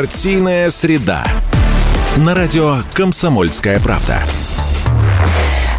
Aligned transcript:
Партийная 0.00 0.70
среда. 0.70 1.22
На 2.16 2.34
радио 2.34 2.76
«Комсомольская 2.94 3.78
правда». 3.80 4.18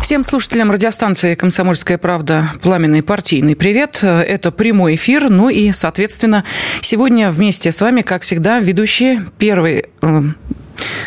Всем 0.03 0.23
слушателям 0.23 0.69
радиостанции 0.69 1.33
«Комсомольская 1.33 1.97
правда» 1.97 2.51
пламенный 2.61 3.01
партийный 3.01 3.55
привет. 3.55 4.03
Это 4.03 4.51
прямой 4.51 4.93
эфир. 4.93 5.31
Ну 5.31 5.49
и, 5.49 5.71
соответственно, 5.71 6.43
сегодня 6.81 7.31
вместе 7.31 7.71
с 7.71 7.81
вами, 7.81 8.03
как 8.03 8.21
всегда, 8.21 8.59
ведущие 8.59 9.25
первый 9.39 9.85
э, 10.03 10.21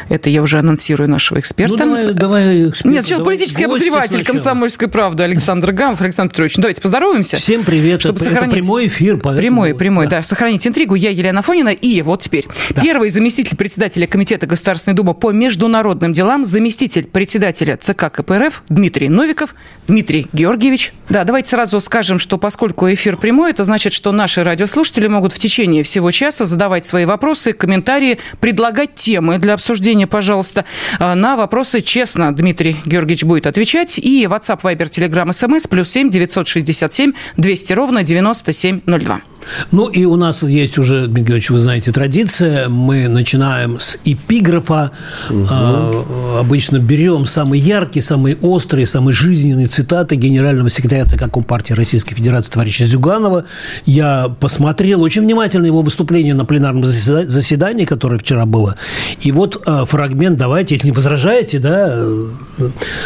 это 0.08 0.30
я 0.30 0.42
уже 0.42 0.58
анонсирую 0.58 1.08
нашего 1.08 1.38
эксперта. 1.40 1.84
Ну, 1.84 1.94
давай, 1.94 2.14
давай 2.14 2.68
эксперт. 2.68 2.94
Нет, 2.94 3.04
сейчас 3.04 3.22
политический 3.22 3.64
обозреватель 3.64 4.16
сначала. 4.16 4.34
«Комсомольской 4.34 4.88
правды» 4.88 5.22
Александр 5.22 5.72
Гамов. 5.72 6.00
Александр 6.00 6.30
Петрович, 6.32 6.56
давайте 6.56 6.80
поздороваемся. 6.80 7.36
Всем 7.36 7.64
привет. 7.64 8.00
Чтобы 8.00 8.16
это, 8.16 8.24
сохранить... 8.24 8.54
это 8.54 8.62
прямой 8.62 8.86
эфир. 8.86 9.16
Поэтому... 9.16 9.36
Прямой, 9.36 9.74
прямой, 9.74 10.06
да. 10.06 10.18
да. 10.18 10.22
Сохранить 10.22 10.66
интригу. 10.66 10.94
Я 10.94 11.10
Елена 11.10 11.42
Фонина. 11.42 11.70
И 11.70 12.02
вот 12.02 12.20
теперь. 12.20 12.46
Да. 12.70 12.82
Первый 12.82 13.10
заместитель 13.10 13.56
председателя 13.56 14.06
Комитета 14.06 14.46
Государственной 14.46 14.94
Думы 14.94 15.14
по 15.14 15.32
международным 15.32 16.12
делам, 16.12 16.44
заместитель 16.44 17.04
председателя 17.04 17.76
ЦК 17.76 18.10
КПРФ 18.12 18.62
Дмитрий 18.68 19.08
Новиков. 19.08 19.54
Дмитрий 19.86 20.26
Георгиевич. 20.32 20.92
Да, 21.08 21.24
давайте 21.24 21.50
сразу 21.50 21.80
скажем, 21.80 22.18
что 22.18 22.38
поскольку 22.38 22.92
эфир 22.92 23.16
прямой, 23.16 23.50
это 23.50 23.64
значит, 23.64 23.92
что 23.92 24.12
наши 24.12 24.42
радиослушатели 24.42 25.06
могут 25.08 25.32
в 25.32 25.38
течение 25.38 25.82
всего 25.82 26.10
часа 26.10 26.46
задавать 26.46 26.86
свои 26.86 27.04
вопросы, 27.04 27.52
комментарии, 27.52 28.18
предлагать 28.40 28.94
темы 28.94 29.38
для 29.38 29.54
обсуждения, 29.54 29.63
пожалуйста. 30.06 30.64
А, 30.98 31.14
на 31.14 31.36
вопросы 31.36 31.82
честно 31.82 32.34
Дмитрий 32.34 32.76
Георгиевич 32.84 33.24
будет 33.24 33.46
отвечать. 33.46 33.98
И 33.98 34.24
WhatsApp, 34.26 34.60
Viber, 34.62 34.88
Telegram, 34.88 35.28
SMS 35.28 35.68
плюс 35.68 35.90
7 35.90 36.10
967 36.10 37.12
200 37.36 37.72
ровно 37.72 38.02
9702. 38.02 39.33
Ну 39.70 39.88
и 39.88 40.04
у 40.04 40.16
нас 40.16 40.42
есть 40.42 40.78
уже, 40.78 41.06
Дмитрий 41.06 41.24
Георгиевич, 41.24 41.50
вы 41.50 41.58
знаете, 41.58 41.92
традиция. 41.92 42.68
Мы 42.68 43.08
начинаем 43.08 43.78
с 43.78 43.98
эпиграфа. 44.04 44.92
Угу. 45.30 45.46
А, 45.50 46.40
обычно 46.40 46.78
берем 46.78 47.26
самые 47.26 47.60
яркие, 47.60 48.02
самые 48.02 48.36
острые, 48.36 48.86
самые 48.86 49.14
жизненные 49.14 49.66
цитаты 49.66 50.16
генерального 50.16 50.70
секретаря 50.70 51.06
ЦК 51.06 51.30
Компартии 51.30 51.72
Российской 51.74 52.14
Федерации 52.14 52.52
товарища 52.52 52.86
Зюганова. 52.86 53.44
Я 53.84 54.34
посмотрел 54.40 55.02
очень 55.02 55.22
внимательно 55.22 55.66
его 55.66 55.82
выступление 55.82 56.34
на 56.34 56.44
пленарном 56.44 56.84
заседании, 56.84 57.84
которое 57.84 58.18
вчера 58.18 58.46
было. 58.46 58.76
И 59.20 59.32
вот 59.32 59.62
а, 59.66 59.84
фрагмент, 59.84 60.36
давайте, 60.38 60.74
если 60.74 60.88
не 60.88 60.92
возражаете, 60.92 61.58
да, 61.58 62.04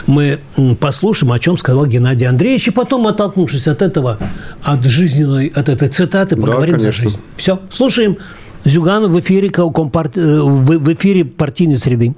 мы 0.07 0.39
послушаем, 0.81 1.33
о 1.33 1.39
чем 1.39 1.57
сказал 1.57 1.87
Геннадий 1.87 2.27
Андреевич, 2.27 2.69
и 2.69 2.71
потом, 2.71 3.07
оттолкнувшись 3.07 3.69
от 3.69 3.83
этого, 3.83 4.19
от 4.63 4.85
жизненной, 4.85 5.49
от 5.49 5.69
этой 5.69 5.89
цитаты, 5.89 6.28
и 6.33 6.37
поговорим 6.37 6.75
да, 6.75 6.81
за 6.81 6.93
жизнь. 6.93 7.21
Все, 7.37 7.61
слушаем 7.71 8.17
Зюганов 8.65 9.11
в 9.11 9.21
эфире. 9.21 9.49
Э, 9.49 9.63
в 9.63 10.95
эфире 10.95 11.25
партийной 11.25 11.79
среды. 11.79 12.15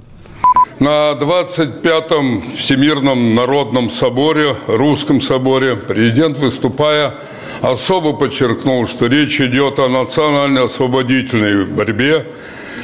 На 0.79 1.11
25-м 1.11 2.49
Всемирном 2.55 3.35
народном 3.35 3.91
соборе, 3.91 4.55
Русском 4.65 5.21
соборе, 5.21 5.75
президент, 5.75 6.39
выступая, 6.39 7.13
особо 7.61 8.13
подчеркнул, 8.13 8.87
что 8.87 9.05
речь 9.05 9.39
идет 9.39 9.77
о 9.77 9.87
национально-освободительной 9.89 11.65
борьбе, 11.65 12.25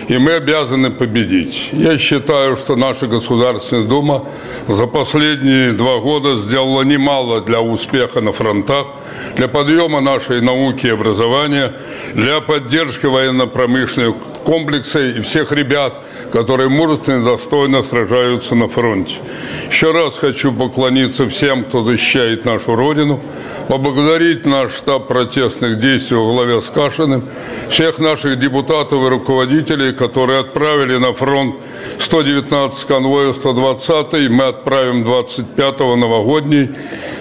и 0.08 0.18
мы 0.18 0.34
обязаны 0.34 0.90
победить. 0.90 1.70
Я 1.74 1.98
считаю, 1.98 2.56
что 2.56 2.76
наша 2.76 3.08
Государственная 3.08 3.84
Дума 3.84 4.26
за 4.68 4.88
последние 4.88 5.74
два 5.74 6.00
года 6.00 6.36
сделала 6.36 6.84
немало 6.84 7.42
для 7.42 7.60
успеха 7.62 8.22
на 8.22 8.32
фронтах, 8.32 8.88
для 9.36 9.48
подъема 9.48 10.00
нашей 10.00 10.42
науки 10.42 10.88
и 10.88 10.92
образования, 10.92 11.74
для 12.14 12.40
поддержки 12.40 13.06
военно-промышленного 13.06 14.16
комплекса 14.46 15.02
и 15.02 15.20
всех 15.20 15.52
ребят, 15.52 15.94
которые 16.32 16.70
мужественно 16.70 17.22
и 17.22 17.26
достойно 17.26 17.84
сражаются 17.84 18.56
на 18.56 18.68
фронте. 18.68 19.16
Еще 19.70 19.92
раз 19.92 20.18
хочу 20.18 20.52
поклониться 20.52 21.28
всем, 21.28 21.64
кто 21.64 21.84
защищает 21.84 22.46
нашу 22.46 22.76
Родину, 22.76 23.22
поблагодарить 23.68 24.46
наш 24.46 24.74
штаб 24.74 25.08
протестных 25.08 25.80
действий 25.80 26.18
во 26.18 26.32
главе 26.32 26.62
с 26.62 26.70
Кашиным, 26.70 27.24
всех 27.70 28.00
наших 28.00 28.40
депутатов 28.40 29.06
и 29.06 29.10
руководителей, 29.10 29.92
которые 29.94 30.40
отправили 30.40 30.98
на 30.98 31.14
фронт 31.14 31.56
119 32.00 32.86
конвоев, 32.86 33.36
120 33.36 34.30
мы 34.30 34.46
отправим 34.46 35.04
25-го 35.04 35.96
новогодний. 35.96 36.70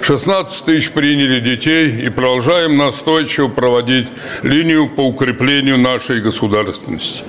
16 0.02 0.64
тысяч 0.64 0.90
приняли 0.92 1.40
детей 1.40 2.06
и 2.06 2.10
продолжаем 2.10 2.76
настойчиво 2.76 3.48
проводить 3.48 4.06
линию 4.42 4.88
по 4.88 5.00
укреплению 5.00 5.78
нашей 5.78 6.20
государственности. 6.20 7.24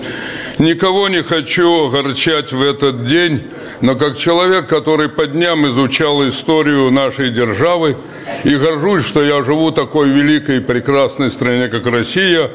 Никого 0.60 1.08
не 1.08 1.24
хочу 1.24 1.57
огорчать 1.64 2.52
в 2.52 2.62
этот 2.62 3.06
день, 3.06 3.44
но 3.82 3.96
как 3.96 4.18
человек, 4.18 4.68
который 4.68 5.10
по 5.10 5.26
дням 5.28 5.68
изучал 5.70 6.28
историю 6.28 6.92
нашей 6.92 7.30
державы 7.30 7.98
и 8.44 8.56
горжусь, 8.56 9.06
что 9.06 9.24
я 9.24 9.42
живу 9.44 9.70
в 9.70 9.74
такой 9.74 10.10
великой 10.10 10.58
и 10.58 10.62
прекрасной 10.62 11.32
стране, 11.32 11.68
как 11.68 11.86
Россия, 11.86 12.52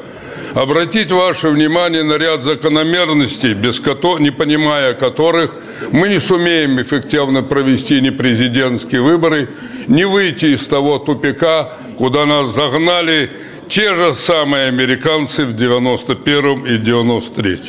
обратить 0.53 1.11
ваше 1.11 1.49
внимание 1.49 2.03
на 2.03 2.17
ряд 2.17 2.43
закономерностей, 2.43 3.53
без 3.53 3.79
которых, 3.79 4.19
не 4.19 4.31
понимая 4.31 4.93
которых 4.93 5.55
мы 5.91 6.09
не 6.09 6.19
сумеем 6.19 6.81
эффективно 6.81 7.43
провести 7.43 8.01
ни 8.01 8.09
президентские 8.09 9.01
выборы, 9.01 9.49
не 9.87 10.05
выйти 10.05 10.47
из 10.47 10.65
того 10.67 10.99
тупика, 10.99 11.73
куда 11.97 12.25
нас 12.25 12.53
загнали 12.53 13.31
те 13.73 13.95
же 13.95 14.13
самые 14.13 14.67
американцы 14.67 15.45
в 15.45 15.53
91 15.53 16.63
и 16.67 16.77
93 16.77 17.59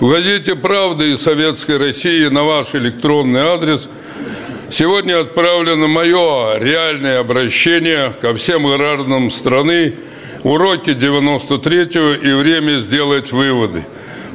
В 0.00 0.10
газете 0.10 0.54
«Правда» 0.54 1.04
и 1.04 1.18
«Советской 1.18 1.76
России» 1.76 2.28
на 2.28 2.44
ваш 2.44 2.74
электронный 2.74 3.42
адрес 3.42 3.86
сегодня 4.70 5.20
отправлено 5.20 5.86
мое 5.86 6.58
реальное 6.58 7.20
обращение 7.20 8.14
ко 8.22 8.32
всем 8.32 8.66
гражданам 8.66 9.30
страны, 9.30 9.96
уроки 10.44 10.92
93-го 10.92 12.26
и 12.26 12.32
время 12.32 12.80
сделать 12.80 13.30
выводы. 13.30 13.84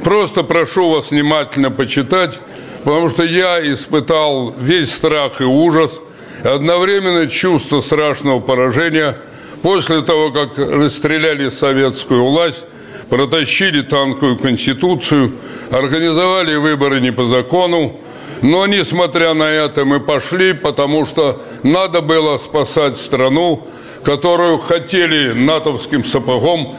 Просто 0.04 0.44
прошу 0.44 0.92
вас 0.92 1.10
внимательно 1.10 1.72
почитать, 1.72 2.38
потому 2.84 3.08
что 3.08 3.24
я 3.24 3.60
испытал 3.72 4.54
весь 4.56 4.94
страх 4.94 5.40
и 5.40 5.44
ужас, 5.44 6.00
одновременно 6.44 7.26
чувство 7.26 7.80
страшного 7.80 8.38
поражения– 8.38 9.18
После 9.62 10.00
того, 10.00 10.30
как 10.30 10.56
расстреляли 10.56 11.50
советскую 11.50 12.24
власть, 12.24 12.64
протащили 13.10 13.82
танковую 13.82 14.38
конституцию, 14.38 15.32
организовали 15.70 16.54
выборы 16.56 17.00
не 17.00 17.10
по 17.10 17.26
закону, 17.26 18.00
но, 18.40 18.66
несмотря 18.66 19.34
на 19.34 19.50
это, 19.50 19.84
мы 19.84 20.00
пошли, 20.00 20.54
потому 20.54 21.04
что 21.04 21.42
надо 21.62 22.00
было 22.00 22.38
спасать 22.38 22.96
страну, 22.96 23.66
которую 24.02 24.56
хотели 24.58 25.32
натовским 25.32 26.04
сапогом 26.04 26.74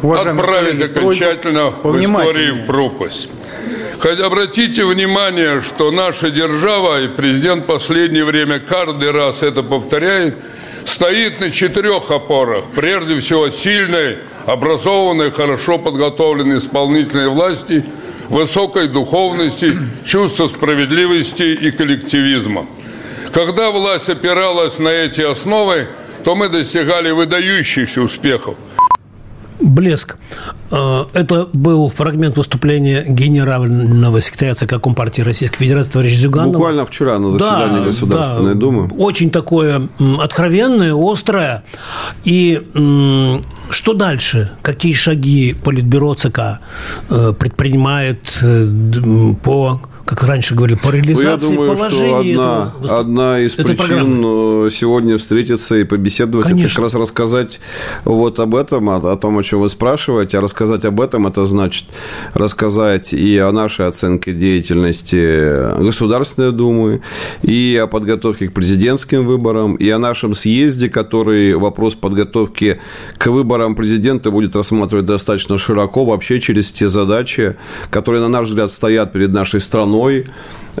Уважаемые 0.00 0.40
отправить 0.40 0.78
коллеги, 0.78 0.98
окончательно 0.98 1.70
в 1.82 2.00
истории 2.00 2.50
в 2.50 2.66
пропасть. 2.66 3.28
Хоть 4.00 4.20
обратите 4.20 4.86
внимание, 4.86 5.60
что 5.60 5.90
наша 5.90 6.30
держава, 6.30 7.02
и 7.02 7.08
президент 7.08 7.64
в 7.64 7.66
последнее 7.66 8.24
время 8.24 8.58
каждый 8.58 9.10
раз 9.10 9.42
это 9.42 9.62
повторяет– 9.62 10.34
стоит 10.86 11.40
на 11.40 11.50
четырех 11.50 12.10
опорах. 12.10 12.64
Прежде 12.74 13.18
всего, 13.20 13.50
сильной, 13.50 14.18
образованной, 14.46 15.30
хорошо 15.30 15.78
подготовленной 15.78 16.58
исполнительной 16.58 17.28
власти, 17.28 17.84
высокой 18.28 18.88
духовности, 18.88 19.76
чувства 20.04 20.46
справедливости 20.46 21.42
и 21.42 21.70
коллективизма. 21.70 22.66
Когда 23.32 23.70
власть 23.70 24.08
опиралась 24.08 24.78
на 24.78 24.88
эти 24.88 25.20
основы, 25.20 25.88
то 26.24 26.34
мы 26.34 26.48
достигали 26.48 27.10
выдающихся 27.10 28.00
успехов. 28.00 28.56
Блеск. 29.60 30.16
А, 30.70 31.06
это 31.14 31.48
был 31.52 31.88
фрагмент 31.88 32.36
выступления 32.36 33.04
генерального 33.06 34.20
секретаря 34.20 34.54
ЦК 34.54 34.80
Компартии 34.80 35.22
Российской 35.22 35.58
Федерации 35.58 35.90
товарища 35.90 36.18
Зюганова. 36.18 36.52
Буквально 36.52 36.86
вчера 36.86 37.18
на 37.18 37.30
заседании 37.30 37.80
да, 37.80 37.84
Государственной 37.84 38.54
да, 38.54 38.60
Думы. 38.60 38.88
Очень 38.96 39.30
такое 39.30 39.88
откровенное, 40.20 40.94
острое. 40.94 41.62
И 42.24 42.62
что 43.70 43.94
дальше? 43.94 44.52
Какие 44.62 44.92
шаги 44.92 45.54
Политбюро 45.54 46.14
ЦК 46.14 46.60
э, 47.10 47.32
предпринимает 47.38 48.38
э, 48.42 48.68
по 49.42 49.80
как 50.06 50.22
раньше 50.22 50.54
говорили, 50.54 50.78
по 50.78 50.90
реализации 50.90 51.26
ну, 51.26 51.34
я 51.50 51.56
думаю, 51.56 51.76
положения 51.76 52.34
что 52.34 52.38
одна, 52.38 52.72
этого, 52.78 53.00
одна 53.00 53.40
из 53.40 53.56
причин 53.56 53.76
программы. 53.76 54.66
Э, 54.68 54.70
сегодня 54.70 55.18
встретиться 55.18 55.76
и 55.76 55.82
побеседовать, 55.82 56.46
Конечно. 56.46 56.68
как 56.68 56.78
раз 56.84 56.94
рассказать 56.94 57.60
вот 58.04 58.38
об 58.38 58.54
этом, 58.54 58.88
о, 58.88 58.98
о 58.98 59.16
том, 59.16 59.36
о 59.36 59.42
чем 59.42 59.62
вы 59.62 59.68
спрашиваете, 59.68 60.38
а 60.38 60.40
рассказать 60.40 60.84
об 60.84 61.00
этом, 61.00 61.26
это 61.26 61.44
значит 61.44 61.86
рассказать 62.34 63.12
и 63.12 63.36
о 63.38 63.50
нашей 63.50 63.88
оценке 63.88 64.32
деятельности 64.32 65.76
Государственной 65.82 66.52
Думы, 66.52 67.02
и 67.42 67.78
о 67.82 67.88
подготовке 67.88 68.46
к 68.46 68.52
президентским 68.52 69.26
выборам, 69.26 69.74
и 69.74 69.90
о 69.90 69.98
нашем 69.98 70.34
съезде, 70.34 70.88
который 70.88 71.54
вопрос 71.56 71.96
подготовки 71.96 72.78
к 73.18 73.26
выборам 73.26 73.74
президента 73.74 74.30
будет 74.30 74.54
рассматривать 74.54 75.06
достаточно 75.06 75.58
широко, 75.58 76.04
вообще 76.04 76.38
через 76.40 76.70
те 76.70 76.86
задачи, 76.86 77.56
которые, 77.90 78.22
на 78.22 78.28
наш 78.28 78.46
взгляд, 78.46 78.70
стоят 78.70 79.12
перед 79.12 79.32
нашей 79.32 79.60
страной. 79.60 79.95
А, 79.96 80.24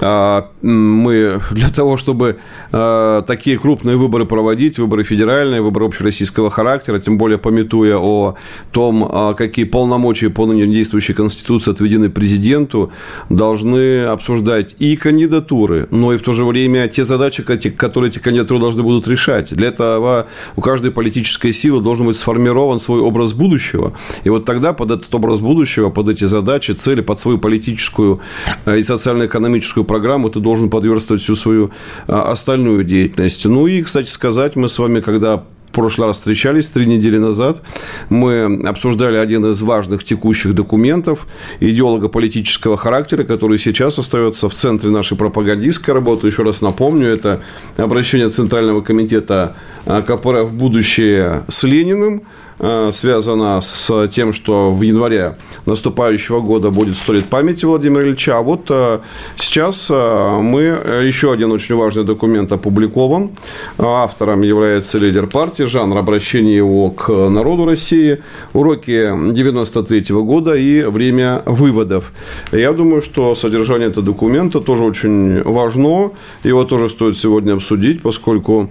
мы 0.00 1.40
для 1.50 1.70
того, 1.70 1.96
чтобы 1.96 2.36
а, 2.72 3.22
такие 3.22 3.58
крупные 3.58 3.96
выборы 3.96 4.26
проводить, 4.26 4.78
выборы 4.78 5.02
федеральные, 5.04 5.62
выборы 5.62 5.86
общероссийского 5.86 6.50
характера, 6.50 6.98
тем 6.98 7.18
более 7.18 7.38
пометуя 7.38 7.96
о 7.98 8.34
том, 8.72 9.08
а, 9.10 9.34
какие 9.34 9.64
полномочия 9.64 10.30
по 10.30 10.46
ныне 10.46 10.66
действующей 10.66 11.14
Конституции 11.14 11.70
отведены 11.70 12.10
президенту, 12.10 12.92
должны 13.30 14.04
обсуждать 14.04 14.76
и 14.78 14.96
кандидатуры, 14.96 15.88
но 15.90 16.12
и 16.12 16.18
в 16.18 16.22
то 16.22 16.32
же 16.32 16.44
время 16.44 16.88
те 16.88 17.04
задачи, 17.04 17.42
которые 17.42 18.10
эти 18.10 18.18
кандидатуры 18.18 18.60
должны 18.60 18.82
будут 18.82 19.08
решать. 19.08 19.54
Для 19.54 19.68
этого 19.68 20.26
у 20.56 20.60
каждой 20.60 20.90
политической 20.90 21.52
силы 21.52 21.80
должен 21.80 22.06
быть 22.06 22.16
сформирован 22.16 22.80
свой 22.80 23.00
образ 23.00 23.32
будущего. 23.32 23.94
И 24.24 24.30
вот 24.30 24.44
тогда 24.44 24.72
под 24.72 24.90
этот 24.90 25.14
образ 25.14 25.38
будущего, 25.40 25.90
под 25.90 26.08
эти 26.10 26.24
задачи, 26.24 26.72
цели, 26.72 27.00
под 27.00 27.18
свою 27.20 27.38
политическую 27.38 28.20
и 28.66 28.82
социально-экономическую 28.82 29.85
программу, 29.86 30.28
ты 30.28 30.40
должен 30.40 30.70
подверстывать 30.70 31.22
всю 31.22 31.34
свою 31.34 31.70
а, 32.06 32.32
остальную 32.32 32.84
деятельность. 32.84 33.44
Ну 33.46 33.66
и, 33.66 33.82
кстати 33.82 34.10
сказать, 34.10 34.56
мы 34.56 34.68
с 34.68 34.78
вами, 34.78 35.00
когда 35.00 35.44
прошлый 35.76 36.08
раз 36.08 36.16
встречались 36.16 36.68
три 36.68 36.86
недели 36.86 37.18
назад. 37.18 37.62
Мы 38.08 38.62
обсуждали 38.66 39.18
один 39.18 39.44
из 39.46 39.60
важных 39.60 40.04
текущих 40.04 40.54
документов 40.54 41.26
идеолого-политического 41.60 42.78
характера, 42.78 43.24
который 43.24 43.58
сейчас 43.58 43.98
остается 43.98 44.48
в 44.48 44.54
центре 44.54 44.88
нашей 44.90 45.18
пропагандистской 45.18 45.92
работы. 45.92 46.28
Еще 46.28 46.42
раз 46.42 46.62
напомню, 46.62 47.08
это 47.08 47.42
обращение 47.76 48.30
Центрального 48.30 48.80
комитета 48.80 49.54
а, 49.84 50.00
КПРФ 50.00 50.50
«Будущее» 50.52 51.42
с 51.48 51.62
Лениным– 51.64 52.22
связана 52.58 53.60
с 53.60 54.08
тем, 54.08 54.32
что 54.32 54.70
в 54.70 54.82
январе 54.82 55.36
наступающего 55.66 56.40
года 56.40 56.70
будет 56.70 56.96
100 56.96 57.12
лет 57.12 57.24
памяти 57.26 57.64
Владимира 57.64 58.02
Ильича. 58.02 58.38
А 58.38 58.42
вот 58.42 58.66
э, 58.70 59.00
сейчас 59.36 59.88
э, 59.90 60.38
мы, 60.40 60.60
еще 61.04 61.32
один 61.32 61.52
очень 61.52 61.74
важный 61.74 62.04
документ 62.04 62.52
опубликован. 62.52 63.30
Автором 63.78 64.42
является 64.42 64.98
лидер 64.98 65.26
партии, 65.26 65.64
жанр 65.64 65.98
обращения 65.98 66.56
его 66.56 66.90
к 66.90 67.08
народу 67.28 67.66
России, 67.66 68.18
уроки 68.54 69.32
93 69.32 70.00
-го 70.00 70.22
года 70.22 70.54
и 70.54 70.82
время 70.82 71.42
выводов. 71.46 72.12
Я 72.52 72.72
думаю, 72.72 73.02
что 73.02 73.34
содержание 73.34 73.88
этого 73.88 74.06
документа 74.06 74.60
тоже 74.60 74.84
очень 74.84 75.42
важно. 75.42 76.10
Его 76.44 76.64
тоже 76.64 76.88
стоит 76.88 77.16
сегодня 77.16 77.54
обсудить, 77.54 78.02
поскольку 78.02 78.70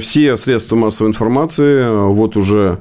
все 0.00 0.36
средства 0.36 0.76
массовой 0.76 1.08
информации 1.10 2.12
вот 2.12 2.36
уже 2.36 2.78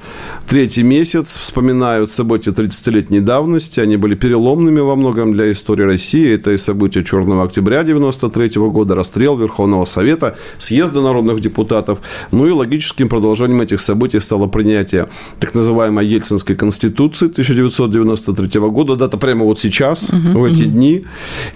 третий 0.47 0.83
месяц 0.83 1.37
вспоминают 1.37 2.11
события 2.11 2.51
30-летней 2.51 3.19
давности. 3.19 3.79
Они 3.79 3.97
были 3.97 4.15
переломными 4.15 4.79
во 4.79 4.95
многом 4.95 5.33
для 5.33 5.51
истории 5.51 5.83
России. 5.83 6.33
Это 6.33 6.51
и 6.51 6.57
события 6.57 7.03
Черного 7.03 7.43
октября 7.43 7.83
93 7.83 8.49
года, 8.69 8.95
расстрел 8.95 9.37
Верховного 9.37 9.85
Совета, 9.85 10.37
съезда 10.57 11.01
народных 11.01 11.39
депутатов. 11.39 11.99
Ну 12.31 12.47
и 12.47 12.51
логическим 12.51 13.09
продолжением 13.09 13.61
этих 13.61 13.79
событий 13.81 14.19
стало 14.19 14.47
принятие 14.47 15.09
так 15.39 15.53
называемой 15.53 16.05
Ельцинской 16.05 16.55
Конституции 16.55 17.27
1993 17.27 18.59
года. 18.61 18.95
Дата 18.95 19.17
прямо 19.17 19.45
вот 19.45 19.59
сейчас, 19.59 20.09
угу, 20.09 20.39
в 20.39 20.43
эти 20.45 20.63
угу. 20.63 20.71
дни. 20.71 21.05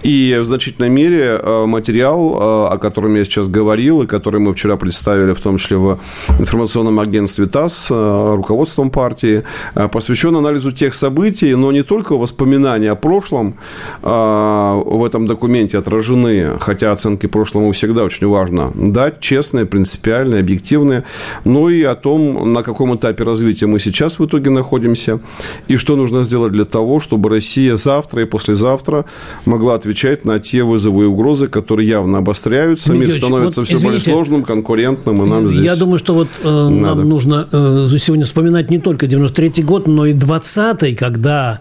И 0.04 0.38
в 0.40 0.46
значительной 0.46 0.90
мере 0.90 1.40
э, 1.42 1.66
материал, 1.66 2.32
э, 2.34 2.74
о 2.74 2.78
котором 2.78 3.16
я 3.16 3.26
сейчас 3.26 3.48
говорил, 3.48 4.04
и 4.04 4.08
который 4.08 4.40
мы 4.40 4.54
вчера 4.54 4.78
представили, 4.78 5.34
в 5.34 5.40
том 5.40 5.58
числе 5.58 5.78
в 5.78 6.00
информационном 6.40 7.00
агентстве 7.00 7.46
ТАСС, 7.46 7.90
э, 7.92 8.34
руководство 8.36 8.65
руководством 8.66 8.90
партии, 8.90 9.44
э, 9.76 9.88
посвящен 9.88 10.36
анализу 10.36 10.72
тех 10.72 10.94
событий, 10.94 11.56
но 11.56 11.72
не 11.72 11.84
только 11.84 12.18
воспоминания 12.18 12.92
о 12.92 12.96
прошлом 12.96 13.56
э, 14.04 14.82
в 14.86 15.04
этом 15.06 15.28
документе 15.28 15.78
отражены, 15.78 16.58
хотя 16.60 16.92
оценки 16.92 17.28
прошлому 17.28 17.72
всегда 17.72 18.04
очень 18.04 18.28
важно 18.28 18.72
дать, 18.76 19.20
честные, 19.20 19.66
принципиальные, 19.66 20.40
объективные, 20.40 21.04
но 21.46 21.70
и 21.70 21.84
о 21.84 21.96
том, 21.96 22.54
на 22.54 22.64
каком 22.64 22.96
этапе 22.96 23.24
развития 23.24 23.68
мы 23.68 23.80
сейчас 23.80 24.20
в 24.20 24.26
итоге 24.26 24.50
находимся, 24.50 25.20
и 25.70 25.78
что 25.78 25.96
нужно 25.96 26.24
сделать 26.24 26.52
для 26.52 26.66
того, 26.66 27.00
чтобы 27.00 27.30
Россия 27.30 27.76
завтра 27.76 28.22
и 28.22 28.26
послезавтра 28.26 29.06
могла 29.46 29.76
отвечать 29.76 30.26
на 30.26 30.40
те 30.40 30.64
вызовы 30.64 31.04
и 31.04 31.08
угрозы, 31.08 31.48
которые 31.48 31.88
явно 31.88 32.18
обостряются, 32.18 32.94
мир 32.94 33.14
становится 33.14 33.62
вот, 33.62 33.68
все 33.68 33.78
извините, 33.78 33.84
более 33.84 34.00
сложным, 34.00 34.44
конкурентным, 34.44 35.24
и 35.24 35.30
нам 35.30 35.48
здесь 35.48 35.66
Я 35.66 35.76
думаю, 35.76 35.98
что 35.98 36.14
вот 36.14 36.28
э, 36.44 36.70
нам 36.70 37.10
нужно 37.10 37.48
э, 37.52 37.98
сегодня 37.98 38.26
вспоминать 38.26 38.55
вспоминать 38.56 38.72
не 38.72 38.80
только 38.80 39.08
93 39.08 39.64
год, 39.64 39.88
но 39.88 40.06
и 40.06 40.14
20-й, 40.14 40.96
когда 40.96 41.60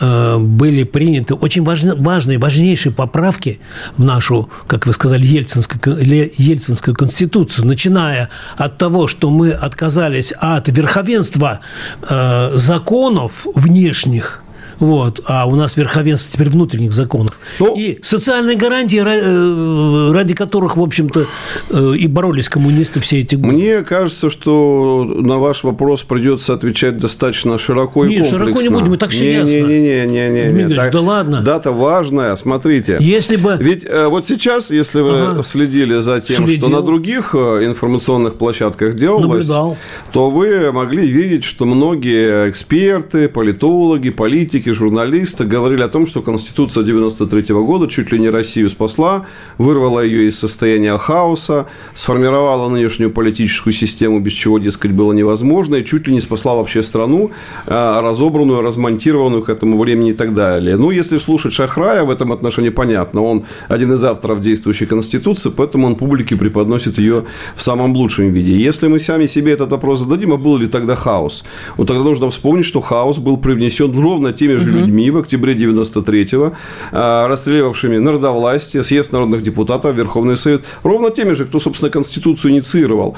э, 0.00 0.38
были 0.38 0.84
приняты 0.84 1.34
очень 1.34 1.64
важные, 1.64 1.94
важные, 1.94 2.38
важнейшие 2.38 2.92
поправки 2.92 3.60
в 3.96 4.04
нашу, 4.04 4.48
как 4.66 4.86
вы 4.86 4.92
сказали, 4.92 5.24
Ельцинскую, 5.24 5.96
Ельцинскую 6.36 6.94
конституцию, 6.94 7.66
начиная 7.66 8.28
от 8.56 8.78
того, 8.78 9.06
что 9.06 9.30
мы 9.30 9.52
отказались 9.52 10.32
от 10.38 10.68
верховенства 10.68 11.60
э, 12.08 12.50
законов 12.56 13.46
внешних, 13.54 14.43
вот. 14.78 15.20
А 15.26 15.46
у 15.46 15.54
нас 15.54 15.76
верховенство 15.76 16.32
теперь 16.32 16.48
внутренних 16.48 16.92
законов. 16.92 17.38
Ну, 17.60 17.74
и 17.76 17.98
социальные 18.02 18.56
гарантии, 18.56 19.02
э, 19.04 20.12
ради 20.12 20.34
которых, 20.34 20.76
в 20.76 20.82
общем-то, 20.82 21.26
э, 21.70 21.94
и 21.96 22.06
боролись 22.06 22.48
коммунисты 22.48 23.00
все 23.00 23.20
эти 23.20 23.36
годы. 23.36 23.54
Мне 23.54 23.82
кажется, 23.82 24.30
что 24.30 25.04
на 25.04 25.38
ваш 25.38 25.64
вопрос 25.64 26.02
придется 26.02 26.54
отвечать 26.54 26.98
достаточно 26.98 27.58
широко 27.58 28.04
и 28.04 28.08
Нет, 28.10 28.22
комплексно. 28.22 28.38
широко 28.38 28.62
не 28.62 28.68
будем, 28.68 28.94
и 28.94 28.96
так 28.96 29.10
все 29.10 29.24
не, 29.24 29.32
ясно. 29.32 29.68
Не-не-не. 29.68 30.52
не, 30.52 30.64
не, 30.64 30.74
так, 30.74 30.92
да 30.92 31.00
ладно. 31.00 31.40
Дата 31.42 31.70
важная, 31.70 32.36
смотрите. 32.36 32.98
Если 33.00 33.36
бы... 33.36 33.56
Ведь 33.58 33.84
э, 33.84 34.08
вот 34.08 34.26
сейчас, 34.26 34.70
если 34.70 35.00
вы 35.00 35.20
ага. 35.20 35.42
следили 35.42 35.98
за 36.00 36.20
тем, 36.20 36.44
Следил. 36.44 36.68
что 36.68 36.76
на 36.76 36.82
других 36.82 37.34
информационных 37.34 38.34
площадках 38.34 38.94
делалось, 38.94 39.48
Наблюдал. 39.48 39.76
то 40.12 40.30
вы 40.30 40.72
могли 40.72 41.06
видеть, 41.06 41.44
что 41.44 41.64
многие 41.64 42.50
эксперты, 42.50 43.28
политологи, 43.28 44.10
политики, 44.10 44.63
политики, 44.64 44.70
журналисты 44.70 45.44
говорили 45.44 45.82
о 45.82 45.88
том, 45.88 46.06
что 46.06 46.22
Конституция 46.22 46.84
93 46.84 47.54
года 47.54 47.86
чуть 47.86 48.12
ли 48.12 48.18
не 48.18 48.30
Россию 48.30 48.68
спасла, 48.68 49.26
вырвала 49.58 50.00
ее 50.00 50.26
из 50.26 50.38
состояния 50.38 50.96
хаоса, 50.98 51.66
сформировала 51.94 52.68
нынешнюю 52.68 53.10
политическую 53.10 53.72
систему, 53.72 54.20
без 54.20 54.32
чего, 54.32 54.58
дескать, 54.58 54.92
было 54.92 55.12
невозможно, 55.12 55.76
и 55.76 55.84
чуть 55.84 56.08
ли 56.08 56.14
не 56.14 56.20
спасла 56.20 56.54
вообще 56.54 56.82
страну, 56.82 57.30
а, 57.66 58.00
разобранную, 58.00 58.62
размонтированную 58.62 59.42
к 59.42 59.50
этому 59.50 59.78
времени 59.78 60.10
и 60.10 60.14
так 60.14 60.34
далее. 60.34 60.76
Ну, 60.76 60.92
если 60.92 61.18
слушать 61.18 61.52
Шахрая, 61.52 62.04
в 62.04 62.10
этом 62.10 62.32
отношении 62.32 62.70
понятно. 62.70 63.22
Он 63.22 63.42
один 63.68 63.92
из 63.92 64.04
авторов 64.04 64.40
действующей 64.40 64.86
Конституции, 64.86 65.50
поэтому 65.56 65.86
он 65.86 65.94
публике 65.94 66.36
преподносит 66.36 66.98
ее 66.98 67.24
в 67.54 67.62
самом 67.62 67.94
лучшем 67.94 68.32
виде. 68.32 68.52
Если 68.52 68.88
мы 68.88 68.98
сами 68.98 69.26
себе 69.26 69.52
этот 69.52 69.70
вопрос 69.70 69.98
зададим, 69.98 70.32
а 70.32 70.36
был 70.36 70.56
ли 70.56 70.66
тогда 70.66 70.94
хаос? 70.94 71.44
Вот 71.76 71.88
тогда 71.88 72.02
нужно 72.04 72.30
вспомнить, 72.30 72.66
что 72.66 72.80
хаос 72.80 73.18
был 73.18 73.36
привнесен 73.36 74.00
ровно 74.00 74.32
теми 74.32 74.53
же 74.58 74.70
угу. 74.70 74.78
людьми 74.78 75.10
в 75.10 75.18
октябре 75.18 75.54
93-го, 75.54 76.52
а, 76.92 77.28
расстреливавшими 77.28 77.98
народовластие, 77.98 78.82
съезд 78.82 79.12
народных 79.12 79.42
депутатов, 79.42 79.96
Верховный 79.96 80.36
Совет, 80.36 80.64
ровно 80.82 81.10
теми 81.10 81.32
же, 81.32 81.44
кто, 81.44 81.58
собственно, 81.58 81.90
Конституцию 81.90 82.52
инициировал. 82.52 83.16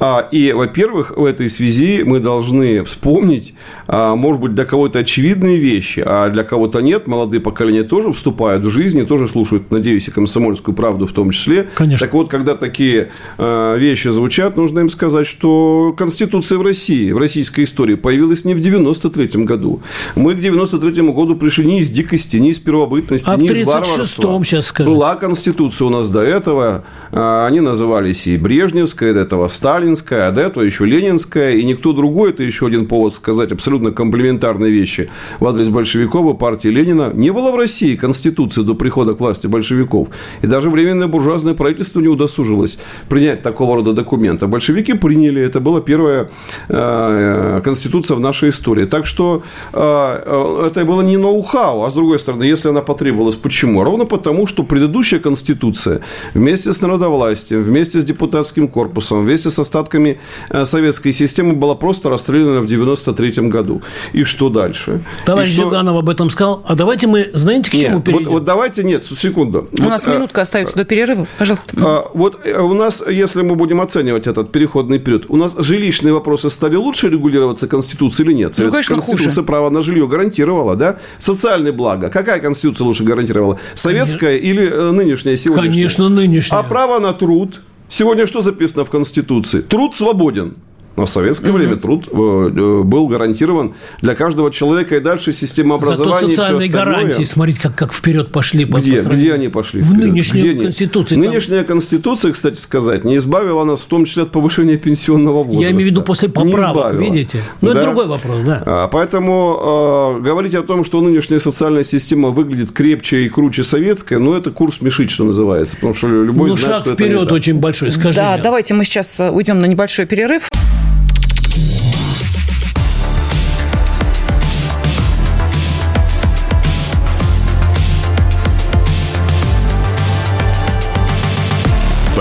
А, 0.00 0.28
и, 0.30 0.52
во-первых, 0.52 1.16
в 1.16 1.24
этой 1.24 1.48
связи 1.50 2.02
мы 2.04 2.20
должны 2.20 2.84
вспомнить, 2.84 3.54
а, 3.86 4.16
может 4.16 4.40
быть, 4.40 4.54
для 4.54 4.64
кого-то 4.64 5.00
очевидные 5.00 5.58
вещи, 5.58 6.02
а 6.04 6.30
для 6.30 6.44
кого-то 6.44 6.80
нет. 6.80 7.06
Молодые 7.06 7.40
поколения 7.40 7.82
тоже 7.82 8.12
вступают 8.12 8.64
в 8.64 8.70
жизнь 8.70 8.98
и 8.98 9.02
тоже 9.04 9.28
слушают, 9.28 9.70
надеюсь, 9.70 10.08
и 10.08 10.10
комсомольскую 10.10 10.74
правду 10.74 11.06
в 11.06 11.12
том 11.12 11.30
числе. 11.30 11.68
Конечно. 11.74 12.06
Так 12.06 12.14
вот, 12.14 12.28
когда 12.28 12.54
такие 12.54 13.10
вещи 13.38 14.08
звучат, 14.08 14.56
нужно 14.56 14.80
им 14.80 14.88
сказать, 14.88 15.26
что 15.26 15.94
Конституция 15.96 16.58
в 16.58 16.62
России, 16.62 17.12
в 17.12 17.18
российской 17.18 17.64
истории 17.64 17.94
появилась 17.94 18.44
не 18.44 18.54
в 18.54 18.60
93 18.60 19.44
году. 19.44 19.82
Мы 20.14 20.34
к 20.34 20.40
93 20.40 20.73
93 20.78 21.12
году 21.12 21.36
пришли 21.36 21.64
не 21.64 21.80
из 21.80 21.90
дикости, 21.90 22.36
не 22.36 22.50
из 22.50 22.58
первобытности, 22.58 23.28
а 23.28 23.36
не 23.36 23.46
из 23.46 23.66
варварства. 23.66 24.44
сейчас 24.44 24.66
скажите. 24.66 24.94
Была 24.94 25.16
Конституция 25.16 25.86
у 25.86 25.90
нас 25.90 26.10
до 26.10 26.20
этого. 26.20 26.84
А, 27.12 27.46
они 27.46 27.60
назывались 27.60 28.26
и 28.26 28.36
Брежневская, 28.36 29.14
до 29.14 29.20
этого 29.20 29.48
Сталинская, 29.48 30.28
а 30.28 30.32
до 30.32 30.42
этого 30.42 30.64
еще 30.64 30.84
Ленинская. 30.84 31.52
И 31.52 31.64
никто 31.64 31.92
другой, 31.92 32.30
это 32.30 32.42
еще 32.42 32.66
один 32.66 32.86
повод 32.86 33.14
сказать 33.14 33.52
абсолютно 33.52 33.90
комплементарные 33.90 34.70
вещи 34.70 35.10
в 35.40 35.46
адрес 35.46 35.68
большевиков 35.68 36.34
и 36.34 36.38
партии 36.38 36.68
Ленина. 36.68 37.10
Не 37.14 37.32
было 37.32 37.50
в 37.50 37.56
России 37.56 37.96
Конституции 37.96 38.62
до 38.62 38.74
прихода 38.74 39.14
к 39.14 39.20
власти 39.20 39.46
большевиков. 39.46 40.08
И 40.42 40.46
даже 40.46 40.70
Временное 40.74 41.06
буржуазное 41.06 41.54
правительство 41.54 42.00
не 42.00 42.08
удосужилось 42.08 42.78
принять 43.08 43.42
такого 43.42 43.76
рода 43.76 43.92
документы. 43.92 44.48
Большевики 44.48 44.94
приняли. 44.94 45.40
Это 45.40 45.60
была 45.60 45.80
первая 45.80 46.28
э, 46.68 47.60
Конституция 47.62 48.16
в 48.16 48.20
нашей 48.20 48.50
истории. 48.50 48.84
Так 48.86 49.06
что 49.06 49.44
э, 49.72 50.63
это 50.66 50.84
было 50.84 51.02
не 51.02 51.16
ноу-хау. 51.16 51.82
А 51.84 51.90
с 51.90 51.94
другой 51.94 52.18
стороны, 52.18 52.44
если 52.44 52.68
она 52.68 52.82
потребовалась, 52.82 53.36
почему? 53.36 53.84
Ровно 53.84 54.04
потому, 54.04 54.46
что 54.46 54.62
предыдущая 54.62 55.20
Конституция 55.20 56.00
вместе 56.34 56.72
с 56.72 56.82
народовластием, 56.82 57.62
вместе 57.62 58.00
с 58.00 58.04
депутатским 58.04 58.68
корпусом, 58.68 59.24
вместе 59.24 59.50
с 59.50 59.58
остатками 59.58 60.18
э, 60.50 60.64
советской 60.64 61.12
системы 61.12 61.54
была 61.54 61.74
просто 61.74 62.10
расстреляна 62.10 62.60
в 62.60 62.66
93 62.66 63.48
году. 63.48 63.82
И 64.12 64.24
что 64.24 64.48
дальше? 64.48 65.00
Товарищ 65.26 65.52
что... 65.52 65.64
Зюганов 65.64 65.96
об 65.96 66.08
этом 66.08 66.30
сказал. 66.30 66.62
А 66.66 66.74
давайте 66.74 67.06
мы, 67.06 67.30
знаете, 67.34 67.70
к 67.70 67.74
чему 67.74 67.96
нет, 67.96 68.04
перейдем? 68.04 68.24
Вот, 68.26 68.32
вот 68.34 68.44
давайте, 68.44 68.84
нет, 68.84 69.04
секунду. 69.04 69.68
У 69.72 69.82
вот, 69.82 69.88
нас 69.88 70.06
минутка 70.06 70.42
остается 70.42 70.76
до 70.76 70.84
перерыва. 70.84 71.26
Пожалуйста. 71.38 71.74
А, 71.80 72.10
вот 72.14 72.40
э, 72.44 72.60
у 72.60 72.74
нас, 72.74 73.02
если 73.06 73.42
мы 73.42 73.54
будем 73.54 73.80
оценивать 73.80 74.26
этот 74.26 74.52
переходный 74.52 74.98
период, 74.98 75.26
у 75.28 75.36
нас 75.36 75.54
жилищные 75.58 76.12
вопросы 76.12 76.50
стали 76.50 76.76
лучше 76.76 77.08
регулироваться 77.08 77.66
Конституцией 77.66 78.28
или 78.28 78.36
нет? 78.36 78.54
Ну, 78.58 78.70
конечно, 78.70 78.96
Конституция 78.96 79.32
хуже. 79.32 79.42
право 79.42 79.70
на 79.70 79.82
жилье 79.82 80.06
гарантировала, 80.06 80.53
да? 80.76 80.98
Социальные 81.18 81.72
блага. 81.72 82.10
Какая 82.10 82.40
Конституция 82.40 82.84
лучше 82.84 83.04
гарантировала? 83.04 83.58
Советская 83.74 84.38
конечно. 84.38 84.46
или 84.46 84.70
э, 84.70 84.90
нынешняя, 84.92 85.36
сегодняшняя? 85.36 85.70
Конечно, 85.70 86.08
нынешняя. 86.08 86.60
А 86.60 86.62
право 86.62 86.98
на 86.98 87.12
труд? 87.12 87.60
Сегодня 87.88 88.26
что 88.26 88.40
записано 88.40 88.84
в 88.84 88.90
Конституции? 88.90 89.60
Труд 89.60 89.94
свободен. 89.94 90.54
Но 90.96 91.06
в 91.06 91.10
советское 91.10 91.50
угу. 91.50 91.58
время 91.58 91.76
труд 91.76 92.08
э, 92.08 92.14
э, 92.14 92.82
был 92.82 93.08
гарантирован 93.08 93.74
для 94.00 94.14
каждого 94.14 94.50
человека, 94.50 94.96
и 94.96 95.00
дальше 95.00 95.32
система 95.32 95.74
образования. 95.76 96.20
Зато 96.20 96.30
социальные 96.30 96.68
гарантии, 96.68 97.24
смотрите, 97.24 97.60
как, 97.60 97.74
как 97.74 97.92
вперед 97.92 98.30
пошли. 98.30 98.64
Где, 98.64 99.02
по 99.02 99.08
где 99.08 99.34
они 99.34 99.48
пошли? 99.48 99.80
В 99.80 99.86
вперед? 99.86 100.04
нынешней 100.04 100.40
где 100.42 100.64
Конституции. 100.64 101.16
Там... 101.16 101.24
Нынешняя 101.24 101.64
Конституция, 101.64 102.32
кстати 102.32 102.58
сказать, 102.58 103.04
не 103.04 103.16
избавила 103.16 103.64
нас 103.64 103.82
в 103.82 103.86
том 103.86 104.04
числе 104.04 104.22
от 104.22 104.30
повышения 104.30 104.76
пенсионного 104.76 105.42
возраста. 105.42 105.62
Я 105.62 105.70
имею 105.70 105.84
в 105.84 105.86
виду 105.86 106.02
после 106.02 106.28
поправок, 106.28 106.94
видите? 106.94 107.40
Но 107.60 107.72
да? 107.72 107.80
это 107.80 107.88
другой 107.88 108.06
вопрос, 108.06 108.42
да. 108.44 108.62
А, 108.64 108.88
поэтому 108.88 110.18
э, 110.18 110.22
говорить 110.22 110.54
о 110.54 110.62
том, 110.62 110.84
что 110.84 111.00
нынешняя 111.00 111.40
социальная 111.40 111.84
система 111.84 112.30
выглядит 112.30 112.70
крепче 112.70 113.24
и 113.24 113.28
круче 113.28 113.64
советская, 113.64 114.20
ну, 114.20 114.34
это 114.34 114.52
курс 114.52 114.80
мешить, 114.80 115.10
что 115.10 115.24
называется. 115.24 115.74
Потому 115.76 115.94
что 115.94 116.08
любой 116.08 116.50
ну, 116.50 116.56
знает, 116.56 116.76
шаг 116.76 116.86
что 116.86 116.94
вперед 116.94 117.22
это 117.22 117.34
очень 117.34 117.58
большой, 117.58 117.90
скажи 117.90 118.16
Да, 118.16 118.34
мне. 118.34 118.42
давайте 118.42 118.74
мы 118.74 118.84
сейчас 118.84 119.20
уйдем 119.20 119.58
на 119.58 119.66
небольшой 119.66 120.06
перерыв. 120.06 120.48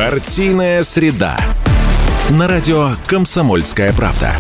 Партийная 0.03 0.83
среда. 0.83 1.38
На 2.29 2.50
радио 2.50 2.89
«Комсомольская 3.07 3.93
правда». 3.93 4.33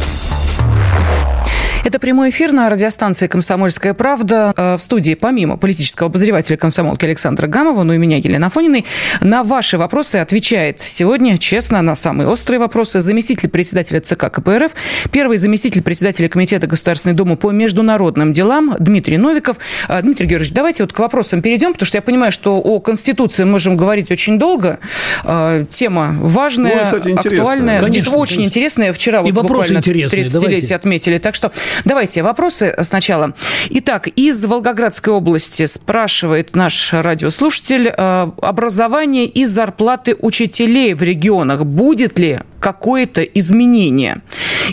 Это 1.83 1.99
прямой 1.99 2.29
эфир 2.29 2.53
на 2.53 2.69
радиостанции 2.69 3.27
«Комсомольская 3.27 3.93
правда». 3.93 4.53
Э, 4.55 4.77
в 4.77 4.81
студии, 4.81 5.15
помимо 5.15 5.57
политического 5.57 6.07
обозревателя 6.07 6.55
комсомолки 6.55 7.03
Александра 7.03 7.45
Гамова, 7.47 7.83
ну 7.83 7.91
и 7.91 7.97
меня, 7.97 8.15
Елена 8.15 8.49
Фониной, 8.49 8.85
на 9.19 9.43
ваши 9.43 9.77
вопросы 9.77 10.15
отвечает 10.15 10.79
сегодня, 10.79 11.37
честно, 11.37 11.81
на 11.81 11.95
самые 11.95 12.29
острые 12.29 12.59
вопросы 12.59 13.01
заместитель 13.01 13.49
председателя 13.49 13.99
ЦК 13.99 14.31
КПРФ, 14.31 14.71
первый 15.11 15.37
заместитель 15.37 15.81
председателя 15.81 16.29
Комитета 16.29 16.67
Государственной 16.67 17.15
Думы 17.15 17.35
по 17.35 17.51
международным 17.51 18.31
делам 18.31 18.77
Дмитрий 18.79 19.17
Новиков. 19.17 19.57
Э, 19.89 20.01
Дмитрий 20.01 20.25
Георгиевич, 20.25 20.53
давайте 20.53 20.83
вот 20.83 20.93
к 20.93 20.99
вопросам 20.99 21.41
перейдем, 21.41 21.73
потому 21.73 21.85
что 21.85 21.97
я 21.97 22.01
понимаю, 22.01 22.31
что 22.31 22.61
о 22.61 22.79
Конституции 22.79 23.43
можем 23.43 23.75
говорить 23.75 24.09
очень 24.09 24.39
долго. 24.39 24.79
Э, 25.25 25.65
тема 25.69 26.15
важная, 26.21 26.77
ну, 26.77 26.83
кстати, 26.85 27.09
актуальная, 27.09 27.81
конечно, 27.81 28.15
очень 28.15 28.35
конечно. 28.37 28.49
интересная. 28.49 28.93
Вчера 28.93 29.19
и 29.19 29.33
вот 29.33 29.43
буквально 29.43 29.79
30-летие 29.79 30.75
отметили. 30.75 31.17
Так 31.17 31.35
что 31.35 31.51
Давайте 31.85 32.23
вопросы 32.23 32.75
сначала. 32.81 33.33
Итак, 33.69 34.07
из 34.07 34.43
Волгоградской 34.45 35.13
области 35.13 35.65
спрашивает 35.65 36.55
наш 36.55 36.93
радиослушатель 36.93 37.87
э, 37.87 38.31
образование 38.41 39.25
и 39.25 39.45
зарплаты 39.45 40.15
учителей 40.19 40.93
в 40.93 41.03
регионах. 41.03 41.65
Будет 41.65 42.19
ли 42.19 42.39
какое-то 42.63 43.21
изменение? 43.21 44.21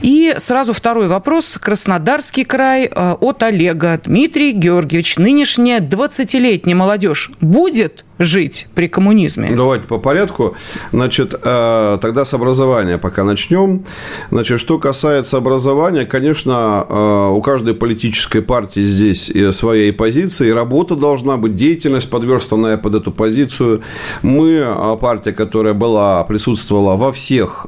И 0.02 0.34
сразу 0.38 0.72
второй 0.72 1.08
вопрос. 1.08 1.58
Краснодарский 1.60 2.44
край 2.44 2.86
э, 2.86 3.12
от 3.20 3.42
Олега. 3.42 4.00
Дмитрий 4.04 4.52
Георгиевич, 4.52 5.16
нынешняя 5.16 5.80
20-летняя 5.80 6.76
молодежь 6.76 7.32
будет 7.40 8.04
жить 8.18 8.66
при 8.74 8.86
коммунизме? 8.86 9.50
Давайте 9.54 9.86
по 9.86 9.98
порядку. 9.98 10.54
Значит, 10.92 11.34
э, 11.42 11.98
тогда 12.00 12.24
с 12.24 12.34
образования 12.34 12.98
пока 12.98 13.24
начнем. 13.24 13.84
Значит, 14.30 14.60
что 14.60 14.78
касается 14.78 15.38
образования, 15.38 16.06
конечно, 16.06 16.86
э, 16.88 17.28
у 17.32 17.40
каждой 17.42 17.74
политической 17.74 18.42
партии 18.42 18.82
здесь 18.82 19.32
своей 19.56 19.92
позиции. 19.92 20.50
Работа 20.50 20.96
должна 20.96 21.36
быть, 21.36 21.56
деятельность, 21.56 22.10
подверстанная 22.10 22.76
под 22.76 22.94
эту 22.94 23.10
позицию. 23.10 23.82
Мы, 24.22 24.96
партия, 25.00 25.32
которая 25.32 25.74
была, 25.74 26.22
присутствовала 26.24 26.96
во 26.96 27.12
всех 27.12 27.66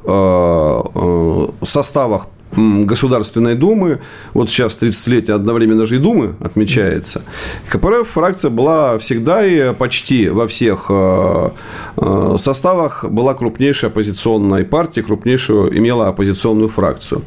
составах 1.63 2.27
Государственной 2.55 3.55
Думы, 3.55 4.01
вот 4.35 4.51
сейчас 4.51 4.77
30-летие 4.81 5.33
одновременно 5.33 5.87
же 5.87 5.97
и 5.97 5.99
Думы 5.99 6.35
отмечается, 6.41 7.23
КПРФ 7.69 8.07
фракция 8.07 8.51
была 8.51 8.99
всегда 8.99 9.45
и 9.45 9.73
почти 9.73 10.29
во 10.29 10.47
всех 10.47 10.87
э, 10.91 11.51
э, 11.97 12.35
составах 12.37 13.07
была 13.09 13.33
крупнейшей 13.33 13.89
оппозиционной 13.89 14.65
партией, 14.65 15.05
крупнейшую 15.05 15.77
имела 15.79 16.09
оппозиционную 16.09 16.69
фракцию. 16.69 17.23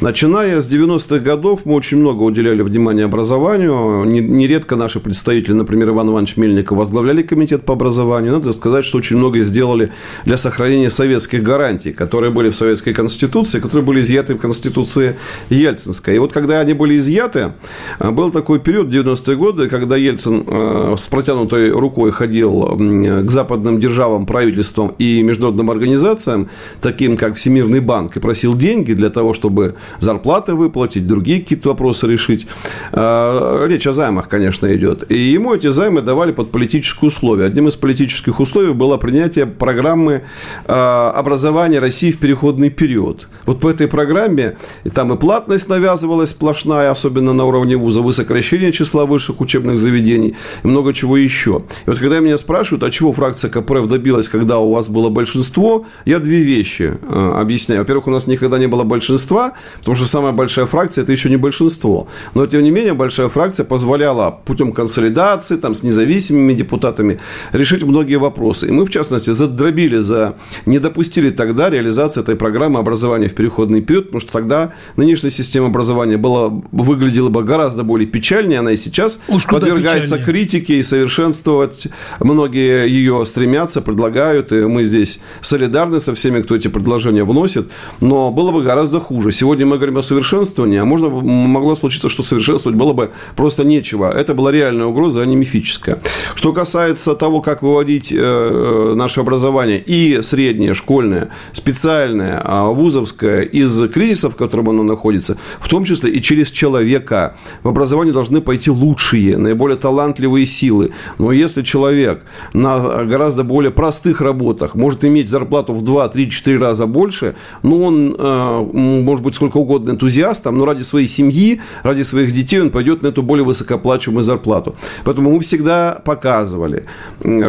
Начиная 0.00 0.60
с 0.62 0.72
90-х 0.72 1.18
годов 1.18 1.60
мы 1.64 1.74
очень 1.74 1.98
много 1.98 2.22
уделяли 2.22 2.62
внимания 2.62 3.04
образованию. 3.04 4.04
Нередко 4.04 4.76
наши 4.76 4.98
представители, 4.98 5.52
например, 5.52 5.90
Иван 5.90 6.08
Иванович 6.08 6.38
Мельников, 6.38 6.78
возглавляли 6.78 7.22
комитет 7.22 7.66
по 7.66 7.74
образованию. 7.74 8.32
Надо 8.32 8.52
сказать, 8.52 8.86
что 8.86 8.96
очень 8.96 9.18
много 9.18 9.42
сделали 9.42 9.92
для 10.24 10.38
сохранения 10.38 10.88
советских 10.88 11.42
гарантий, 11.42 11.92
которые 11.92 12.30
были 12.30 12.48
в 12.48 12.56
Советской 12.56 12.94
Конституции, 12.94 13.60
которые 13.60 13.84
были 13.84 14.00
изъяты 14.00 14.34
в 14.34 14.38
Конституции 14.38 14.69
Конституции 14.70 15.16
Ельцинской. 15.50 16.16
И 16.16 16.18
вот 16.18 16.32
когда 16.32 16.60
они 16.60 16.74
были 16.74 16.96
изъяты, 16.96 17.52
э, 17.98 18.10
был 18.10 18.30
такой 18.30 18.60
период, 18.60 18.88
90-е 18.88 19.36
годы, 19.36 19.68
когда 19.68 19.96
Ельцин 19.96 20.44
э, 20.46 20.96
с 20.98 21.06
протянутой 21.08 21.70
рукой 21.70 22.12
ходил 22.12 22.76
к 22.78 23.30
западным 23.30 23.80
державам, 23.80 24.26
правительствам 24.26 24.94
и 24.98 25.22
международным 25.22 25.70
организациям, 25.70 26.48
таким 26.80 27.16
как 27.16 27.34
Всемирный 27.34 27.80
банк, 27.80 28.16
и 28.16 28.20
просил 28.20 28.54
деньги 28.56 28.92
для 28.92 29.10
того, 29.10 29.32
чтобы 29.32 29.74
зарплаты 29.98 30.54
выплатить, 30.54 31.06
другие 31.06 31.40
какие-то 31.40 31.70
вопросы 31.70 32.06
решить. 32.06 32.46
Э, 32.92 33.66
речь 33.68 33.86
о 33.86 33.92
займах, 33.92 34.28
конечно, 34.28 34.72
идет. 34.74 35.10
И 35.10 35.18
ему 35.18 35.54
эти 35.54 35.70
займы 35.70 36.00
давали 36.00 36.32
под 36.32 36.50
политические 36.50 37.08
условия. 37.08 37.46
Одним 37.46 37.66
из 37.68 37.76
политических 37.76 38.40
условий 38.40 38.72
было 38.72 38.96
принятие 38.98 39.46
программы 39.46 40.22
образования 40.66 41.80
России 41.80 42.10
в 42.10 42.18
переходный 42.18 42.70
период. 42.70 43.28
Вот 43.46 43.60
по 43.60 43.68
этой 43.68 43.88
программе 43.88 44.56
и 44.84 44.88
там 44.88 45.12
и 45.12 45.16
платность 45.16 45.68
навязывалась 45.68 46.30
сплошная, 46.30 46.90
особенно 46.90 47.32
на 47.32 47.44
уровне 47.44 47.76
вуза, 47.76 48.00
вы 48.00 48.12
сокращение 48.12 48.72
числа 48.72 49.06
высших 49.06 49.40
учебных 49.40 49.78
заведений 49.78 50.34
и 50.62 50.66
много 50.66 50.92
чего 50.92 51.16
еще. 51.16 51.62
И 51.86 51.90
вот 51.90 51.98
когда 51.98 52.20
меня 52.20 52.36
спрашивают, 52.36 52.82
а 52.82 52.90
чего 52.90 53.12
фракция 53.12 53.50
КПРФ 53.50 53.86
добилась, 53.86 54.28
когда 54.28 54.58
у 54.58 54.72
вас 54.72 54.88
было 54.88 55.08
большинство, 55.08 55.86
я 56.04 56.18
две 56.18 56.42
вещи 56.42 56.98
э, 57.00 57.32
объясняю. 57.36 57.80
Во-первых, 57.82 58.06
у 58.06 58.10
нас 58.10 58.26
никогда 58.26 58.58
не 58.58 58.66
было 58.66 58.84
большинства, 58.84 59.52
потому 59.78 59.94
что 59.94 60.06
самая 60.06 60.32
большая 60.32 60.66
фракция– 60.66 61.02
это 61.04 61.12
еще 61.12 61.30
не 61.30 61.36
большинство. 61.36 62.08
Но, 62.34 62.46
тем 62.46 62.62
не 62.62 62.70
менее, 62.70 62.94
большая 62.94 63.28
фракция 63.28 63.64
позволяла 63.64 64.30
путем 64.44 64.72
консолидации, 64.72 65.56
там, 65.56 65.74
с 65.74 65.82
независимыми 65.82 66.54
депутатами 66.54 67.18
решить 67.52 67.82
многие 67.82 68.16
вопросы. 68.16 68.68
И 68.68 68.72
мы, 68.72 68.84
в 68.84 68.90
частности, 68.90 69.30
задробили, 69.30 69.98
за... 69.98 70.34
не 70.66 70.78
допустили 70.78 71.30
тогда 71.30 71.70
реализации 71.70 72.20
этой 72.20 72.36
программы 72.36 72.78
образования 72.80 73.28
в 73.28 73.34
переходный 73.34 73.80
период, 73.80 74.06
потому 74.06 74.20
что 74.20 74.32
тогда 74.32 74.49
тогда 74.50 74.72
нынешняя 74.96 75.30
система 75.30 75.66
образования 75.66 76.16
была, 76.16 76.48
выглядела 76.72 77.28
бы 77.28 77.44
гораздо 77.44 77.84
более 77.84 78.08
печальнее. 78.08 78.58
Она 78.58 78.72
и 78.72 78.76
сейчас 78.76 79.20
Уж 79.28 79.46
подвергается 79.46 80.18
критике 80.18 80.78
и 80.78 80.82
совершенствовать. 80.82 81.86
Многие 82.18 82.88
ее 82.88 83.24
стремятся, 83.24 83.80
предлагают, 83.80 84.52
и 84.52 84.66
мы 84.66 84.82
здесь 84.84 85.20
солидарны 85.40 86.00
со 86.00 86.14
всеми, 86.14 86.42
кто 86.42 86.56
эти 86.56 86.68
предложения 86.68 87.22
вносит. 87.22 87.70
Но 88.00 88.32
было 88.32 88.50
бы 88.50 88.62
гораздо 88.62 88.98
хуже. 89.00 89.30
Сегодня 89.30 89.66
мы 89.66 89.76
говорим 89.76 89.98
о 89.98 90.02
совершенствовании, 90.02 90.78
а 90.78 90.84
можно 90.84 91.08
могло 91.08 91.74
случиться, 91.76 92.08
что 92.08 92.22
совершенствовать 92.22 92.76
было 92.76 92.92
бы 92.92 93.10
просто 93.36 93.64
нечего. 93.64 94.10
Это 94.10 94.34
была 94.34 94.50
реальная 94.50 94.86
угроза, 94.86 95.22
а 95.22 95.26
не 95.26 95.36
мифическая. 95.36 95.98
Что 96.34 96.52
касается 96.52 97.14
того, 97.14 97.40
как 97.40 97.62
выводить 97.62 98.12
э, 98.12 98.16
э, 98.18 98.94
наше 98.96 99.20
образование 99.20 99.78
и 99.78 100.22
среднее, 100.22 100.74
школьное, 100.74 101.28
специальное, 101.52 102.40
а 102.44 102.70
вузовское 102.70 103.42
из 103.42 103.88
кризиса, 103.88 104.30
в 104.30 104.39
котором 104.40 104.70
оно 104.70 104.82
находится, 104.82 105.36
в 105.60 105.68
том 105.68 105.84
числе 105.84 106.10
и 106.10 106.20
через 106.20 106.50
человека. 106.50 107.36
В 107.62 107.68
образование 107.68 108.12
должны 108.12 108.40
пойти 108.40 108.70
лучшие, 108.70 109.36
наиболее 109.36 109.76
талантливые 109.76 110.46
силы. 110.46 110.90
Но 111.18 111.32
если 111.32 111.62
человек 111.62 112.24
на 112.54 113.04
гораздо 113.04 113.44
более 113.44 113.70
простых 113.70 114.20
работах 114.20 114.74
может 114.74 115.04
иметь 115.04 115.28
зарплату 115.28 115.74
в 115.74 115.82
2, 115.82 116.08
3, 116.08 116.30
4 116.30 116.58
раза 116.58 116.86
больше, 116.86 117.34
ну, 117.62 117.82
он 117.82 118.16
э, 118.18 118.60
может 119.04 119.24
быть 119.24 119.34
сколько 119.34 119.58
угодно 119.58 119.90
энтузиастом, 119.90 120.58
но 120.58 120.64
ради 120.64 120.82
своей 120.82 121.06
семьи, 121.06 121.60
ради 121.82 122.02
своих 122.02 122.32
детей 122.32 122.60
он 122.60 122.70
пойдет 122.70 123.02
на 123.02 123.08
эту 123.08 123.22
более 123.22 123.44
высокооплачиваемую 123.44 124.22
зарплату. 124.22 124.74
Поэтому 125.04 125.30
мы 125.30 125.40
всегда 125.40 126.00
показывали, 126.04 126.84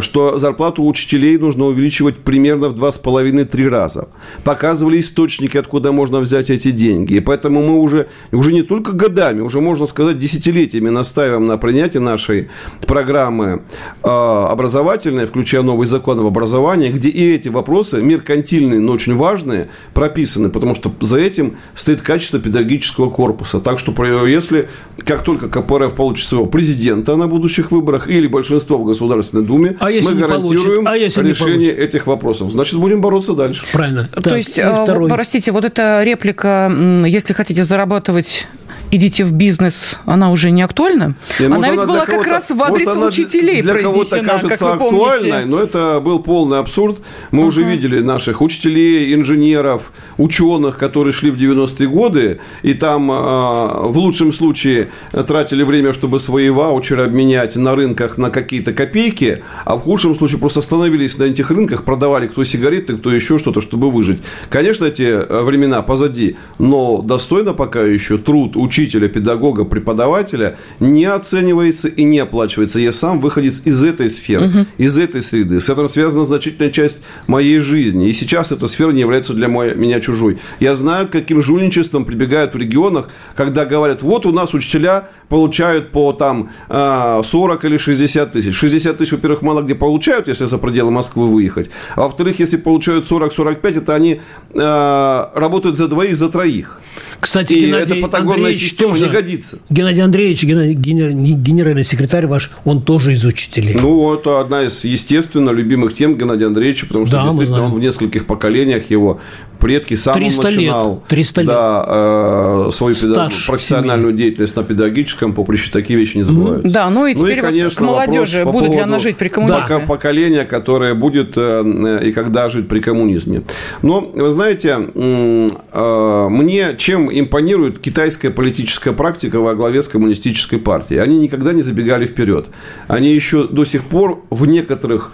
что 0.01 0.37
зарплату 0.37 0.85
учителей 0.85 1.37
нужно 1.37 1.65
увеличивать 1.65 2.17
примерно 2.17 2.69
в 2.69 2.83
2,5-3 2.83 3.69
раза. 3.69 4.07
Показывали 4.43 4.99
источники, 4.99 5.57
откуда 5.57 5.91
можно 5.91 6.19
взять 6.19 6.49
эти 6.49 6.71
деньги. 6.71 6.80
И 6.89 7.19
поэтому 7.19 7.61
мы 7.61 7.79
уже, 7.79 8.07
уже 8.31 8.53
не 8.53 8.63
только 8.63 8.93
годами, 8.93 9.41
уже 9.41 9.61
можно 9.61 9.85
сказать 9.85 10.17
десятилетиями 10.17 10.89
настаиваем 10.89 11.47
на 11.47 11.57
принятии 11.57 11.99
нашей 11.99 12.49
программы 12.87 13.63
э, 14.03 14.07
образовательной, 14.07 15.25
включая 15.25 15.61
новый 15.61 15.85
закон 15.85 16.19
об 16.19 16.25
образовании, 16.25 16.89
где 16.89 17.09
и 17.09 17.33
эти 17.33 17.49
вопросы, 17.49 18.01
меркантильные, 18.01 18.79
но 18.79 18.93
очень 18.93 19.15
важные, 19.15 19.69
прописаны, 19.93 20.49
потому 20.49 20.75
что 20.75 20.91
за 20.99 21.19
этим 21.19 21.57
стоит 21.75 22.01
качество 22.01 22.39
педагогического 22.39 23.09
корпуса. 23.09 23.59
Так 23.59 23.79
что 23.79 23.91
если 24.25 24.69
как 25.05 25.23
только 25.23 25.47
КПРФ 25.49 25.93
получит 25.95 26.27
своего 26.27 26.45
президента 26.45 27.15
на 27.15 27.27
будущих 27.27 27.71
выборах 27.71 28.07
или 28.07 28.27
большинство 28.27 28.77
в 28.77 28.85
Государственной 28.85 29.43
Думе, 29.43 29.77
а 29.79 29.89
мы 29.89 30.15
гарантируем 30.15 30.87
а 30.87 30.97
решение 30.97 31.71
этих 31.71 32.07
вопросов. 32.07 32.51
Значит, 32.51 32.79
будем 32.79 33.01
бороться 33.01 33.33
дальше. 33.33 33.65
Правильно. 33.71 34.09
То 34.13 34.21
так, 34.21 34.37
есть, 34.37 34.57
э, 34.59 34.83
второй... 34.83 35.09
простите, 35.09 35.51
вот 35.51 35.65
эта 35.65 36.03
реплика, 36.03 36.70
если 37.05 37.33
хотите 37.33 37.63
зарабатывать 37.63 38.47
идите 38.91 39.23
в 39.23 39.31
бизнес, 39.31 39.97
она 40.05 40.31
уже 40.31 40.51
не 40.51 40.61
актуальна? 40.61 41.15
И, 41.39 41.45
она 41.45 41.55
может, 41.57 41.71
ведь 41.71 41.85
была 41.85 42.05
как 42.05 42.27
раз 42.27 42.51
в 42.51 42.61
адрес 42.61 42.95
учителей 42.97 43.61
для 43.61 43.73
произнесена, 43.73 44.27
кажется 44.27 44.65
как 44.65 44.79
вы 44.81 44.87
актуальной, 44.87 45.45
но 45.45 45.59
это 45.59 45.99
был 46.03 46.19
полный 46.19 46.59
абсурд. 46.59 47.01
Мы 47.31 47.43
uh-huh. 47.43 47.47
уже 47.47 47.63
видели 47.63 47.99
наших 47.99 48.41
учителей, 48.41 49.13
инженеров, 49.15 49.91
ученых, 50.17 50.77
которые 50.77 51.13
шли 51.13 51.31
в 51.31 51.35
90-е 51.35 51.87
годы, 51.87 52.39
и 52.61 52.73
там 52.73 53.09
а, 53.11 53.83
в 53.85 53.97
лучшем 53.97 54.31
случае 54.31 54.89
тратили 55.11 55.63
время, 55.63 55.93
чтобы 55.93 56.19
свои 56.19 56.49
ваучеры 56.49 57.03
обменять 57.03 57.55
на 57.55 57.75
рынках 57.75 58.17
на 58.17 58.29
какие-то 58.29 58.73
копейки, 58.73 59.43
а 59.65 59.77
в 59.77 59.81
худшем 59.81 60.15
случае 60.15 60.39
просто 60.39 60.59
остановились 60.59 61.17
на 61.17 61.23
этих 61.23 61.49
рынках, 61.51 61.85
продавали 61.85 62.27
кто 62.27 62.43
сигареты, 62.43 62.97
кто 62.97 63.11
еще 63.11 63.39
что-то, 63.39 63.61
чтобы 63.61 63.89
выжить. 63.89 64.19
Конечно, 64.49 64.85
эти 64.85 65.43
времена 65.43 65.81
позади, 65.81 66.37
но 66.59 67.01
достойно 67.01 67.53
пока 67.53 67.81
еще 67.83 68.17
труд 68.17 68.55
учителя, 68.81 69.07
педагога, 69.07 69.63
преподавателя 69.63 70.57
не 70.79 71.05
оценивается 71.05 71.87
и 71.87 72.03
не 72.03 72.19
оплачивается. 72.19 72.79
Я 72.79 72.91
сам 72.91 73.19
выходец 73.19 73.61
из 73.65 73.83
этой 73.83 74.09
сферы, 74.09 74.47
угу. 74.47 74.65
из 74.77 74.97
этой 74.97 75.21
среды. 75.21 75.59
С 75.59 75.69
этим 75.69 75.87
связана 75.87 76.25
значительная 76.25 76.71
часть 76.71 77.01
моей 77.27 77.59
жизни. 77.59 78.09
И 78.09 78.13
сейчас 78.13 78.51
эта 78.51 78.67
сфера 78.67 78.91
не 78.91 79.01
является 79.01 79.33
для 79.33 79.47
меня 79.47 79.99
чужой. 79.99 80.39
Я 80.59 80.75
знаю, 80.75 81.07
каким 81.07 81.41
жульничеством 81.41 82.05
прибегают 82.05 82.53
в 82.53 82.57
регионах, 82.57 83.09
когда 83.35 83.65
говорят, 83.65 84.01
вот 84.01 84.25
у 84.25 84.31
нас 84.31 84.53
учителя 84.53 85.09
получают 85.29 85.91
по 85.91 86.13
там 86.13 86.49
40 86.69 86.69
а, 86.69 87.67
или 87.67 87.77
60 87.77 88.31
тысяч. 88.31 88.55
60 88.55 88.97
тысяч, 88.97 89.11
во-первых, 89.11 89.41
мало 89.41 89.61
где 89.61 89.75
получают, 89.75 90.27
если 90.27 90.45
за 90.45 90.57
пределы 90.57 90.91
Москвы 90.91 91.27
выехать. 91.27 91.69
А 91.95 92.01
во-вторых, 92.01 92.39
если 92.39 92.57
получают 92.57 93.09
40-45, 93.09 93.77
это 93.77 93.95
они 93.95 94.21
э, 94.53 95.25
работают 95.35 95.77
за 95.77 95.87
двоих, 95.87 96.15
за 96.17 96.29
троих. 96.29 96.81
Кстати, 97.19 97.53
и 97.53 97.65
Геннадий 97.65 97.95
эта 97.97 98.07
патагонная 98.07 98.35
Андреевич 98.37 98.63
система 98.69 98.93
тоже, 98.93 99.05
не 99.05 99.11
годится. 99.11 99.59
Геннадий 99.69 100.03
Андреевич, 100.03 100.43
генеральный 100.43 101.83
секретарь 101.83 102.27
ваш, 102.27 102.51
он 102.65 102.81
тоже 102.81 103.13
из 103.13 103.25
учителей. 103.25 103.75
Ну, 103.75 104.13
это 104.13 104.39
одна 104.39 104.63
из, 104.63 104.83
естественно, 104.83 105.51
любимых 105.51 105.93
тем 105.93 106.17
Геннадия 106.17 106.47
Андреевича, 106.47 106.87
потому 106.87 107.05
что 107.05 107.17
да, 107.17 107.23
действительно 107.23 107.65
он 107.65 107.73
в 107.73 107.79
нескольких 107.79 108.25
поколениях 108.25 108.89
его 108.89 109.19
предки 109.61 109.93
сам 109.93 110.15
300 110.15 110.43
начинал 110.43 110.93
лет. 110.95 111.07
300 111.07 111.43
да, 111.43 111.85
э, 111.87 112.69
свою 112.73 112.95
педаг... 112.95 113.31
профессиональную 113.47 114.13
деятельность 114.13 114.55
на 114.55 114.63
педагогическом 114.63 115.33
поприще. 115.33 115.71
Такие 115.71 115.97
вещи 115.97 116.17
не 116.17 116.23
забываются. 116.23 116.73
Да, 116.73 116.89
ну 116.89 117.05
и 117.05 117.13
теперь 117.13 117.41
ну 117.41 117.47
и, 117.47 117.51
конечно, 117.51 117.69
вот 117.69 117.75
к 117.77 117.81
молодежи. 117.81 118.43
По 118.43 118.51
будет 118.51 118.71
ли 118.71 118.79
она 118.79 118.99
жить 118.99 119.17
при 119.17 119.29
коммунизме? 119.29 119.79
Да. 119.79 119.85
Поколение, 119.85 120.43
которое 120.43 120.93
будет 120.95 121.33
э, 121.37 122.01
и 122.03 122.11
когда 122.11 122.49
жить 122.49 122.67
при 122.67 122.79
коммунизме. 122.79 123.43
Но, 123.81 124.01
вы 124.01 124.29
знаете, 124.29 124.79
э, 124.93 126.27
мне 126.29 126.75
чем 126.77 127.09
импонирует 127.11 127.79
китайская 127.79 128.31
политическая 128.31 128.91
практика 128.91 129.39
во 129.39 129.53
главе 129.53 129.81
с 129.81 129.87
коммунистической 129.87 130.59
партией? 130.59 131.01
Они 131.01 131.19
никогда 131.19 131.53
не 131.53 131.61
забегали 131.61 132.05
вперед. 132.05 132.47
Они 132.87 133.13
еще 133.13 133.47
до 133.47 133.63
сих 133.63 133.83
пор 133.83 134.23
в 134.29 134.45
некоторых 134.45 135.11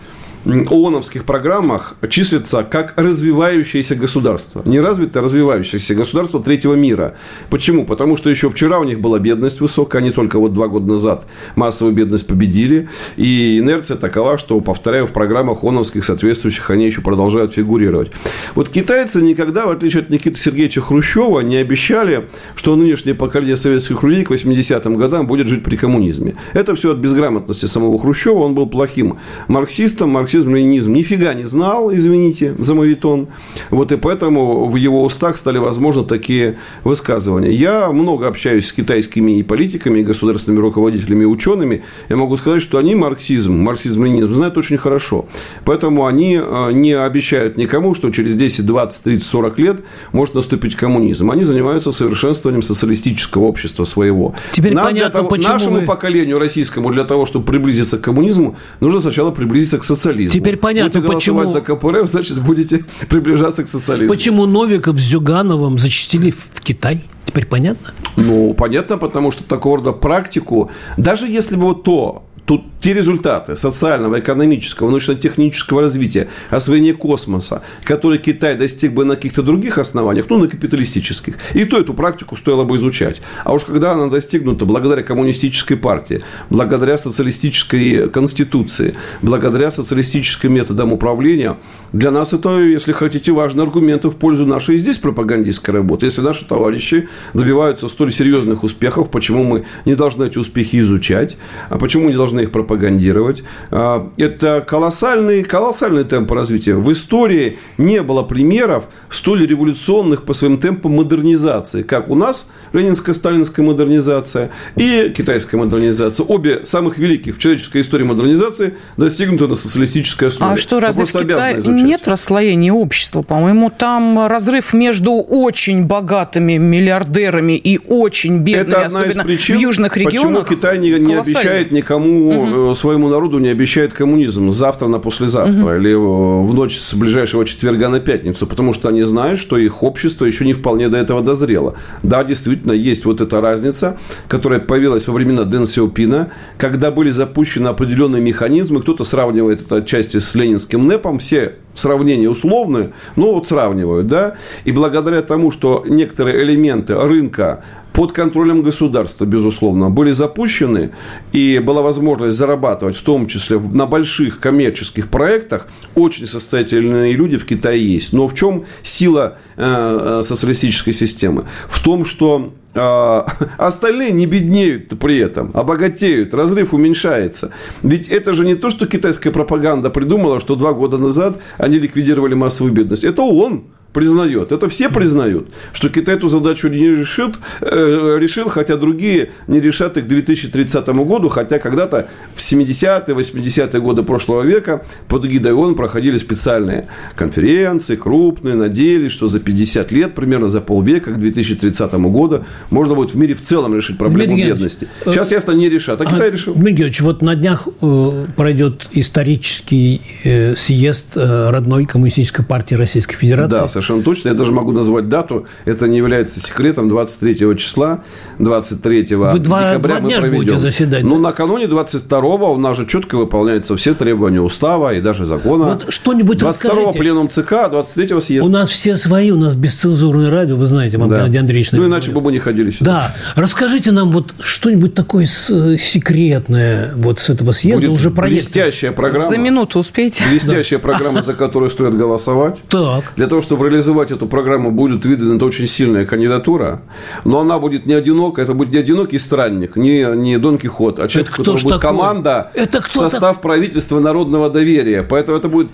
ООНовских 0.48 1.26
программах 1.26 1.96
числится 2.10 2.64
как 2.64 2.94
развивающееся 2.96 3.96
государство. 3.96 4.62
Не 4.66 4.80
развитое, 4.80 5.22
а 5.22 5.24
развивающееся 5.24 5.96
государство 5.96 6.42
третьего 6.42 6.74
мира. 6.74 7.16
Почему? 7.50 7.86
Потому 7.86 8.16
что 8.16 8.30
еще 8.30 8.50
вчера 8.50 8.80
у 8.80 8.84
них 8.84 9.02
была 9.02 9.20
бедность 9.20 9.60
высокая, 9.60 10.02
они 10.02 10.12
только 10.12 10.40
вот 10.40 10.54
два 10.54 10.68
года 10.68 10.88
назад 10.88 11.28
массовую 11.56 11.94
бедность 11.94 12.28
победили. 12.28 12.88
И 13.18 13.60
инерция 13.60 13.98
такова, 13.98 14.38
что, 14.38 14.60
повторяю, 14.62 15.08
в 15.08 15.12
программах 15.12 15.64
ООНовских 15.64 16.06
соответствующих 16.06 16.70
они 16.70 16.86
еще 16.86 17.02
продолжают 17.02 17.54
фигурировать. 17.54 18.12
Вот 18.56 18.70
китайцы 18.70 19.22
никогда, 19.22 19.66
в 19.66 19.72
отличие 19.72 20.04
от 20.04 20.10
Никиты 20.10 20.38
Сергеевича 20.38 20.82
Хрущева, 20.82 21.42
не 21.42 21.58
обещали, 21.58 22.28
что 22.56 22.76
нынешнее 22.76 23.16
поколение 23.16 23.58
советских 23.58 24.02
людей 24.04 24.24
к 24.24 24.32
80-м 24.32 24.96
годам 24.96 25.28
будет 25.28 25.48
жить 25.48 25.64
при 25.64 25.76
коммунизме. 25.76 26.36
Это 26.54 26.76
все 26.76 26.92
от 26.94 26.98
безграмотности 27.00 27.66
самого 27.66 28.00
Хрущева. 28.00 28.40
Он 28.40 28.56
был 28.56 28.68
плохим 28.68 29.20
марксистом, 29.48 30.12
марксистом 30.12 30.37
марксизм, 30.38 30.56
ленинизм 30.56 30.94
нифига 30.94 31.34
не 31.34 31.46
знал, 31.46 31.94
извините 31.94 32.54
за 32.60 32.76
мовитон. 32.76 33.28
Вот 33.70 33.92
и 33.92 33.98
поэтому 33.98 34.68
в 34.68 34.76
его 34.76 35.04
устах 35.04 35.38
стали 35.38 35.58
возможны 35.58 36.04
такие 36.04 36.56
высказывания. 36.84 37.52
Я 37.52 37.92
много 37.92 38.28
общаюсь 38.28 38.68
с 38.68 38.74
китайскими 38.74 39.40
и 39.40 39.44
политиками, 39.44 40.00
и 40.00 40.04
государственными 40.04 40.62
руководителями, 40.62 41.24
и 41.24 41.26
учеными. 41.26 41.84
Я 42.10 42.16
могу 42.16 42.38
сказать, 42.38 42.62
что 42.62 42.78
они 42.78 42.96
марксизм, 42.96 43.54
марксизм-ленинизм 43.54 44.32
знают 44.32 44.58
очень 44.58 44.78
хорошо. 44.78 45.26
Поэтому 45.66 46.06
они 46.06 46.40
э, 46.42 46.72
не 46.74 46.94
обещают 46.94 47.58
никому, 47.58 47.94
что 47.94 48.12
через 48.12 48.36
10, 48.36 48.66
20, 48.66 49.04
30, 49.04 49.24
40 49.24 49.60
лет 49.60 49.82
может 50.12 50.36
наступить 50.36 50.76
коммунизм. 50.76 51.32
Они 51.32 51.44
занимаются 51.44 51.92
совершенствованием 51.92 52.62
социалистического 52.62 53.46
общества 53.46 53.86
своего. 53.86 54.36
Теперь 54.52 54.74
Нам 54.74 54.86
понятно, 54.86 55.20
того, 55.20 55.30
почему 55.30 55.54
нашему 55.54 55.80
вы... 55.80 55.82
поколению 55.82 56.40
российскому 56.40 56.92
для 56.92 57.04
того, 57.04 57.26
чтобы 57.26 57.46
приблизиться 57.46 57.98
к 57.98 58.02
коммунизму, 58.02 58.56
нужно 58.80 59.02
сначала 59.02 59.32
приблизиться 59.32 59.80
к 59.80 59.84
социализму 59.84 60.17
социализму. 60.26 60.40
Теперь 60.40 60.58
понятно, 60.58 61.02
будете 61.02 61.16
почему... 61.16 61.50
за 61.50 61.62
КПРФ, 61.62 62.08
значит, 62.08 62.42
будете 62.42 62.86
приближаться 63.10 63.64
к 63.64 63.68
социализму. 63.68 64.14
Почему 64.14 64.46
Новиков 64.46 64.98
с 64.98 65.02
Зюгановым 65.02 65.78
зачастили 65.78 66.32
в 66.32 66.62
Китай? 66.62 67.04
Теперь 67.26 67.46
понятно? 67.46 67.94
Ну, 68.16 68.54
понятно, 68.54 68.98
потому 68.98 69.32
что 69.32 69.44
такого 69.44 69.78
рода 69.78 69.92
практику, 69.92 70.72
даже 70.96 71.28
если 71.28 71.56
бы 71.56 71.64
вот 71.64 71.84
то, 71.84 72.24
Тут 72.48 72.64
те 72.80 72.94
результаты 72.94 73.58
социального, 73.58 74.22
экономического, 74.22 74.90
научно-технического 74.90 75.82
развития, 75.82 76.30
освоения 76.50 76.94
космоса, 76.94 77.62
которые 77.84 78.20
Китай 78.20 78.56
достиг 78.56 78.94
бы 78.94 79.04
на 79.04 79.16
каких-то 79.16 79.44
других 79.44 79.78
основаниях, 79.78 80.28
ну, 80.30 80.38
на 80.38 80.48
капиталистических, 80.48 81.36
и 81.54 81.66
то 81.66 81.78
эту 81.78 81.94
практику 81.94 82.38
стоило 82.38 82.64
бы 82.64 82.78
изучать. 82.78 83.22
А 83.44 83.54
уж 83.54 83.66
когда 83.66 83.92
она 83.92 84.08
достигнута 84.08 84.64
благодаря 84.64 85.04
коммунистической 85.04 85.76
партии, 85.76 86.24
благодаря 86.50 86.98
социалистической 86.98 88.10
конституции, 88.10 88.96
благодаря 89.22 89.70
социалистическим 89.70 90.54
методам 90.54 90.94
управления, 90.94 91.58
Для 91.94 92.12
нас 92.12 92.34
это, 92.34 92.60
если 92.60 92.92
хотите, 92.92 93.32
важный 93.32 93.64
аргумент 93.64 94.06
в 94.06 94.12
пользу 94.12 94.46
нашей 94.46 94.78
здесь 94.78 94.98
пропагандистской 94.98 95.74
работы. 95.74 96.06
Если 96.08 96.22
наши 96.22 96.46
товарищи 96.46 97.08
добиваются 97.34 97.88
столь 97.88 98.12
серьезных 98.12 98.64
успехов, 98.64 99.10
почему 99.10 99.44
мы 99.44 99.66
не 99.86 99.96
должны 99.96 100.26
эти 100.26 100.38
успехи 100.38 100.80
изучать, 100.80 101.38
а 101.70 101.78
почему 101.78 102.10
не 102.10 102.16
должны 102.16 102.42
их 102.42 102.52
пропагандировать? 102.52 103.44
А, 103.72 104.10
это 104.18 104.64
колоссальный, 104.68 105.44
колоссальный 105.44 106.04
темп 106.04 106.32
развития. 106.32 106.76
В 106.76 106.92
истории 106.92 107.58
не 107.78 108.04
было 108.04 108.24
примеров 108.24 108.88
столь 109.10 109.46
революционных 109.48 110.24
по 110.24 110.34
своим 110.34 110.58
темпам 110.58 110.94
модернизации, 110.94 111.84
как 111.84 112.10
у 112.10 112.16
нас 112.16 112.50
ленинская, 112.74 113.16
сталинская 113.16 113.66
модернизация 113.66 114.52
и 114.76 115.14
китайская 115.16 115.58
модернизация. 115.58 116.26
Обе 116.26 116.66
самых 116.66 116.98
великих 116.98 117.38
в 117.38 117.40
человеческой 117.40 117.82
истории 117.82 118.04
модернизации 118.04 118.76
достигнуты 118.98 119.48
на 119.48 119.56
социалистической 119.56 120.28
основе. 120.28 120.54
А 120.54 120.58
что, 120.58 120.80
разве 120.80 121.06
в 121.06 121.12
Китае 121.12 121.62
нет 121.84 122.08
расслоения 122.08 122.74
общества? 122.74 123.22
По-моему, 123.22 123.70
там 123.70 124.28
разрыв 124.28 124.74
между 124.74 125.14
очень 125.14 125.84
богатыми 125.84 126.58
миллиардерами 126.58 127.58
и 127.58 127.80
очень 127.88 128.40
бедными, 128.40 128.70
Это 128.70 128.86
одна 128.86 129.00
особенно 129.02 129.22
из 129.22 129.28
причин, 129.28 129.58
в 129.58 129.60
южных 129.60 129.98
регионах. 129.98 130.48
Почему 130.48 130.60
Китай 130.60 130.78
не, 130.78 130.92
не 131.00 131.16
обещает 131.16 131.72
никому, 131.72 132.68
угу. 132.70 132.76
своему 132.76 133.10
народу 133.10 133.40
не 133.40 133.50
обещает 133.50 133.94
коммунизм 133.94 134.52
завтра 134.52 134.88
на 134.88 135.00
послезавтра 135.00 135.60
угу. 135.60 135.72
или 135.72 135.94
в 135.94 136.54
ночь 136.54 136.78
с 136.78 136.94
ближайшего 136.94 137.46
четверга 137.46 137.90
на 137.90 138.00
пятницу? 138.00 138.48
Потому 138.48 138.74
что 138.74 138.90
они 138.90 139.04
знают, 139.04 139.40
что 139.40 139.58
их 139.58 139.84
общество 139.84 140.26
еще 140.26 140.46
не 140.46 140.54
вполне 140.54 140.90
до 140.90 140.98
этого 140.98 141.22
дозрело. 141.22 141.76
Да, 142.04 142.24
действительно, 142.24 142.72
есть 142.72 143.06
вот 143.06 143.22
эта 143.22 143.42
разница, 143.42 143.98
которая 144.28 144.60
появилась 144.60 145.08
во 145.08 145.14
времена 145.14 145.44
Дэн 145.44 145.66
Сяопина, 145.66 146.32
когда 146.58 146.92
были 146.92 147.10
запущены 147.10 147.68
определенные 147.68 148.22
механизмы, 148.22 148.82
кто-то 148.82 149.04
сравнивает 149.04 149.62
это 149.62 149.78
отчасти 149.78 150.18
с 150.18 150.36
ленинским 150.36 150.88
НЭПом, 150.88 151.20
все 151.20 151.56
сравнения 151.78 152.30
условные, 152.30 152.92
но 153.16 153.34
вот 153.34 153.48
сравнивают, 153.48 154.08
да, 154.08 154.36
и 154.66 154.72
благодаря 154.72 155.22
тому, 155.22 155.52
что 155.52 155.84
некоторые 155.88 156.44
элементы 156.44 156.96
рынка 156.96 157.64
под 157.98 158.12
контролем 158.12 158.62
государства, 158.62 159.26
безусловно, 159.26 159.90
были 159.90 160.12
запущены, 160.12 160.92
и 161.32 161.58
была 161.58 161.82
возможность 161.82 162.38
зарабатывать, 162.38 162.96
в 162.96 163.02
том 163.02 163.26
числе 163.26 163.58
на 163.60 163.88
больших 163.88 164.40
коммерческих 164.40 165.10
проектах, 165.10 165.68
очень 165.96 166.28
состоятельные 166.28 167.14
люди 167.14 167.38
в 167.38 167.46
Китае 167.46 167.94
есть. 167.94 168.14
Но 168.14 168.28
в 168.28 168.36
чем 168.36 168.66
сила 168.84 169.38
э, 169.56 170.20
э 170.20 170.22
социалистической 170.22 170.94
системы? 170.94 171.46
В 171.68 171.84
том, 171.84 172.06
что 172.06 172.54
а, 172.78 173.26
остальные 173.58 174.12
не 174.12 174.26
беднеют 174.26 174.98
при 175.00 175.18
этом, 175.18 175.52
а 175.54 175.64
богатеют, 175.64 176.34
разрыв 176.34 176.74
уменьшается. 176.74 177.52
Ведь 177.84 178.08
это 178.08 178.34
же 178.34 178.46
не 178.46 178.56
то, 178.56 178.70
что 178.70 178.88
китайская 178.88 179.32
пропаганда 179.32 179.90
придумала, 179.90 180.40
что 180.40 180.56
два 180.56 180.74
года 180.74 180.98
назад 180.98 181.40
они 181.58 181.80
ликвидировали 181.80 182.34
массовую 182.34 182.74
бедность. 182.74 183.04
Это 183.04 183.22
он 183.22 183.66
признает. 183.94 184.52
Это 184.52 184.70
все 184.70 184.90
признают, 184.90 185.50
что 185.74 185.90
Китай 185.90 186.16
эту 186.16 186.28
задачу 186.28 186.68
не 186.68 186.90
решит, 186.90 187.36
э, 187.62 188.18
решил, 188.20 188.48
хотя 188.48 188.76
другие 188.76 189.32
не 189.48 189.60
решат 189.60 189.98
их 189.98 190.06
к 190.06 190.08
2030 190.08 191.04
году, 191.04 191.30
хотя 191.30 191.60
когда-то 191.60 192.08
в 192.36 192.40
70-е, 192.40 193.16
80-е 193.16 193.82
годы 193.82 194.04
прошлого 194.04 194.44
века 194.44 194.84
под 195.08 195.26
эгидой 195.26 195.54
ООН 195.54 195.76
проходили 195.76 196.18
специальные 196.18 196.88
конференции, 197.16 197.96
крупные, 197.96 198.56
надеялись, 198.56 199.12
что 199.12 199.28
за 199.28 199.40
50 199.40 199.92
лет, 199.92 200.16
примерно 200.16 200.50
за 200.50 200.62
полвека, 200.62 201.14
к 201.14 201.20
2030 201.20 201.94
году, 201.94 202.46
можно 202.70 202.96
будет 202.96 203.14
в 203.14 203.18
мире 203.18 203.34
в 203.34 203.42
целом 203.42 203.76
решить 203.76 203.98
проблему 203.98 204.36
Дмитрий 204.36 204.52
бедности. 204.52 204.88
Э, 205.06 205.12
Сейчас, 205.12 205.32
ясно, 205.32 205.52
не 205.54 205.70
решат, 205.70 206.02
а, 206.02 206.04
а 206.04 206.08
Китай 206.08 206.32
решил. 206.32 206.54
Дмитрий 206.54 206.74
Георгиевич, 206.74 207.02
вот 207.02 207.22
на 207.22 207.36
днях 207.36 207.68
э, 207.82 208.26
пройдет 208.36 208.90
исторический 208.92 210.02
э, 210.24 210.56
съезд 210.56 211.16
э, 211.16 211.50
родной 211.50 211.86
коммунистической 211.86 212.46
партии 212.46 212.76
Российской 212.76 213.16
Федерации. 213.16 213.74
Да, 213.74 213.77
совершенно 213.82 214.04
точно. 214.04 214.30
Я 214.30 214.34
даже 214.36 214.52
могу 214.52 214.72
назвать 214.72 215.10
дату. 215.10 215.46
Это 215.66 215.88
не 215.88 215.98
является 215.98 216.40
секретом. 216.40 216.90
23 216.90 217.58
числа, 217.58 218.04
23 218.40 219.16
Вы 219.16 219.40
два, 219.40 219.70
декабря 219.70 219.78
два 219.78 220.00
дня 220.00 220.16
мы 220.18 220.22
проведем. 220.22 220.38
будете 220.38 220.58
заседать. 220.58 221.04
Ну, 221.04 221.16
да? 221.16 221.22
накануне 221.30 221.66
22-го 221.66 222.54
у 222.54 222.58
нас 222.58 222.78
же 222.78 222.86
четко 222.86 223.18
выполняются 223.18 223.76
все 223.78 223.94
требования 223.94 224.42
устава 224.42 224.94
и 224.94 225.02
даже 225.02 225.26
закона. 225.26 225.66
Вот 225.66 225.94
что-нибудь 225.94 226.42
22-го 226.42 226.92
пленум 226.94 227.30
ЦК, 227.30 227.52
23-го 227.72 228.20
съезда. 228.20 228.48
У 228.48 228.52
нас 228.52 228.70
все 228.70 228.96
свои, 228.98 229.32
у 229.32 229.38
нас 229.38 229.56
бесцензурное 229.56 230.30
радио, 230.30 230.56
вы 230.56 230.66
знаете, 230.66 230.98
вам 230.98 231.10
да. 231.10 231.18
Геннадий 231.18 231.40
Андреевич. 231.40 231.72
Ну, 231.72 231.86
иначе 231.86 232.12
бы 232.12 232.22
мы 232.22 232.32
не 232.32 232.40
ходили 232.40 232.72
сюда. 232.72 233.14
Да. 233.36 233.42
Расскажите 233.42 233.92
нам 233.92 234.12
вот 234.12 234.34
что-нибудь 234.40 234.94
такое 234.94 235.26
секретное 235.26 236.92
вот 236.96 237.20
с 237.20 237.30
этого 237.30 237.52
съезда 237.52 237.82
Будет 237.88 237.98
уже 237.98 238.12
проект. 238.12 238.34
блестящая 238.34 238.92
программа. 238.92 239.30
За 239.30 239.38
минуту 239.38 239.80
успеете. 239.80 240.24
Блестящая 240.30 240.80
программа, 240.80 241.24
за 241.24 241.34
которую 241.34 241.70
стоит 241.72 241.96
голосовать. 241.96 242.58
Так. 242.70 243.14
Для 243.16 243.28
того, 243.28 243.42
чтобы 243.42 243.67
реализовать 243.70 244.12
эту 244.12 244.28
программу, 244.28 244.72
будет 244.72 245.06
выдвинута 245.06 245.46
очень 245.46 245.68
сильная 245.68 246.06
кандидатура, 246.06 246.82
но 247.26 247.40
она 247.40 247.60
будет 247.60 247.86
не 247.86 247.94
одинокая, 247.94 248.46
это 248.46 248.54
будет 248.54 248.74
не 248.74 248.80
одинокий 248.80 249.20
странник, 249.20 249.76
не, 249.76 250.06
не 250.16 250.38
Дон 250.38 250.58
Кихот, 250.58 251.00
а 251.00 251.08
человек, 251.08 251.34
это 251.34 251.42
кто 251.42 251.52
будет 251.54 251.64
такой? 251.64 251.80
команда, 251.80 252.52
это 252.54 252.82
кто 252.82 253.00
состав 253.02 253.36
так? 253.36 253.42
правительства 253.42 254.00
народного 254.00 254.50
доверия. 254.50 255.04
Поэтому 255.04 255.38
это 255.38 255.48
будет 255.50 255.70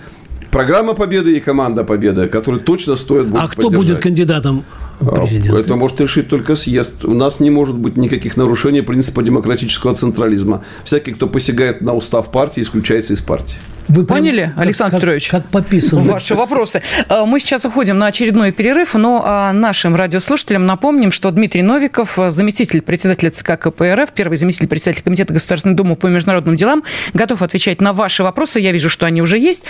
программа 0.54 0.94
победы 0.94 1.36
и 1.36 1.40
команда 1.40 1.82
победы, 1.82 2.28
которые 2.28 2.62
точно 2.62 2.94
стоит 2.94 3.26
будет 3.26 3.42
А 3.42 3.48
кто 3.48 3.62
поддержать. 3.62 3.88
будет 3.88 3.98
кандидатом 3.98 4.64
а, 5.00 5.06
президента? 5.06 5.58
Это 5.58 5.74
может 5.74 6.00
решить 6.00 6.28
только 6.28 6.54
съезд. 6.54 7.04
У 7.04 7.12
нас 7.12 7.40
не 7.40 7.50
может 7.50 7.76
быть 7.76 7.96
никаких 7.96 8.36
нарушений 8.36 8.80
принципа 8.80 9.24
демократического 9.24 9.94
централизма. 9.96 10.62
Всякий, 10.84 11.12
кто 11.12 11.26
посягает 11.26 11.80
на 11.80 11.94
устав 11.94 12.30
партии, 12.30 12.62
исключается 12.62 13.14
из 13.14 13.20
партии. 13.20 13.56
Вы 13.88 14.06
поняли, 14.06 14.44
прям, 14.44 14.60
Александр 14.60 14.92
как, 14.92 15.00
Петрович? 15.00 15.28
Как, 15.28 15.42
как 15.42 15.50
пописано. 15.50 16.02
Ваши 16.02 16.36
вопросы. 16.36 16.82
А, 17.08 17.26
мы 17.26 17.40
сейчас 17.40 17.64
уходим 17.64 17.98
на 17.98 18.06
очередной 18.06 18.52
перерыв, 18.52 18.94
но 18.94 19.22
а, 19.26 19.52
нашим 19.52 19.96
радиослушателям 19.96 20.66
напомним, 20.66 21.10
что 21.10 21.32
Дмитрий 21.32 21.62
Новиков, 21.62 22.16
заместитель 22.28 22.80
председателя 22.80 23.30
ЦК 23.30 23.58
КПРФ, 23.58 24.12
первый 24.14 24.38
заместитель 24.38 24.68
председателя 24.68 25.02
Комитета 25.02 25.34
Государственной 25.34 25.74
Думы 25.74 25.96
по 25.96 26.06
международным 26.06 26.54
делам, 26.54 26.84
готов 27.12 27.42
отвечать 27.42 27.80
на 27.80 27.92
ваши 27.92 28.22
вопросы. 28.22 28.60
Я 28.60 28.70
вижу, 28.70 28.88
что 28.88 29.04
они 29.04 29.20
уже 29.20 29.36
есть. 29.36 29.64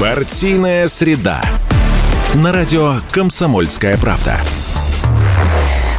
Партийная 0.00 0.86
среда. 0.86 1.42
На 2.36 2.52
радио 2.52 2.98
«Комсомольская 3.10 3.98
правда» 3.98 4.40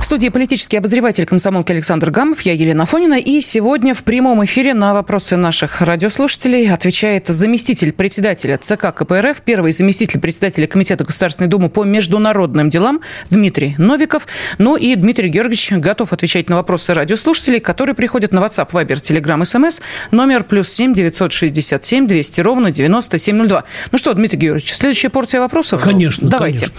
студии 0.10 0.30
политический 0.30 0.78
обозреватель 0.78 1.28
комсомолки 1.28 1.72
Александр 1.72 2.10
Гамов, 2.10 2.42
я 2.42 2.54
Елена 2.54 2.88
Фонина. 2.88 3.20
И 3.20 3.42
сегодня 3.42 3.94
в 3.94 4.04
прямом 4.04 4.44
эфире 4.44 4.74
на 4.74 4.96
вопросы 4.96 5.36
наших 5.36 5.82
радиослушателей 5.82 6.68
отвечает 6.74 7.28
заместитель 7.28 7.92
председателя 7.92 8.58
ЦК 8.58 8.92
КПРФ, 8.92 9.42
первый 9.42 9.72
заместитель 9.72 10.20
председателя 10.20 10.66
Комитета 10.66 11.04
Государственной 11.04 11.48
Думы 11.48 11.70
по 11.70 11.84
международным 11.84 12.72
делам 12.72 13.02
Дмитрий 13.30 13.76
Новиков. 13.78 14.28
Ну 14.58 14.78
и 14.78 14.96
Дмитрий 14.96 15.30
Георгиевич 15.30 15.74
готов 15.74 16.12
отвечать 16.12 16.50
на 16.50 16.56
вопросы 16.56 16.96
радиослушателей, 16.96 17.60
которые 17.60 17.94
приходят 17.94 18.34
на 18.34 18.40
WhatsApp, 18.40 18.72
Viber, 18.72 18.96
Telegram, 18.96 19.40
SMS, 19.40 19.80
номер 20.10 20.44
плюс 20.44 20.70
семь 20.70 20.92
девятьсот 20.92 21.34
шестьдесят 21.34 21.86
семь 21.86 22.08
двести 22.08 22.42
ровно 22.42 22.72
девяносто 22.72 23.20
семь 23.20 23.36
ноль 23.36 23.48
два. 23.48 23.64
Ну 23.92 24.00
что, 24.00 24.12
Дмитрий 24.16 24.40
Георгиевич, 24.40 24.74
следующая 24.74 25.10
порция 25.10 25.40
вопросов? 25.40 25.84
Конечно. 25.84 26.28
Давайте. 26.28 26.66
Конечно. 26.66 26.76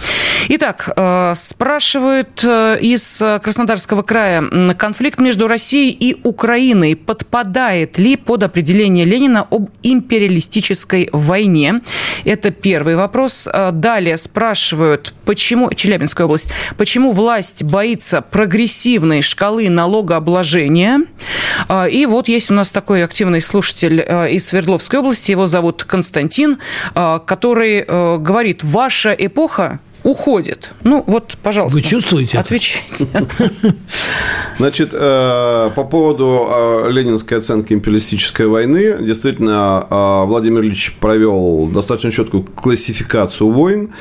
Итак, 0.49 0.89
э, 0.97 1.33
спрашивают 1.37 2.43
э, 2.43 2.77
из 3.21 3.41
Краснодарского 3.41 4.01
края. 4.01 4.43
Конфликт 4.77 5.19
между 5.19 5.47
Россией 5.47 5.91
и 5.91 6.17
Украиной 6.23 6.95
подпадает 6.95 7.97
ли 7.97 8.15
под 8.15 8.43
определение 8.43 9.05
Ленина 9.05 9.47
об 9.49 9.69
империалистической 9.83 11.09
войне? 11.11 11.81
Это 12.25 12.51
первый 12.51 12.95
вопрос. 12.95 13.47
А, 13.51 13.71
далее 13.71 14.17
спрашивают, 14.17 15.13
почему, 15.25 15.71
Челябинская 15.73 16.25
область, 16.25 16.49
почему 16.77 17.11
власть 17.11 17.63
боится 17.63 18.21
прогрессивной 18.21 19.21
шкалы 19.21 19.69
налогообложения? 19.69 21.01
А, 21.67 21.87
и 21.87 22.05
вот 22.05 22.27
есть 22.27 22.51
у 22.51 22.53
нас 22.53 22.71
такой 22.71 23.03
активный 23.03 23.41
слушатель 23.41 24.01
из 24.29 24.47
Свердловской 24.47 24.99
области, 24.99 25.31
его 25.31 25.47
зовут 25.47 25.83
Константин, 25.83 26.57
который 26.93 27.85
говорит, 28.17 28.63
ваша 28.63 29.11
эпоха 29.11 29.79
уходит. 30.03 30.71
Ну, 30.83 31.03
вот, 31.07 31.37
пожалуйста. 31.41 31.77
Вы 31.77 31.83
чувствуете 31.83 32.39
Отвечайте. 32.39 33.07
Значит, 34.57 34.89
э, 34.93 35.69
по 35.75 35.83
поводу 35.83 36.47
э, 36.47 36.91
ленинской 36.91 37.37
оценки 37.37 37.73
империалистической 37.73 38.47
войны, 38.47 38.97
действительно, 39.01 39.87
э, 39.89 40.25
Владимир 40.25 40.61
Ильич 40.61 40.95
провел 40.99 41.67
достаточно 41.67 42.11
четкую 42.11 42.43
классификацию 42.43 43.49
войн. 43.49 43.91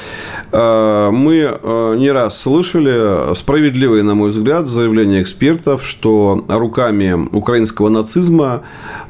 Мы 0.52 1.58
не 1.98 2.10
раз 2.10 2.40
слышали 2.40 3.34
справедливые, 3.34 4.02
на 4.02 4.14
мой 4.14 4.30
взгляд, 4.30 4.66
заявления 4.66 5.22
экспертов, 5.22 5.86
что 5.86 6.44
руками 6.48 7.28
украинского 7.32 7.88
нацизма 7.88 8.62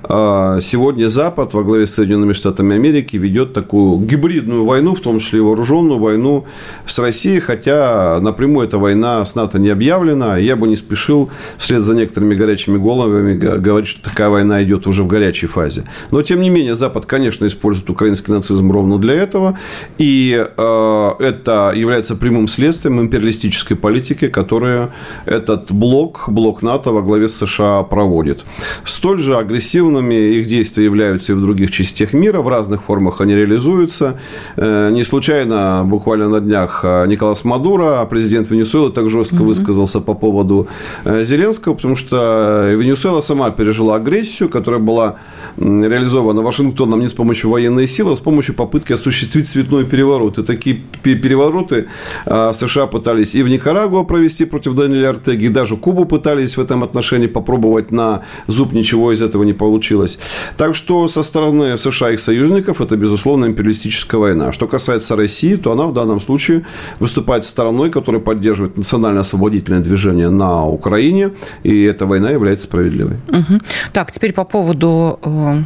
сегодня 0.03 1.09
Запад 1.09 1.55
во 1.55 1.63
главе 1.63 1.87
с 1.87 1.95
Соединенными 1.95 2.33
Штатами 2.33 2.75
Америки 2.77 3.17
ведет 3.17 3.53
такую 3.53 3.99
гибридную 4.05 4.65
войну, 4.65 4.95
в 4.95 5.01
том 5.01 5.19
числе 5.19 5.41
вооруженную 5.41 5.99
войну 5.99 6.45
с 6.91 6.99
Россией, 6.99 7.41
хотя 7.41 8.19
напрямую 8.21 8.67
эта 8.67 8.79
война 8.79 9.25
с 9.25 9.35
НАТО 9.35 9.59
не 9.59 9.71
объявлена. 9.71 10.39
Я 10.39 10.57
бы 10.57 10.67
не 10.67 10.77
спешил 10.77 11.31
вслед 11.57 11.83
за 11.83 11.95
некоторыми 11.95 12.35
горячими 12.35 12.79
головами 12.79 13.37
говорить, 13.37 13.89
что 13.89 14.03
такая 14.03 14.29
война 14.29 14.63
идет 14.63 14.87
уже 14.87 15.03
в 15.05 15.07
горячей 15.07 15.47
фазе. 15.47 15.85
Но, 16.11 16.23
тем 16.23 16.41
не 16.41 16.51
менее, 16.51 16.75
Запад, 16.75 17.07
конечно, 17.07 17.47
использует 17.47 17.91
украинский 17.91 18.33
нацизм 18.33 18.73
ровно 18.73 18.99
для 18.99 19.15
этого. 19.15 19.59
И 19.99 20.47
э, 20.57 21.11
это 21.21 21.73
является 21.75 22.17
прямым 22.17 22.49
следствием 22.49 23.01
империалистической 23.01 23.77
политики, 23.77 24.29
которую 24.29 24.93
этот 25.27 25.73
блок, 25.73 26.25
блок 26.29 26.63
НАТО 26.63 26.91
во 26.91 27.03
главе 27.03 27.29
с 27.29 27.37
США 27.37 27.83
проводит. 27.85 28.45
Столь 28.85 29.19
же 29.19 29.37
агрессивными 29.37 30.15
их 30.15 30.47
действия 30.47 30.85
являются 30.85 31.33
и 31.33 31.35
в 31.35 31.41
других 31.41 31.71
частях 31.71 32.13
мира. 32.13 32.41
В 32.41 32.49
разных 32.49 32.83
формах 32.83 33.21
они 33.21 33.35
реализуются. 33.35 34.19
Э, 34.57 34.91
не 34.91 35.05
случайно 35.05 35.85
буквально 35.85 36.29
на 36.29 36.41
днях 36.41 36.80
э, 36.85 37.07
Николас 37.07 37.45
Мадуро, 37.45 38.05
президент 38.07 38.51
Венесуэлы, 38.51 38.93
так 38.93 39.11
жестко 39.11 39.37
mm-hmm. 39.37 39.45
высказался 39.45 40.01
по 40.01 40.15
поводу 40.15 40.69
э, 41.05 41.23
Зеленского, 41.23 41.75
потому 41.75 41.97
что 41.97 42.71
Венесуэла 42.73 43.21
сама 43.21 43.51
пережила 43.51 43.97
агрессию, 43.97 44.49
которая 44.49 44.81
была 44.81 45.17
реализована 45.57 46.43
Вашингтоном 46.43 47.01
не 47.01 47.09
с 47.09 47.13
помощью 47.13 47.51
военной 47.51 47.87
силы, 47.87 48.13
а 48.13 48.17
с 48.17 48.21
помощью 48.21 48.55
попытки 48.55 48.93
осуществить 48.93 49.49
цветной 49.49 49.85
переворот. 49.85 50.39
И 50.39 50.43
такие 50.43 50.77
перевороты 51.03 51.89
а, 52.27 52.53
США 52.53 52.87
пытались 52.87 53.35
и 53.35 53.43
в 53.43 53.49
Никарагуа 53.49 54.05
провести 54.05 54.45
против 54.45 54.75
Даниэля 54.75 55.11
Артеги, 55.11 55.47
и 55.47 55.49
даже 55.49 55.77
Кубу 55.77 56.05
пытались 56.05 56.57
в 56.57 56.61
этом 56.61 56.83
отношении 56.83 57.27
попробовать 57.27 57.91
на 57.93 58.23
зуб, 58.47 58.73
ничего 58.73 59.13
из 59.13 59.23
этого 59.23 59.45
не 59.45 59.53
получилось. 59.53 60.19
Так 60.57 60.75
что 60.75 61.09
со 61.09 61.23
стороны 61.23 61.77
США 61.77 62.11
и 62.11 62.15
их 62.15 62.21
союзников 62.21 62.81
это, 62.81 62.97
безусловно, 62.97 63.47
империалистическая 63.47 64.21
война. 64.21 64.53
Что 64.53 64.67
касается 64.67 65.17
России, 65.17 65.57
то 65.57 65.73
она 65.73 65.87
в 65.87 65.93
данном 65.93 66.21
случае 66.21 66.60
выступает 66.99 67.45
стороной, 67.45 67.91
которая 67.91 68.21
поддерживает 68.21 68.77
национально-освободительное 68.77 69.81
движение 69.81 70.31
на 70.31 70.67
Украине, 70.67 71.31
и 71.63 71.83
эта 71.83 72.07
война 72.07 72.31
является 72.31 72.65
справедливой. 72.65 73.17
Угу. 73.29 73.61
Так, 73.93 74.13
теперь 74.13 74.33
по 74.33 74.45
поводу 74.45 75.19
э, 75.23 75.63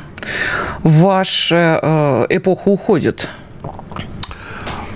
ваша 0.83 1.81
э, 1.83 2.37
эпоха 2.37 2.69
уходит. 2.69 3.29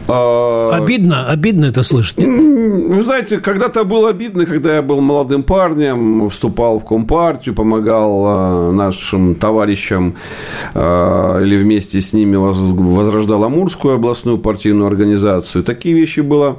А, 0.08 0.70
обидно, 0.72 1.26
обидно 1.26 1.66
это 1.66 1.82
слышать. 1.82 2.16
Вы 2.18 3.02
знаете, 3.02 3.38
когда-то 3.38 3.84
было 3.84 4.10
обидно, 4.10 4.46
когда 4.46 4.76
я 4.76 4.82
был 4.82 5.00
молодым 5.00 5.42
парнем, 5.42 6.30
вступал 6.30 6.80
в 6.80 6.84
Компартию, 6.84 7.54
помогал 7.54 8.24
а, 8.26 8.72
нашим 8.72 9.34
товарищам 9.34 10.14
а, 10.74 11.40
или 11.40 11.56
вместе 11.56 12.00
с 12.00 12.12
ними 12.14 12.36
возрождал 12.36 13.44
Амурскую 13.44 13.94
областную 13.94 14.38
партийную 14.38 14.86
организацию. 14.86 15.62
Такие 15.62 15.94
вещи 15.94 16.20
было 16.20 16.58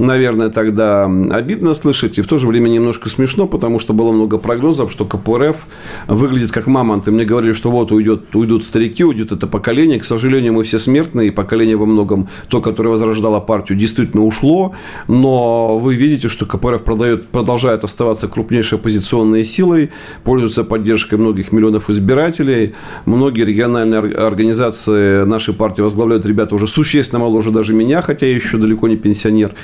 наверное, 0.00 0.48
тогда 0.48 1.04
обидно 1.04 1.74
слышать, 1.74 2.18
и 2.18 2.22
в 2.22 2.26
то 2.26 2.38
же 2.38 2.46
время 2.46 2.68
немножко 2.68 3.08
смешно, 3.08 3.46
потому 3.46 3.78
что 3.78 3.92
было 3.92 4.12
много 4.12 4.38
прогнозов, 4.38 4.90
что 4.90 5.04
КПРФ 5.04 5.66
выглядит 6.08 6.50
как 6.50 6.66
мамонт. 6.66 7.06
И 7.06 7.10
мне 7.10 7.24
говорили, 7.24 7.52
что 7.52 7.70
вот 7.70 7.92
уйдет, 7.92 8.34
уйдут 8.34 8.64
старики, 8.64 9.04
уйдет 9.04 9.32
это 9.32 9.46
поколение. 9.46 10.00
К 10.00 10.04
сожалению, 10.04 10.54
мы 10.54 10.62
все 10.64 10.78
смертные, 10.78 11.28
и 11.28 11.30
поколение 11.30 11.76
во 11.76 11.86
многом, 11.86 12.28
то, 12.48 12.60
которое 12.60 12.89
возрождало 12.90 13.40
партию, 13.40 13.78
действительно 13.78 14.24
ушло. 14.24 14.74
Но 15.08 15.78
вы 15.78 15.94
видите, 15.94 16.28
что 16.28 16.46
КПРФ 16.46 16.82
продает, 16.82 17.28
продолжает 17.28 17.84
оставаться 17.84 18.28
крупнейшей 18.28 18.78
оппозиционной 18.78 19.44
силой, 19.44 19.90
пользуется 20.24 20.64
поддержкой 20.64 21.16
многих 21.16 21.52
миллионов 21.52 21.90
избирателей. 21.90 22.74
Многие 23.06 23.44
региональные 23.44 24.00
организации 24.00 25.24
нашей 25.24 25.54
партии 25.54 25.82
возглавляют 25.82 26.26
ребята 26.26 26.54
уже 26.54 26.66
существенно 26.66 27.20
моложе 27.20 27.50
даже 27.50 27.74
меня, 27.74 28.02
хотя 28.02 28.26
я 28.26 28.34
еще 28.34 28.58
далеко 28.58 28.88
не 28.88 28.96
пенсионер. 28.96 29.54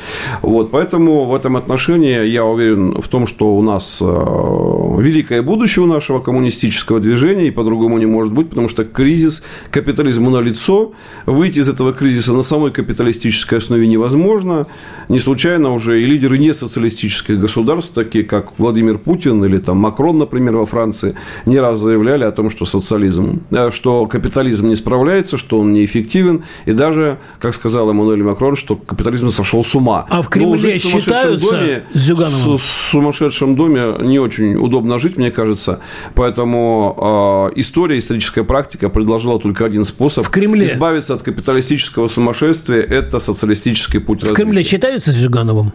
Вот, 0.43 0.71
поэтому 0.71 1.25
в 1.25 1.35
этом 1.35 1.57
отношении 1.57 2.27
я 2.27 2.45
уверен 2.45 3.01
в 3.01 3.09
том, 3.09 3.27
что 3.27 3.57
у 3.57 3.62
нас 3.62 3.99
э, 4.01 4.05
великое 4.05 5.43
будущее 5.43 5.85
у 5.85 5.87
нашего 5.87 6.21
коммунистического 6.21 7.01
движения, 7.01 7.49
и 7.49 7.51
по-другому 7.51 7.99
не 7.99 8.07
может 8.07 8.33
быть, 8.33 8.51
потому 8.51 8.69
что 8.69 8.85
кризис 8.85 9.43
капитализма 9.71 10.31
на 10.31 10.41
лицо, 10.41 10.93
выйти 11.27 11.61
из 11.61 11.69
этого 11.69 11.93
кризиса 11.93 12.33
на 12.33 12.43
самой 12.43 12.71
капиталистической 12.71 13.15
основе 13.24 13.87
невозможно. 13.87 14.66
Не 15.09 15.20
случайно 15.20 15.72
уже 15.72 16.02
и 16.02 16.05
лидеры 16.05 16.38
несоциалистических 16.38 17.38
государств, 17.38 17.94
такие 17.94 18.24
как 18.24 18.59
Владимир 18.59 18.98
Путин 18.98 19.44
или 19.44 19.59
там 19.59 19.79
Макрон, 19.79 20.18
например, 20.18 20.57
во 20.57 20.66
Франции, 20.66 21.14
не 21.46 21.59
раз 21.59 21.79
заявляли 21.79 22.24
о 22.24 22.33
том, 22.33 22.50
что 22.50 22.64
социализм, 22.64 23.42
э, 23.50 23.70
что 23.70 24.07
капитализм 24.07 24.68
не 24.68 24.76
справляется, 24.76 25.38
что 25.38 25.61
он 25.61 25.72
неэффективен, 25.72 26.42
и 26.64 26.72
даже, 26.72 27.18
как 27.38 27.55
сказал 27.55 27.90
Эммануэль 27.90 28.22
Макрон, 28.22 28.57
что 28.57 28.76
капитализм 28.76 29.31
сошел 29.31 29.64
с 29.64 29.74
ума. 29.74 30.07
А 30.11 30.22
в 30.22 30.29
Кремле 30.29 30.79
считаются 30.79 31.50
доме, 31.50 31.83
с 31.92 31.98
Зюгановым? 31.98 32.59
В 32.59 32.62
сумасшедшем 32.62 33.55
доме 33.57 33.94
не 34.00 34.18
очень 34.18 34.57
удобно 34.57 34.98
жить, 34.98 35.16
мне 35.16 35.31
кажется. 35.31 35.81
Поэтому 36.14 37.50
э, 37.55 37.61
история, 37.61 37.98
историческая 37.98 38.44
практика 38.44 38.88
предложила 38.88 39.38
только 39.38 39.64
один 39.64 39.85
способ 39.85 40.26
в 40.26 40.31
Кремле. 40.31 40.66
избавиться 40.66 41.14
от 41.14 41.22
капиталистического 41.22 42.09
сумасшествия. 42.09 42.81
Это 43.07 43.19
социалистический 43.21 44.01
путь 44.01 44.21
в 44.21 44.23
развития. 44.23 44.42
Кремле 44.42 44.64
считаются 44.64 45.12
с 45.12 45.14
Зюгановым? 45.14 45.73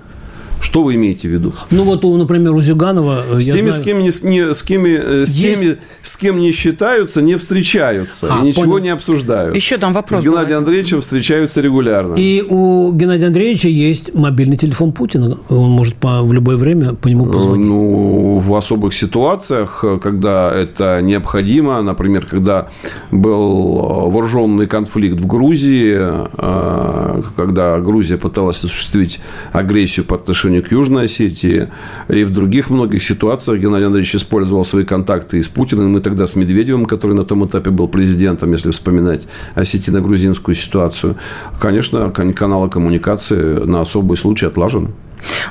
Что 0.62 0.84
вы 0.84 0.96
имеете 0.96 1.28
в 1.28 1.32
виду? 1.32 1.54
Ну 1.72 1.84
вот, 1.84 2.04
например, 2.04 2.54
у 2.54 2.62
Зюганова... 2.62 3.24
С 3.40 3.46
теми, 3.46 3.70
знаю... 3.70 3.74
с, 3.74 3.80
кем 3.80 4.00
не, 4.00 4.12
не, 4.30 4.54
с, 4.54 4.64
кем, 4.64 4.86
э, 4.86 5.26
с 5.26 5.36
есть... 5.36 5.60
теми, 5.60 5.78
с 6.04 6.18
кем 6.18 6.40
не 6.40 6.52
считаются, 6.52 7.22
не 7.22 7.36
встречаются. 7.36 8.28
А, 8.32 8.42
и 8.42 8.48
ничего 8.48 8.66
понял. 8.66 8.84
не 8.84 8.90
обсуждают. 8.90 9.56
Еще 9.56 9.78
там 9.78 9.92
вопрос. 9.92 10.20
С 10.20 10.24
Геннадием 10.24 10.60
Андреевичем 10.60 11.02
встречаются 11.02 11.62
регулярно. 11.62 12.14
И 12.16 12.44
у 12.48 12.92
Геннадия 12.94 13.28
Андреевича 13.28 13.70
есть 13.70 14.14
мобильный 14.14 14.56
телефон 14.56 14.92
Путина. 14.92 15.38
Он 15.50 15.72
может 15.72 15.96
по, 15.96 16.22
в 16.22 16.32
любое 16.32 16.58
время 16.58 16.94
по 16.94 17.08
нему 17.08 17.26
позвонить. 17.26 17.68
Ну, 17.68 18.38
в 18.38 18.56
особых 18.56 18.94
ситуациях, 18.94 19.84
когда 20.02 20.54
это 20.54 21.02
необходимо, 21.02 21.82
например, 21.82 22.28
когда 22.28 22.70
был 23.10 24.10
вооруженный 24.12 24.68
конфликт 24.68 25.20
в 25.20 25.26
Грузии, 25.26 25.98
э, 25.98 27.22
когда 27.36 27.80
Грузия 27.80 28.18
пыталась 28.18 28.64
осуществить 28.64 29.20
агрессию 29.54 30.06
по 30.06 30.16
отношению 30.16 30.51
отношению 30.52 30.64
к 30.64 30.72
Южной 30.72 31.06
Осетии 31.06 31.68
и 32.10 32.24
в 32.24 32.32
других 32.32 32.70
многих 32.70 33.04
ситуациях 33.04 33.60
Геннадий 33.60 33.86
Андреевич 33.86 34.16
использовал 34.16 34.66
свои 34.66 34.84
контакты 34.84 35.38
и 35.38 35.42
с 35.42 35.48
Путиным, 35.48 35.98
и 35.98 36.02
тогда 36.02 36.28
с 36.28 36.36
Медведевым, 36.36 36.86
который 36.86 37.16
на 37.16 37.24
том 37.24 37.46
этапе 37.46 37.70
был 37.70 37.88
президентом, 37.88 38.52
если 38.52 38.72
вспоминать 38.72 39.28
осетино-грузинскую 39.56 40.56
ситуацию. 40.56 41.16
Конечно, 41.60 42.12
каналы 42.12 42.70
коммуникации 42.70 43.66
на 43.66 43.82
особый 43.82 44.18
случай 44.18 44.48
отлажены. 44.48 44.90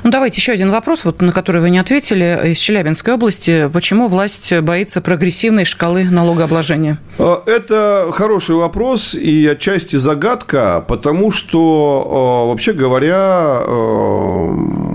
Ну, 0.03 0.11
давайте 0.11 0.37
еще 0.37 0.51
один 0.51 0.71
вопрос, 0.71 1.05
вот, 1.05 1.21
на 1.21 1.31
который 1.31 1.61
вы 1.61 1.69
не 1.69 1.79
ответили. 1.79 2.51
Из 2.51 2.57
Челябинской 2.57 3.13
области. 3.13 3.69
Почему 3.71 4.07
власть 4.07 4.53
боится 4.61 5.01
прогрессивной 5.01 5.65
шкалы 5.65 6.05
налогообложения? 6.05 6.99
А, 7.19 7.43
это 7.45 8.09
хороший 8.11 8.55
вопрос 8.55 9.13
и 9.13 9.47
отчасти 9.47 9.95
загадка, 9.97 10.83
потому 10.87 11.31
что, 11.31 12.03
а, 12.05 12.49
вообще 12.49 12.73
говоря, 12.73 13.15
а, 13.15 14.90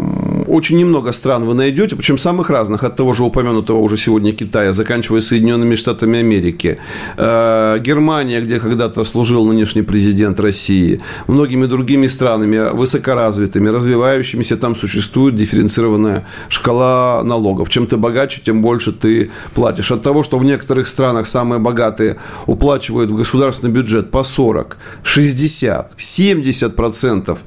очень 0.48 0.78
немного 0.78 1.12
стран 1.12 1.44
вы 1.44 1.54
найдете, 1.54 1.96
причем 1.96 2.18
самых 2.18 2.50
разных, 2.50 2.85
от 2.85 2.96
того 2.96 3.12
же 3.12 3.24
упомянутого 3.24 3.78
уже 3.78 3.96
сегодня 3.96 4.32
Китая, 4.32 4.72
заканчивая 4.72 5.20
Соединенными 5.20 5.74
Штатами 5.74 6.18
Америки, 6.18 6.78
э, 7.16 7.78
Германия, 7.80 8.40
где 8.40 8.61
когда-то 8.61 9.04
служил 9.04 9.46
нынешний 9.46 9.82
президент 9.82 10.40
России, 10.40 11.00
многими 11.26 11.66
другими 11.66 12.06
странами, 12.06 12.72
высокоразвитыми, 12.72 13.68
развивающимися, 13.68 14.56
там 14.56 14.76
существует 14.76 15.35
дифференцированная 15.37 16.26
шкала 16.48 17.22
налогов. 17.24 17.68
Чем 17.68 17.87
ты 17.87 17.96
богаче, 17.96 18.40
тем 18.44 18.62
больше 18.62 18.92
ты 18.92 19.30
платишь. 19.54 19.92
От 19.92 20.02
того, 20.02 20.22
что 20.22 20.38
в 20.38 20.44
некоторых 20.44 20.87
странах 20.87 21.26
самые 21.26 21.59
богатые 21.59 22.16
уплачивают 22.46 23.11
в 23.11 23.16
государственный 23.16 23.72
бюджет 23.72 24.11
по 24.11 24.22
40, 24.24 24.76
60, 25.02 25.94
70 25.96 26.76
процентов 26.76 27.38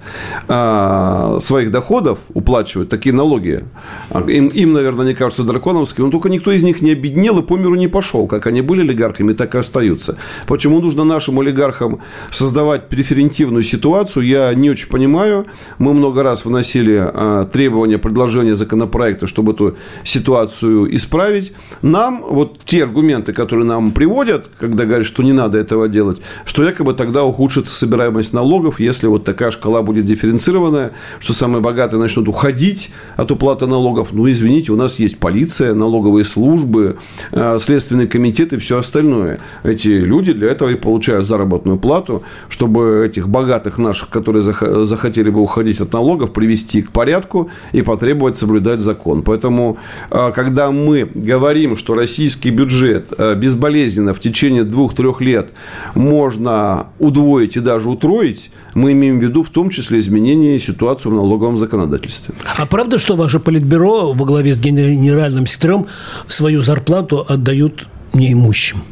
э, 0.48 1.38
своих 1.42 1.72
доходов, 1.72 2.20
уплачивают 2.34 2.90
такие 3.00 3.16
налоги. 3.16 3.64
А, 4.10 4.20
им, 4.30 4.48
им, 4.48 4.74
наверное, 4.74 5.06
не 5.06 5.14
кажутся 5.14 5.44
драконовскими, 5.44 6.06
но 6.06 6.12
только 6.12 6.30
никто 6.30 6.52
из 6.52 6.64
них 6.64 6.82
не 6.82 6.92
обеднел 6.92 7.40
и 7.40 7.44
по 7.44 7.58
миру 7.58 7.76
не 7.76 7.88
пошел. 7.88 8.28
Как 8.28 8.48
они 8.48 8.62
были 8.62 8.82
олигархами, 8.82 9.34
так 9.34 9.56
и 9.56 9.58
остаются. 9.58 10.18
Почему 10.48 10.82
нужно 10.82 11.06
нашим 11.06 11.40
олигархам 11.40 12.00
создавать 12.30 12.90
преферентивную 12.90 13.64
ситуацию, 13.64 14.26
я 14.26 14.54
не 14.54 14.70
очень 14.70 14.90
понимаю. 14.90 15.46
Мы 15.78 15.94
много 15.94 16.24
раз 16.24 16.46
вносили 16.46 16.98
а, 17.00 17.46
требования, 17.46 17.98
предложения 17.98 18.56
законопроекта, 18.56 19.28
чтобы 19.28 19.54
эту 19.54 19.78
ситуацию 20.04 20.94
исправить. 20.96 21.54
Нам 21.82 22.26
вот 22.30 22.60
те 22.66 22.84
аргументы, 22.84 23.32
которые 23.32 23.66
нам 23.66 23.92
приводят, 23.92 24.48
когда 24.60 24.86
говорят, 24.86 25.06
что 25.06 25.24
не 25.24 25.32
надо 25.34 25.58
этого 25.58 25.88
делать, 25.88 26.20
что 26.46 26.64
якобы 26.64 26.94
тогда 26.94 27.24
ухудшится 27.24 27.74
собираемость 27.74 28.34
налогов, 28.34 28.82
если 28.82 29.08
вот 29.08 29.24
такая 29.24 29.52
шкала 29.52 29.82
будет 29.82 30.06
дифференцированная, 30.06 30.92
что 31.20 31.34
самые 31.34 31.62
богатые 31.62 32.00
начнут 32.00 32.28
уходить 32.28 32.79
от 33.18 33.32
уплаты 33.32 33.68
налогов. 33.68 34.10
Ну, 34.12 34.30
извините, 34.30 34.72
у 34.72 34.76
нас 34.76 35.00
есть 35.00 35.20
полиция, 35.20 35.74
налоговые 35.74 36.26
службы, 36.26 36.98
э, 37.32 37.58
следственный 37.60 38.08
комитет 38.08 38.54
и 38.54 38.58
все 38.58 38.78
остальное. 38.78 39.40
Эти 39.64 39.88
люди 39.88 40.34
для 40.34 40.50
этого 40.50 40.70
и 40.70 40.76
получают 40.76 41.28
заработную 41.28 41.78
плату, 41.78 42.24
чтобы 42.50 43.06
этих 43.06 43.28
богатых 43.28 43.78
наших, 43.78 44.10
которые 44.10 44.42
захотели 44.42 45.30
бы 45.30 45.42
уходить 45.42 45.82
от 45.82 45.94
налогов, 45.94 46.32
привести 46.32 46.82
к 46.82 46.92
порядку 46.92 47.50
и 47.74 47.82
потребовать 47.82 48.38
соблюдать 48.38 48.80
закон. 48.80 49.22
Поэтому, 49.22 49.78
э, 50.12 50.32
когда 50.34 50.72
мы 50.72 51.10
говорим, 51.14 51.78
что 51.78 51.96
российский 51.96 52.52
бюджет 52.52 53.14
э, 53.18 53.36
безболезненно 53.36 54.14
в 54.14 54.20
течение 54.20 54.64
двух-трех 54.64 55.22
лет 55.22 55.50
можно 55.96 56.88
удвоить 57.00 57.58
и 57.58 57.60
даже 57.60 57.90
утроить, 57.90 58.52
мы 58.74 58.92
имеем 58.92 59.20
в 59.20 59.24
виду 59.24 59.44
в 59.44 59.50
том 59.50 59.70
числе 59.70 60.00
изменение 60.00 60.60
ситуации 60.60 61.10
в 61.10 61.14
налоговом 61.14 61.58
законодательстве. 61.58 62.34
А 62.58 62.66
правда, 62.70 62.98
что 62.98 63.16
ваше 63.16 63.40
политбюро 63.40 64.14
во 64.14 64.26
главе 64.26 64.54
с 64.54 64.60
генеральным 64.60 65.46
секретарем 65.46 65.88
свою 66.28 66.62
зарплату 66.62 67.26
отдают 67.28 67.88
неимущим? 68.14 68.84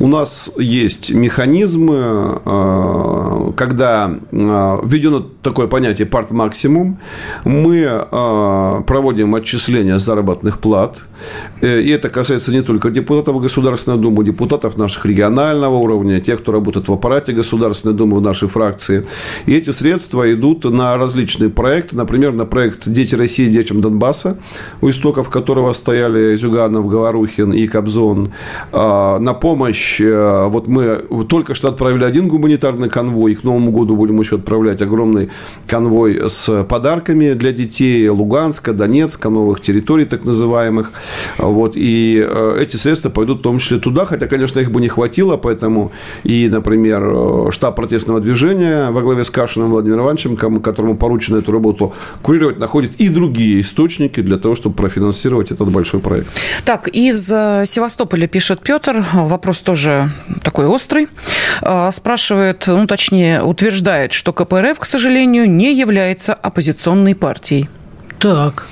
У 0.00 0.06
нас 0.06 0.50
есть 0.56 1.10
механизмы, 1.10 2.40
э, 2.44 3.52
когда 3.56 4.10
э, 4.30 4.78
введено 4.84 5.26
такое 5.42 5.66
понятие 5.66 6.06
парт 6.06 6.30
максимум, 6.30 6.98
мы 7.44 7.76
э, 7.78 8.82
проводим 8.86 9.34
отчисления 9.34 9.98
заработных 9.98 10.60
плат, 10.60 11.02
и 11.60 11.66
это 11.66 12.10
касается 12.10 12.52
не 12.52 12.62
только 12.62 12.90
депутатов 12.90 13.40
Государственной 13.40 13.98
Думы, 13.98 14.24
депутатов 14.24 14.78
наших 14.78 15.04
регионального 15.04 15.74
уровня, 15.74 16.20
тех, 16.20 16.40
кто 16.40 16.52
работает 16.52 16.88
в 16.88 16.92
аппарате 16.92 17.32
Государственной 17.32 17.94
Думы 17.94 18.18
в 18.18 18.20
нашей 18.20 18.48
фракции. 18.48 19.04
И 19.46 19.54
эти 19.54 19.70
средства 19.70 20.32
идут 20.32 20.64
на 20.64 20.96
различные 20.96 21.50
проекты, 21.50 21.96
например, 21.96 22.32
на 22.32 22.44
проект 22.46 22.88
«Дети 22.88 23.16
России 23.16 23.48
детям 23.48 23.80
Донбасса», 23.80 24.38
у 24.80 24.88
истоков 24.88 25.28
которого 25.28 25.72
стояли 25.72 26.36
Зюганов, 26.36 26.86
Говорухин 26.86 27.52
и 27.52 27.66
Кобзон, 27.66 28.32
на 28.72 29.34
помощь. 29.48 29.98
Э, 29.98 30.46
вот 30.48 30.66
мы 30.66 30.98
только 31.26 31.54
что 31.54 31.68
отправили 31.68 32.04
один 32.04 32.28
гуманитарный 32.28 32.90
конвой, 32.90 33.32
и 33.32 33.34
к 33.34 33.44
Новому 33.44 33.70
году 33.70 33.96
будем 33.96 34.20
еще 34.20 34.36
отправлять 34.36 34.82
огромный 34.82 35.30
конвой 35.66 36.28
с 36.28 36.64
подарками 36.64 37.32
для 37.32 37.52
детей 37.52 38.10
Луганска, 38.10 38.74
Донецка, 38.74 39.30
новых 39.30 39.62
территорий 39.62 40.04
так 40.04 40.26
называемых. 40.26 40.92
Вот, 41.38 41.76
и 41.76 42.22
э, 42.28 42.58
эти 42.60 42.76
средства 42.76 43.08
пойдут 43.08 43.38
в 43.38 43.42
том 43.42 43.58
числе 43.58 43.78
туда, 43.78 44.04
хотя, 44.04 44.26
конечно, 44.26 44.60
их 44.60 44.70
бы 44.70 44.82
не 44.82 44.88
хватило, 44.88 45.38
поэтому 45.38 45.92
и, 46.24 46.50
например, 46.52 47.02
э, 47.04 47.50
штаб 47.50 47.76
протестного 47.76 48.20
движения 48.20 48.90
во 48.90 49.00
главе 49.00 49.24
с 49.24 49.30
Кашиным 49.30 49.70
Владимиром 49.70 50.02
Ивановичем, 50.02 50.36
которому 50.36 50.94
поручено 50.94 51.38
эту 51.38 51.52
работу 51.52 51.94
курировать, 52.22 52.58
находит 52.58 52.96
и 53.00 53.08
другие 53.08 53.60
источники 53.60 54.20
для 54.20 54.36
того, 54.36 54.54
чтобы 54.54 54.74
профинансировать 54.74 55.52
этот 55.52 55.70
большой 55.70 56.00
проект. 56.00 56.28
Так, 56.66 56.88
из 56.88 57.28
Севастополя 57.28 58.26
пишет 58.26 58.60
Петр, 58.60 59.02
вопрос 59.14 59.37
тоже 59.60 60.10
такой 60.42 60.66
острый. 60.66 61.08
А, 61.62 61.90
спрашивает, 61.90 62.64
ну, 62.66 62.86
точнее, 62.86 63.42
утверждает, 63.42 64.12
что 64.12 64.32
КПРФ, 64.32 64.78
к 64.78 64.84
сожалению, 64.84 65.50
не 65.50 65.72
является 65.74 66.34
оппозиционной 66.34 67.14
партией. 67.14 67.68
Так. 68.18 68.66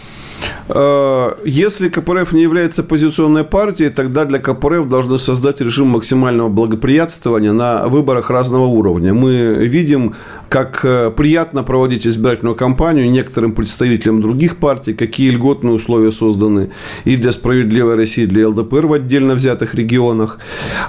Э, 0.68 1.30
если 1.44 1.88
КПРФ 1.88 2.32
не 2.32 2.42
является 2.42 2.82
оппозиционной 2.82 3.44
партией, 3.44 3.90
тогда 3.90 4.24
для 4.24 4.38
КПРФ 4.38 4.88
должны 4.88 5.18
создать 5.18 5.60
режим 5.60 5.88
максимального 5.88 6.48
благоприятствования 6.48 7.52
на 7.52 7.86
выборах 7.86 8.30
разного 8.30 8.66
уровня. 8.66 9.14
Мы 9.14 9.66
видим, 9.66 10.14
как 10.48 10.84
э, 10.84 11.10
приятно 11.10 11.62
проводить 11.62 12.06
избирательную 12.06 12.56
кампанию 12.56 13.10
некоторым 13.10 13.52
представителям 13.52 14.20
других 14.20 14.56
партий, 14.56 14.94
какие 14.94 15.30
льготные 15.30 15.74
условия 15.74 16.12
созданы 16.12 16.70
и 17.04 17.16
для 17.16 17.32
«Справедливой 17.32 17.94
России», 17.96 18.24
и 18.24 18.26
для 18.26 18.48
ЛДПР 18.48 18.86
в 18.86 18.92
отдельно 18.92 19.34
взятых 19.34 19.74
регионах. 19.74 20.38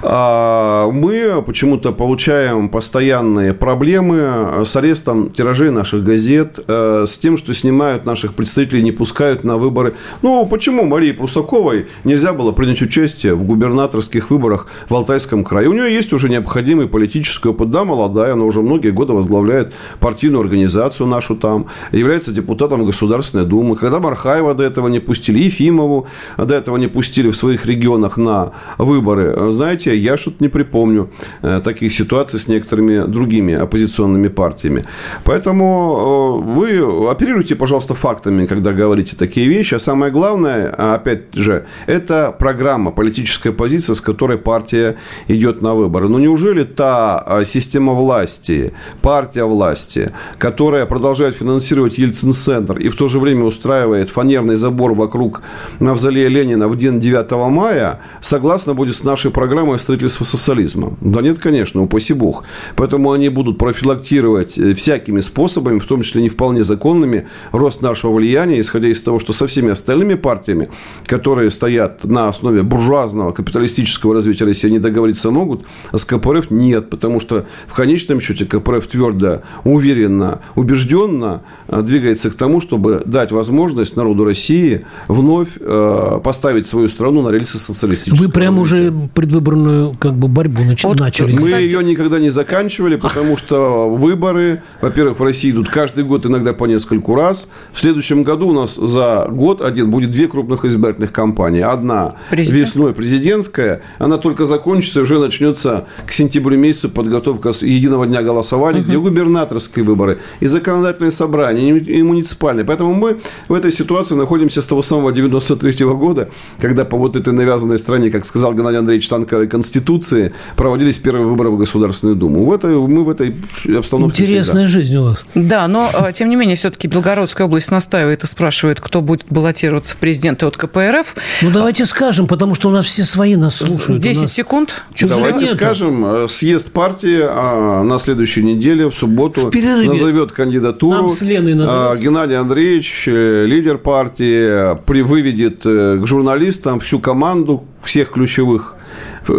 А 0.02 0.90
мы 0.90 1.42
почему-то 1.42 1.92
получаем 1.92 2.68
постоянные 2.68 3.54
проблемы 3.54 4.64
с 4.64 4.74
арестом 4.76 5.30
тиражей 5.30 5.70
наших 5.70 6.02
газет, 6.02 6.58
э, 6.66 7.04
с 7.06 7.18
тем, 7.18 7.36
что 7.36 7.54
снимают 7.54 8.06
наших 8.06 8.34
представителей, 8.34 8.82
не 8.82 8.92
пускают 8.92 9.37
на 9.44 9.56
выборы. 9.56 9.94
Ну, 10.22 10.46
почему 10.46 10.84
Марии 10.84 11.12
Прусаковой 11.12 11.88
нельзя 12.04 12.32
было 12.32 12.52
принять 12.52 12.82
участие 12.82 13.34
в 13.34 13.44
губернаторских 13.44 14.30
выборах 14.30 14.66
в 14.88 14.94
Алтайском 14.94 15.44
крае? 15.44 15.68
У 15.68 15.72
нее 15.72 15.92
есть 15.92 16.12
уже 16.12 16.28
необходимый 16.28 16.88
политический 16.88 17.48
опыт. 17.48 17.70
Да, 17.70 17.84
молодая, 17.84 18.32
она 18.32 18.44
уже 18.44 18.62
многие 18.62 18.90
годы 18.90 19.12
возглавляет 19.12 19.74
партийную 20.00 20.42
организацию 20.42 21.06
нашу 21.06 21.36
там, 21.36 21.66
является 21.92 22.32
депутатом 22.32 22.84
Государственной 22.84 23.44
Думы. 23.44 23.76
Когда 23.76 24.00
Мархаева 24.00 24.54
до 24.54 24.64
этого 24.64 24.88
не 24.88 25.00
пустили, 25.00 25.38
Ефимову 25.38 26.06
до 26.36 26.54
этого 26.54 26.76
не 26.76 26.86
пустили 26.86 27.30
в 27.30 27.36
своих 27.36 27.66
регионах 27.66 28.16
на 28.16 28.52
выборы, 28.78 29.52
знаете, 29.52 29.96
я 29.96 30.16
что-то 30.16 30.36
не 30.40 30.48
припомню 30.48 31.10
э, 31.42 31.60
таких 31.62 31.92
ситуаций 31.92 32.38
с 32.38 32.48
некоторыми 32.48 33.06
другими 33.06 33.54
оппозиционными 33.54 34.28
партиями. 34.28 34.84
Поэтому 35.24 36.42
э, 36.44 36.52
вы 36.54 37.10
оперируйте, 37.10 37.54
пожалуйста, 37.54 37.94
фактами, 37.94 38.46
когда 38.46 38.72
говорите 38.72 39.16
такие 39.16 39.27
вещи. 39.36 39.74
А 39.74 39.78
самое 39.78 40.12
главное, 40.12 40.74
а, 40.76 40.94
опять 40.94 41.34
же, 41.34 41.66
это 41.86 42.34
программа, 42.38 42.90
политическая 42.90 43.52
позиция, 43.52 43.94
с 43.94 44.00
которой 44.00 44.38
партия 44.38 44.96
идет 45.28 45.62
на 45.62 45.74
выборы. 45.74 46.08
Ну, 46.08 46.18
неужели 46.18 46.64
та 46.64 47.18
а, 47.18 47.44
система 47.44 47.92
власти, 47.92 48.72
партия 49.02 49.44
власти, 49.44 50.12
которая 50.38 50.86
продолжает 50.86 51.34
финансировать 51.36 51.98
Ельцин-центр 51.98 52.78
и 52.78 52.88
в 52.88 52.96
то 52.96 53.08
же 53.08 53.18
время 53.18 53.44
устраивает 53.44 54.10
фанерный 54.10 54.56
забор 54.56 54.94
вокруг 54.94 55.42
Мавзолея 55.78 56.28
Ленина 56.28 56.68
в 56.68 56.76
день 56.76 57.00
9 57.00 57.30
мая, 57.50 58.00
согласно 58.20 58.74
будет 58.74 58.94
с 58.94 59.04
нашей 59.04 59.30
программой 59.30 59.78
строительства 59.78 60.24
социализма? 60.24 60.96
Да 61.00 61.20
нет, 61.20 61.38
конечно, 61.38 61.82
упаси 61.82 62.14
бог. 62.14 62.44
Поэтому 62.76 63.12
они 63.12 63.28
будут 63.28 63.58
профилактировать 63.58 64.58
э, 64.58 64.74
всякими 64.74 65.20
способами, 65.20 65.78
в 65.78 65.86
том 65.86 66.02
числе 66.02 66.22
не 66.22 66.28
вполне 66.28 66.62
законными, 66.62 67.26
рост 67.52 67.82
нашего 67.82 68.12
влияния, 68.14 68.60
исходя 68.60 68.88
из 68.88 69.02
того, 69.02 69.17
что 69.18 69.32
со 69.32 69.46
всеми 69.46 69.70
остальными 69.70 70.14
партиями, 70.14 70.68
которые 71.06 71.50
стоят 71.50 72.04
на 72.04 72.28
основе 72.28 72.62
буржуазного 72.62 73.32
капиталистического 73.32 74.14
развития 74.14 74.44
России, 74.44 74.68
они 74.68 74.78
договориться 74.78 75.30
могут, 75.30 75.64
а 75.90 75.98
с 75.98 76.04
КПРФ 76.04 76.50
нет, 76.50 76.90
потому 76.90 77.20
что 77.20 77.46
в 77.66 77.74
конечном 77.74 78.20
счете 78.20 78.44
КПРФ 78.44 78.86
твердо, 78.86 79.42
уверенно, 79.64 80.40
убежденно 80.54 81.42
э, 81.68 81.82
двигается 81.82 82.30
к 82.30 82.34
тому, 82.34 82.60
чтобы 82.60 83.02
дать 83.04 83.32
возможность 83.32 83.96
народу 83.96 84.24
России 84.24 84.84
вновь 85.08 85.48
э, 85.58 86.20
поставить 86.22 86.66
свою 86.66 86.88
страну 86.88 87.22
на 87.22 87.30
рельсы 87.30 87.58
социалистического 87.58 88.26
Вы 88.26 88.32
прям 88.32 88.58
уже 88.58 88.92
предвыборную 89.14 89.94
как 89.98 90.14
бы 90.14 90.28
борьбу 90.28 90.62
нач- 90.62 90.86
вот, 90.86 91.00
начали. 91.00 91.32
Мы 91.32 91.38
кстати... 91.38 91.64
ее 91.64 91.82
никогда 91.84 92.18
не 92.18 92.30
заканчивали, 92.30 92.96
потому 92.96 93.36
что 93.36 93.88
выборы, 93.88 94.62
во-первых, 94.80 95.18
в 95.20 95.22
России 95.22 95.50
идут 95.50 95.68
каждый 95.68 96.04
год, 96.04 96.26
иногда 96.26 96.52
по 96.52 96.64
нескольку 96.64 97.14
раз. 97.14 97.48
В 97.72 97.80
следующем 97.80 98.24
году 98.24 98.48
у 98.48 98.52
нас 98.52 98.76
за 98.76 99.07
год 99.28 99.60
один 99.60 99.90
будет 99.90 100.10
две 100.10 100.28
крупных 100.28 100.64
избирательных 100.64 101.12
кампании. 101.12 101.60
Одна 101.60 102.16
Президент. 102.30 102.60
весной 102.60 102.92
президентская, 102.92 103.82
она 103.98 104.18
только 104.18 104.44
закончится, 104.44 105.00
и 105.00 105.02
уже 105.02 105.18
начнется 105.18 105.86
к 106.06 106.12
сентябрю 106.12 106.58
месяцу 106.58 106.88
подготовка 106.88 107.50
единого 107.60 108.06
дня 108.06 108.22
голосования, 108.22 108.80
угу. 108.80 108.88
где 108.88 108.98
губернаторские 108.98 109.84
выборы, 109.84 110.18
и 110.40 110.46
законодательные 110.46 111.10
собрания, 111.10 111.78
и 111.78 112.02
муниципальные. 112.02 112.64
Поэтому 112.64 112.94
мы 112.94 113.18
в 113.48 113.54
этой 113.54 113.72
ситуации 113.72 114.14
находимся 114.14 114.62
с 114.62 114.66
того 114.66 114.82
самого 114.82 115.12
93 115.12 115.70
-го 115.84 115.96
года, 115.96 116.28
когда 116.60 116.84
по 116.84 116.96
вот 116.96 117.16
этой 117.16 117.32
навязанной 117.32 117.78
стране, 117.78 118.10
как 118.10 118.24
сказал 118.24 118.54
Геннадий 118.54 118.78
Андреевич, 118.78 119.08
танковой 119.08 119.48
конституции 119.48 120.32
проводились 120.56 120.98
первые 120.98 121.26
выборы 121.26 121.50
в 121.50 121.58
Государственную 121.58 122.16
Думу. 122.16 122.44
В 122.44 122.52
этой, 122.52 122.76
мы 122.76 123.04
в 123.04 123.08
этой 123.08 123.34
обстановке 123.76 124.22
Интересная 124.22 124.66
всегда. 124.66 124.80
жизнь 124.80 124.96
у 124.96 125.04
вас. 125.04 125.24
Да, 125.34 125.68
но, 125.68 125.88
э, 125.92 126.12
тем 126.12 126.28
не 126.30 126.36
менее, 126.36 126.56
все-таки 126.56 126.88
Белгородская 126.88 127.46
область 127.46 127.70
настаивает 127.70 128.24
и 128.24 128.26
спрашивает, 128.26 128.80
кто 128.80 128.97
кто 128.98 129.02
будет 129.02 129.26
баллотироваться 129.30 129.94
в 129.94 129.98
президенты 129.98 130.46
от 130.46 130.56
КПРФ. 130.56 131.14
Ну, 131.42 131.50
давайте 131.52 131.86
скажем, 131.86 132.26
потому 132.26 132.56
что 132.56 132.68
у 132.68 132.72
нас 132.72 132.84
все 132.84 133.04
свои 133.04 133.36
нас 133.36 133.56
слушают. 133.56 134.02
10 134.02 134.22
нас... 134.22 134.32
секунд. 134.32 134.82
Давайте 135.00 135.44
нет? 135.44 135.50
скажем, 135.50 136.04
э, 136.04 136.28
съезд 136.28 136.72
партии 136.72 137.20
а, 137.22 137.84
на 137.84 137.98
следующей 137.98 138.42
неделе, 138.42 138.88
в 138.88 138.94
субботу, 138.94 139.50
в 139.50 139.54
назовет 139.54 140.32
кандидатуру. 140.32 140.96
Нам 140.96 141.10
с 141.10 141.22
Леной 141.22 141.54
назовет. 141.54 142.00
Геннадий 142.00 142.36
Андреевич, 142.36 143.04
э, 143.06 143.44
лидер 143.46 143.78
партии, 143.78 144.76
выведет 145.02 145.62
к 145.62 146.04
журналистам 146.04 146.80
всю 146.80 146.98
команду 146.98 147.64
всех 147.84 148.10
ключевых 148.10 148.74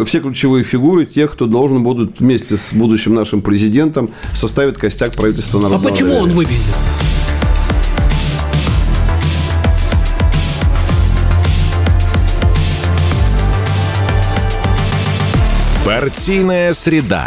все 0.05 0.19
ключевые 0.19 0.63
фигуры 0.63 1.05
тех, 1.05 1.31
кто 1.31 1.47
должен 1.47 1.83
будут 1.83 2.19
вместе 2.19 2.55
с 2.55 2.73
будущим 2.73 3.15
нашим 3.15 3.41
президентом 3.41 4.11
составить 4.35 4.77
костяк 4.77 5.15
правительства 5.15 5.59
народного 5.59 5.87
А 5.87 5.91
почему 5.91 6.09
доверия. 6.09 6.23
он 6.23 6.29
выведет? 6.29 7.08
Партийная 15.89 16.71
среда. 16.73 17.25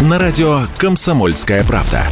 На 0.00 0.18
радио 0.18 0.62
«Комсомольская 0.76 1.62
правда» 1.62 2.02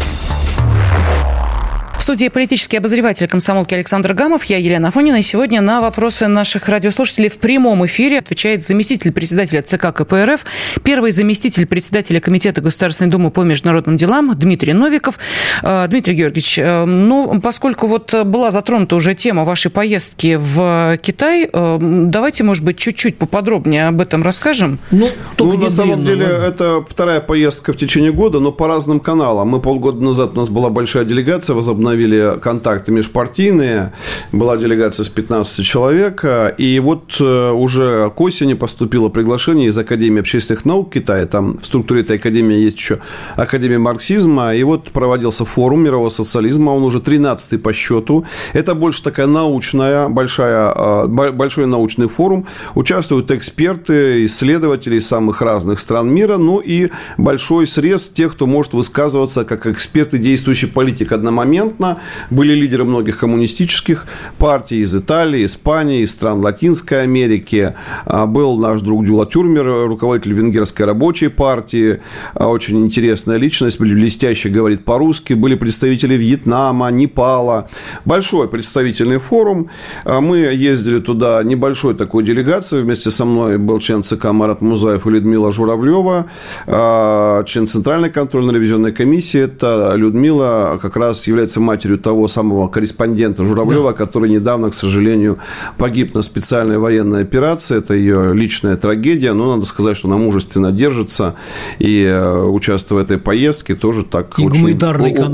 студии 2.08 2.28
политический 2.28 2.78
обозреватель 2.78 3.28
комсомолки 3.28 3.74
Александр 3.74 4.14
Гамов. 4.14 4.44
Я 4.44 4.56
Елена 4.56 4.90
Фонина. 4.90 5.16
И 5.16 5.22
сегодня 5.22 5.60
на 5.60 5.82
вопросы 5.82 6.26
наших 6.26 6.70
радиослушателей 6.70 7.28
в 7.28 7.36
прямом 7.36 7.84
эфире 7.84 8.20
отвечает 8.20 8.64
заместитель 8.64 9.12
председателя 9.12 9.60
ЦК 9.60 9.92
КПРФ, 9.92 10.46
первый 10.82 11.10
заместитель 11.10 11.66
председателя 11.66 12.18
Комитета 12.18 12.62
Государственной 12.62 13.10
Думы 13.10 13.30
по 13.30 13.42
международным 13.42 13.98
делам 13.98 14.34
Дмитрий 14.34 14.72
Новиков. 14.72 15.18
Э, 15.62 15.86
Дмитрий 15.86 16.14
Георгиевич, 16.14 16.58
э, 16.58 16.86
ну, 16.86 17.42
поскольку 17.42 17.86
вот 17.86 18.14
была 18.24 18.50
затронута 18.52 18.96
уже 18.96 19.14
тема 19.14 19.44
вашей 19.44 19.70
поездки 19.70 20.38
в 20.40 20.98
Китай, 21.02 21.46
э, 21.52 21.78
давайте, 21.78 22.42
может 22.42 22.64
быть, 22.64 22.78
чуть-чуть 22.78 23.18
поподробнее 23.18 23.86
об 23.86 24.00
этом 24.00 24.22
расскажем. 24.22 24.78
Ну, 24.90 25.10
ну 25.38 25.58
на 25.58 25.68
самом 25.68 26.06
деле, 26.06 26.24
это 26.24 26.82
вторая 26.88 27.20
поездка 27.20 27.74
в 27.74 27.76
течение 27.76 28.12
года, 28.12 28.40
но 28.40 28.50
по 28.50 28.66
разным 28.66 28.98
каналам. 28.98 29.48
Мы 29.48 29.60
полгода 29.60 30.02
назад, 30.02 30.30
у 30.32 30.36
нас 30.36 30.48
была 30.48 30.70
большая 30.70 31.04
делегация, 31.04 31.52
возобновили 31.52 31.97
установили 31.98 32.38
контакты 32.40 32.92
межпартийные. 32.92 33.92
Была 34.32 34.56
делегация 34.56 35.04
с 35.04 35.08
15 35.08 35.64
человек. 35.64 36.24
И 36.58 36.80
вот 36.80 37.16
э, 37.20 37.50
уже 37.50 38.10
к 38.10 38.20
осени 38.20 38.54
поступило 38.54 39.08
приглашение 39.08 39.68
из 39.68 39.78
Академии 39.78 40.20
общественных 40.20 40.64
наук 40.64 40.92
Китая. 40.92 41.26
Там 41.26 41.58
в 41.58 41.66
структуре 41.66 42.02
этой 42.02 42.16
академии 42.16 42.56
есть 42.56 42.78
еще 42.78 42.98
Академия 43.36 43.78
марксизма. 43.78 44.54
И 44.54 44.62
вот 44.62 44.90
проводился 44.90 45.44
форум 45.44 45.82
мирового 45.82 46.10
социализма. 46.10 46.70
Он 46.70 46.84
уже 46.84 46.98
13-й 46.98 47.58
по 47.58 47.72
счету. 47.72 48.24
Это 48.52 48.74
больше 48.74 49.02
такая 49.02 49.26
научная, 49.26 50.08
большая, 50.08 50.72
э, 50.76 51.06
большой 51.32 51.66
научный 51.66 52.08
форум. 52.08 52.46
Участвуют 52.74 53.30
эксперты, 53.30 54.24
исследователи 54.24 54.96
из 54.96 55.06
самых 55.06 55.42
разных 55.42 55.80
стран 55.80 56.08
мира. 56.08 56.36
Ну 56.36 56.60
и 56.60 56.90
большой 57.16 57.66
срез 57.66 58.08
тех, 58.08 58.32
кто 58.32 58.46
может 58.46 58.72
высказываться 58.72 59.44
как 59.44 59.66
эксперты, 59.66 60.18
действующий 60.18 60.66
политик 60.66 61.12
одномоментно 61.12 61.87
Романо 61.88 62.00
были 62.30 62.54
лидеры 62.54 62.84
многих 62.84 63.18
коммунистических 63.18 64.06
партий 64.38 64.80
из 64.80 64.94
Италии, 64.94 65.44
Испании, 65.44 66.02
из 66.02 66.12
стран 66.12 66.44
Латинской 66.44 67.02
Америки. 67.02 67.74
А, 68.04 68.26
был 68.26 68.58
наш 68.58 68.80
друг 68.80 69.04
Дюла 69.04 69.26
Тюрмер, 69.26 69.88
руководитель 69.88 70.32
венгерской 70.32 70.86
рабочей 70.86 71.28
партии. 71.28 72.00
А, 72.34 72.48
очень 72.48 72.78
интересная 72.84 73.36
личность, 73.36 73.80
блестяще 73.80 74.48
говорит 74.48 74.84
по-русски. 74.84 75.34
Были 75.34 75.54
представители 75.54 76.14
Вьетнама, 76.14 76.90
Непала. 76.90 77.68
Большой 78.04 78.48
представительный 78.48 79.18
форум. 79.18 79.70
А, 80.04 80.20
мы 80.20 80.38
ездили 80.38 80.98
туда 80.98 81.42
небольшой 81.42 81.94
такой 81.94 82.24
делегацией. 82.24 82.82
Вместе 82.82 83.10
со 83.10 83.24
мной 83.24 83.58
был 83.58 83.78
член 83.78 84.02
ЦК 84.02 84.32
Марат 84.32 84.60
Музаев 84.60 85.06
и 85.06 85.10
Людмила 85.10 85.52
Журавлева, 85.52 86.26
член 86.66 87.66
Центральной 87.66 88.10
контрольно-ревизионной 88.10 88.92
комиссии. 88.92 89.40
Это 89.40 89.94
Людмила 89.96 90.78
как 90.80 90.96
раз 90.96 91.26
является 91.26 91.60
матерью 91.68 91.98
того 91.98 92.28
самого 92.28 92.68
корреспондента 92.68 93.44
Журавлева, 93.44 93.90
да. 93.90 93.96
который 94.04 94.30
недавно, 94.30 94.70
к 94.70 94.74
сожалению, 94.74 95.38
погиб 95.76 96.14
на 96.14 96.22
специальной 96.22 96.78
военной 96.78 97.22
операции. 97.22 97.78
Это 97.78 97.94
ее 97.94 98.34
личная 98.34 98.76
трагедия, 98.76 99.34
но 99.34 99.54
надо 99.54 99.66
сказать, 99.66 99.96
что 99.96 100.08
она 100.08 100.16
мужественно 100.16 100.72
держится 100.72 101.34
и, 101.78 102.04
э, 102.04 102.44
участвуя 102.44 103.02
в 103.02 103.04
этой 103.04 103.18
поездке, 103.18 103.74
тоже 103.74 104.02
так 104.02 104.38
и 104.38 104.46
очень, 104.46 104.78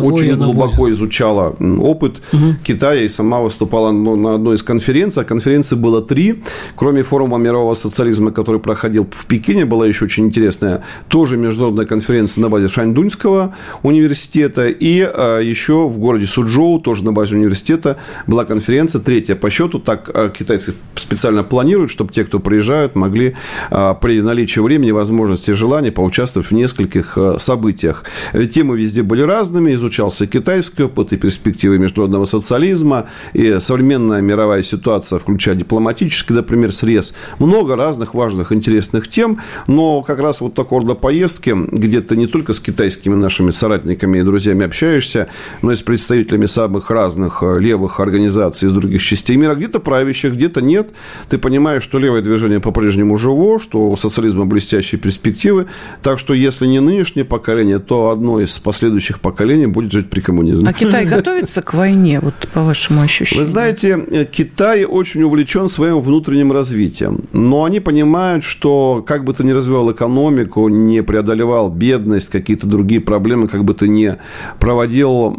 очень 0.03 0.37
глубоко 0.37 0.91
изучала 0.91 1.57
опыт 1.81 2.23
угу. 2.33 2.55
Китая 2.65 3.03
и 3.03 3.09
сама 3.09 3.41
выступала 3.41 3.93
на 3.93 4.35
одной 4.35 4.57
из 4.57 4.63
конференций. 4.63 5.23
А 5.23 5.25
конференций 5.25 5.79
было 5.79 6.03
три. 6.03 6.43
Кроме 6.77 7.03
форума 7.03 7.39
мирового 7.39 7.75
социализма, 7.75 8.33
который 8.33 8.61
проходил 8.61 9.07
в 9.11 9.27
Пекине, 9.27 9.65
была 9.65 9.87
еще 9.87 10.05
очень 10.05 10.27
интересная 10.27 10.83
тоже 11.09 11.37
международная 11.37 11.87
конференция 11.87 12.43
на 12.43 12.49
базе 12.49 12.69
Шаньдуньского 12.69 13.55
университета 13.83 14.67
и 14.69 15.01
э, 15.01 15.41
еще 15.43 15.87
в 15.89 15.99
городе 15.99 16.24
Суджоу, 16.27 16.81
тоже 16.81 17.05
на 17.05 17.13
базе 17.13 17.37
университета, 17.37 17.97
была 18.27 18.45
конференция, 18.45 19.01
третья 19.01 19.35
по 19.35 19.51
счету. 19.51 19.79
Так 19.79 20.11
э, 20.13 20.31
китайцы 20.37 20.75
специально 20.95 21.45
планируют, 21.45 21.91
чтобы 21.91 22.13
те, 22.13 22.25
кто 22.25 22.39
приезжают, 22.39 22.95
могли 22.95 23.37
э, 23.71 23.95
при 24.01 24.21
наличии 24.21 24.61
времени, 24.61 24.91
возможности 24.91 25.51
и 25.51 25.55
желания 25.55 25.93
поучаствовать 25.93 26.51
в 26.51 26.53
нескольких 26.53 27.17
э, 27.17 27.37
событиях. 27.39 28.05
Темы 28.51 28.77
везде 28.79 29.03
были 29.03 29.23
разными. 29.23 29.75
Изучался 29.75 30.27
китайский 30.27 30.85
опыт 30.85 31.13
и 31.13 31.17
перспективы 31.17 31.79
международного 31.79 32.25
социализма, 32.25 33.07
и 33.33 33.57
современная 33.59 34.21
мировая 34.21 34.63
ситуация, 34.63 35.19
включая 35.19 35.55
дипломатический, 35.55 36.35
например, 36.35 36.73
срез. 36.73 37.15
Много 37.39 37.77
разных 37.77 38.15
важных, 38.15 38.53
интересных 38.53 39.09
тем, 39.09 39.39
но 39.67 40.03
как 40.03 40.19
раз 40.21 40.41
вот 40.41 40.55
такого 40.55 40.83
рода 40.83 40.95
поездки, 40.95 41.55
где 41.55 42.01
ты 42.01 42.17
не 42.17 42.27
только 42.27 42.53
с 42.53 42.61
китайскими 42.61 43.15
нашими 43.15 43.51
соратниками 43.51 44.19
и 44.19 44.23
друзьями 44.23 44.65
общаешься, 44.65 45.29
но 45.63 45.73
и 45.73 45.75
с 45.75 45.83
представителями 45.83 46.14
представителями 46.15 46.47
самых 46.47 46.91
разных 46.91 47.43
э, 47.43 47.59
левых 47.61 48.01
организаций 48.01 48.69
из 48.69 48.73
других 48.73 49.03
частей 49.03 49.37
мира, 49.37 49.55
где-то 49.55 49.81
правящих, 49.81 50.35
где-то 50.35 50.63
нет. 50.63 50.91
Ты 51.29 51.39
понимаешь, 51.39 51.83
что 51.83 51.99
левое 51.99 52.23
движение 52.23 52.61
по-прежнему 52.61 53.17
живо, 53.17 53.59
что 53.59 53.91
у 53.91 53.97
социализма 53.97 54.45
блестящие 54.45 55.01
перспективы. 55.01 55.67
Так 56.03 56.19
что, 56.19 56.35
если 56.35 56.67
не 56.67 56.81
нынешнее 56.81 57.25
поколение, 57.25 57.79
то 57.79 58.11
одно 58.11 58.41
из 58.41 58.59
последующих 58.59 59.19
поколений 59.19 59.67
будет 59.67 59.93
жить 59.93 60.09
при 60.09 60.21
коммунизме. 60.21 60.69
А 60.69 60.73
Китай 60.73 61.05
готовится 61.05 61.63
к 61.63 61.75
войне, 61.75 62.21
вот 62.21 62.35
по 62.53 62.63
вашему 62.63 63.03
ощущению? 63.03 63.45
Вы 63.45 63.51
знаете, 63.51 63.99
э, 64.11 64.25
Китай 64.25 64.85
очень 64.85 65.23
увлечен 65.23 65.69
своим 65.69 66.01
внутренним 66.01 66.53
развитием. 66.53 67.25
Но 67.33 67.65
они 67.65 67.81
понимают, 67.81 68.45
что 68.45 69.05
как 69.07 69.25
бы 69.25 69.35
ты 69.35 69.45
ни 69.45 69.53
развивал 69.53 69.91
экономику, 69.91 70.69
не 70.69 71.03
преодолевал 71.03 71.71
бедность, 71.71 72.31
какие-то 72.31 72.67
другие 72.67 73.01
проблемы, 73.01 73.49
как 73.49 73.65
бы 73.65 73.75
ты 73.75 73.89
ни 73.89 74.17
проводил 74.61 75.35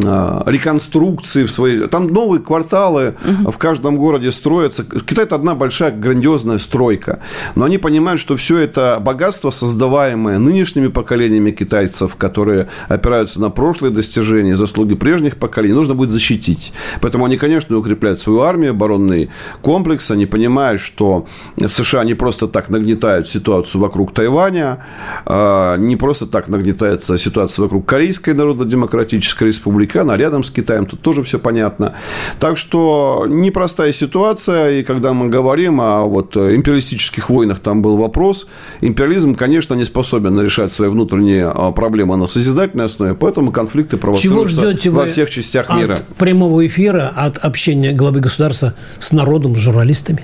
реконструкции 0.00 1.44
в 1.44 1.50
свои... 1.50 1.86
Там 1.86 2.08
новые 2.08 2.42
кварталы 2.42 3.14
угу. 3.24 3.52
в 3.52 3.58
каждом 3.58 3.96
городе 3.96 4.30
строятся. 4.30 4.84
Китай– 4.84 5.24
это 5.26 5.34
одна 5.34 5.54
большая 5.54 5.90
грандиозная 5.90 6.58
стройка. 6.58 7.20
Но 7.54 7.64
они 7.64 7.78
понимают, 7.78 8.20
что 8.20 8.36
все 8.36 8.58
это 8.58 8.98
богатство, 9.00 9.50
создаваемое 9.50 10.38
нынешними 10.38 10.88
поколениями 10.88 11.50
китайцев, 11.50 12.16
которые 12.16 12.68
опираются 12.88 13.40
на 13.40 13.50
прошлые 13.50 13.92
достижения, 13.92 14.56
заслуги 14.56 14.94
прежних 14.94 15.36
поколений, 15.36 15.74
нужно 15.74 15.94
будет 15.94 16.10
защитить. 16.10 16.72
Поэтому 17.00 17.24
они, 17.24 17.36
конечно, 17.36 17.76
укрепляют 17.76 18.20
свою 18.20 18.40
армию, 18.40 18.70
оборонный 18.70 19.30
комплекс. 19.62 20.10
Они 20.10 20.26
понимают, 20.26 20.80
что 20.80 21.26
США 21.66 22.04
не 22.04 22.14
просто 22.14 22.48
так 22.48 22.70
нагнетают 22.70 23.28
ситуацию 23.28 23.80
вокруг 23.80 24.12
Тайваня, 24.12 24.84
а, 25.24 25.76
не 25.76 25.96
просто 25.96 26.26
так 26.26 26.48
нагнетается 26.48 27.16
ситуация 27.16 27.62
вокруг 27.64 27.86
Корейской 27.86 28.34
Народно-Демократической 28.34 29.44
Республики, 29.44 29.85
она 29.94 30.16
рядом 30.16 30.42
с 30.42 30.50
Китаем, 30.50 30.86
тут 30.86 31.00
тоже 31.02 31.22
все 31.22 31.38
понятно. 31.38 31.94
Так 32.40 32.56
что 32.56 33.26
непростая 33.28 33.92
ситуация, 33.92 34.80
и 34.80 34.82
когда 34.82 35.12
мы 35.12 35.28
говорим 35.28 35.80
о 35.80 36.04
вот 36.06 36.36
империалистических 36.36 37.30
войнах, 37.30 37.60
там 37.60 37.82
был 37.82 37.96
вопрос, 37.96 38.46
империализм, 38.80 39.34
конечно, 39.34 39.74
не 39.74 39.84
способен 39.84 40.40
решать 40.40 40.72
свои 40.72 40.88
внутренние 40.88 41.46
а, 41.46 41.70
проблемы 41.72 42.16
на 42.16 42.26
созидательной 42.26 42.86
основе, 42.86 43.14
поэтому 43.14 43.52
конфликты 43.52 43.96
провоцируются 43.96 44.60
Чего 44.60 44.70
ждете 44.70 44.90
во 44.90 45.06
всех 45.06 45.30
частях 45.30 45.70
от 45.70 45.76
мира. 45.76 45.98
прямого 46.18 46.66
эфира, 46.66 47.12
от 47.14 47.38
общения 47.38 47.92
главы 47.92 48.20
государства 48.20 48.74
с 48.98 49.12
народом, 49.12 49.54
с 49.54 49.58
журналистами? 49.58 50.20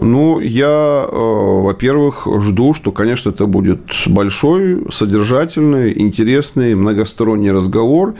Ну, 0.00 0.40
я, 0.40 1.06
э, 1.08 1.12
во-первых, 1.12 2.26
жду, 2.38 2.74
что, 2.74 2.92
конечно, 2.92 3.30
это 3.30 3.46
будет 3.46 3.80
большой, 4.06 4.86
содержательный, 4.90 5.98
интересный, 6.00 6.74
многосторонний 6.74 7.50
разговор, 7.50 8.14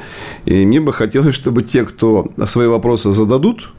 и 0.44 0.64
мне 0.66 0.80
бы 0.80 0.92
хотелось, 0.92 1.34
чтобы 1.34 1.62
те, 1.62 1.84
кто 1.84 2.28
свои 2.46 2.66
вопросы 2.66 3.12
зададут, 3.12 3.70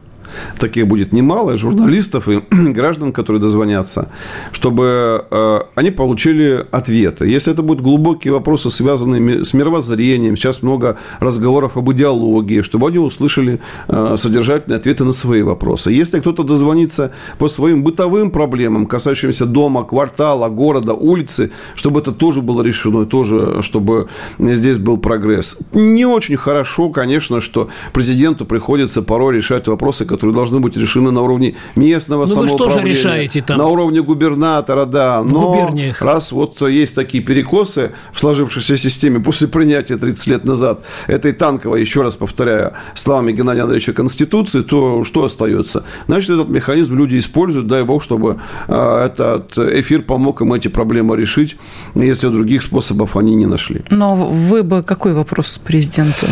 таких 0.59 0.87
будет 0.87 1.13
немало, 1.13 1.57
журналистов 1.57 2.27
и 2.29 2.41
граждан, 2.51 3.13
которые 3.13 3.41
дозвонятся, 3.41 4.09
чтобы 4.51 5.25
э, 5.29 5.59
они 5.75 5.91
получили 5.91 6.65
ответы. 6.71 7.27
Если 7.27 7.53
это 7.53 7.61
будут 7.61 7.83
глубокие 7.83 8.33
вопросы, 8.33 8.69
связанные 8.69 9.43
с 9.43 9.53
мировоззрением, 9.53 10.35
сейчас 10.35 10.63
много 10.63 10.97
разговоров 11.19 11.77
об 11.77 11.91
идеологии, 11.91 12.61
чтобы 12.61 12.87
они 12.87 12.97
услышали 12.97 13.59
э, 13.87 14.15
содержательные 14.17 14.77
ответы 14.77 15.03
на 15.03 15.11
свои 15.11 15.41
вопросы. 15.41 15.91
Если 15.91 16.19
кто-то 16.19 16.43
дозвонится 16.43 17.11
по 17.37 17.47
своим 17.47 17.83
бытовым 17.83 18.31
проблемам, 18.31 18.85
касающимся 18.85 19.45
дома, 19.45 19.83
квартала, 19.83 20.49
города, 20.49 20.93
улицы, 20.93 21.51
чтобы 21.75 21.99
это 21.99 22.11
тоже 22.11 22.41
было 22.41 22.61
решено, 22.61 23.05
тоже, 23.05 23.61
чтобы 23.61 24.07
здесь 24.39 24.77
был 24.77 24.97
прогресс. 24.97 25.57
Не 25.73 26.05
очень 26.05 26.37
хорошо, 26.37 26.89
конечно, 26.89 27.41
что 27.41 27.69
президенту 27.93 28.45
приходится 28.45 29.01
порой 29.01 29.35
решать 29.35 29.67
вопросы, 29.67 30.05
которые 30.05 30.16
должны 30.21 30.59
быть 30.59 30.77
решены 30.77 31.11
на 31.11 31.21
уровне 31.21 31.55
местного 31.75 32.21
ну, 32.21 32.27
самоуправления. 32.27 32.65
вы 32.65 32.71
что 32.71 32.79
же 32.79 32.87
решаете 32.87 33.41
там? 33.41 33.57
На 33.57 33.67
уровне 33.67 34.01
губернатора, 34.01 34.85
да. 34.85 35.21
В 35.21 35.31
Но 35.31 35.51
губерниях. 35.51 36.01
раз 36.01 36.31
вот 36.31 36.61
есть 36.61 36.95
такие 36.95 37.23
перекосы 37.23 37.91
в 38.13 38.19
сложившейся 38.19 38.77
системе 38.77 39.19
после 39.19 39.47
принятия 39.47 39.97
30 39.97 40.27
лет 40.27 40.45
назад 40.45 40.83
этой 41.07 41.33
танковой, 41.33 41.81
еще 41.81 42.01
раз 42.01 42.15
повторяю, 42.15 42.73
словами 42.93 43.31
Геннадия 43.31 43.61
Андреевича 43.61 43.93
Конституции, 43.93 44.61
то 44.61 45.03
что 45.03 45.23
остается? 45.23 45.83
Значит, 46.07 46.31
этот 46.31 46.49
механизм 46.49 46.95
люди 46.95 47.17
используют, 47.17 47.67
дай 47.67 47.83
бог, 47.83 48.03
чтобы 48.03 48.39
э, 48.67 49.05
этот 49.05 49.57
эфир 49.57 50.01
помог 50.01 50.41
им 50.41 50.53
эти 50.53 50.67
проблемы 50.67 51.17
решить, 51.17 51.57
если 51.95 52.27
других 52.29 52.63
способов 52.63 53.15
они 53.15 53.35
не 53.35 53.45
нашли. 53.45 53.81
Но 53.89 54.15
вы 54.15 54.63
бы 54.63 54.83
какой 54.83 55.13
вопрос 55.13 55.57
президенту? 55.57 56.27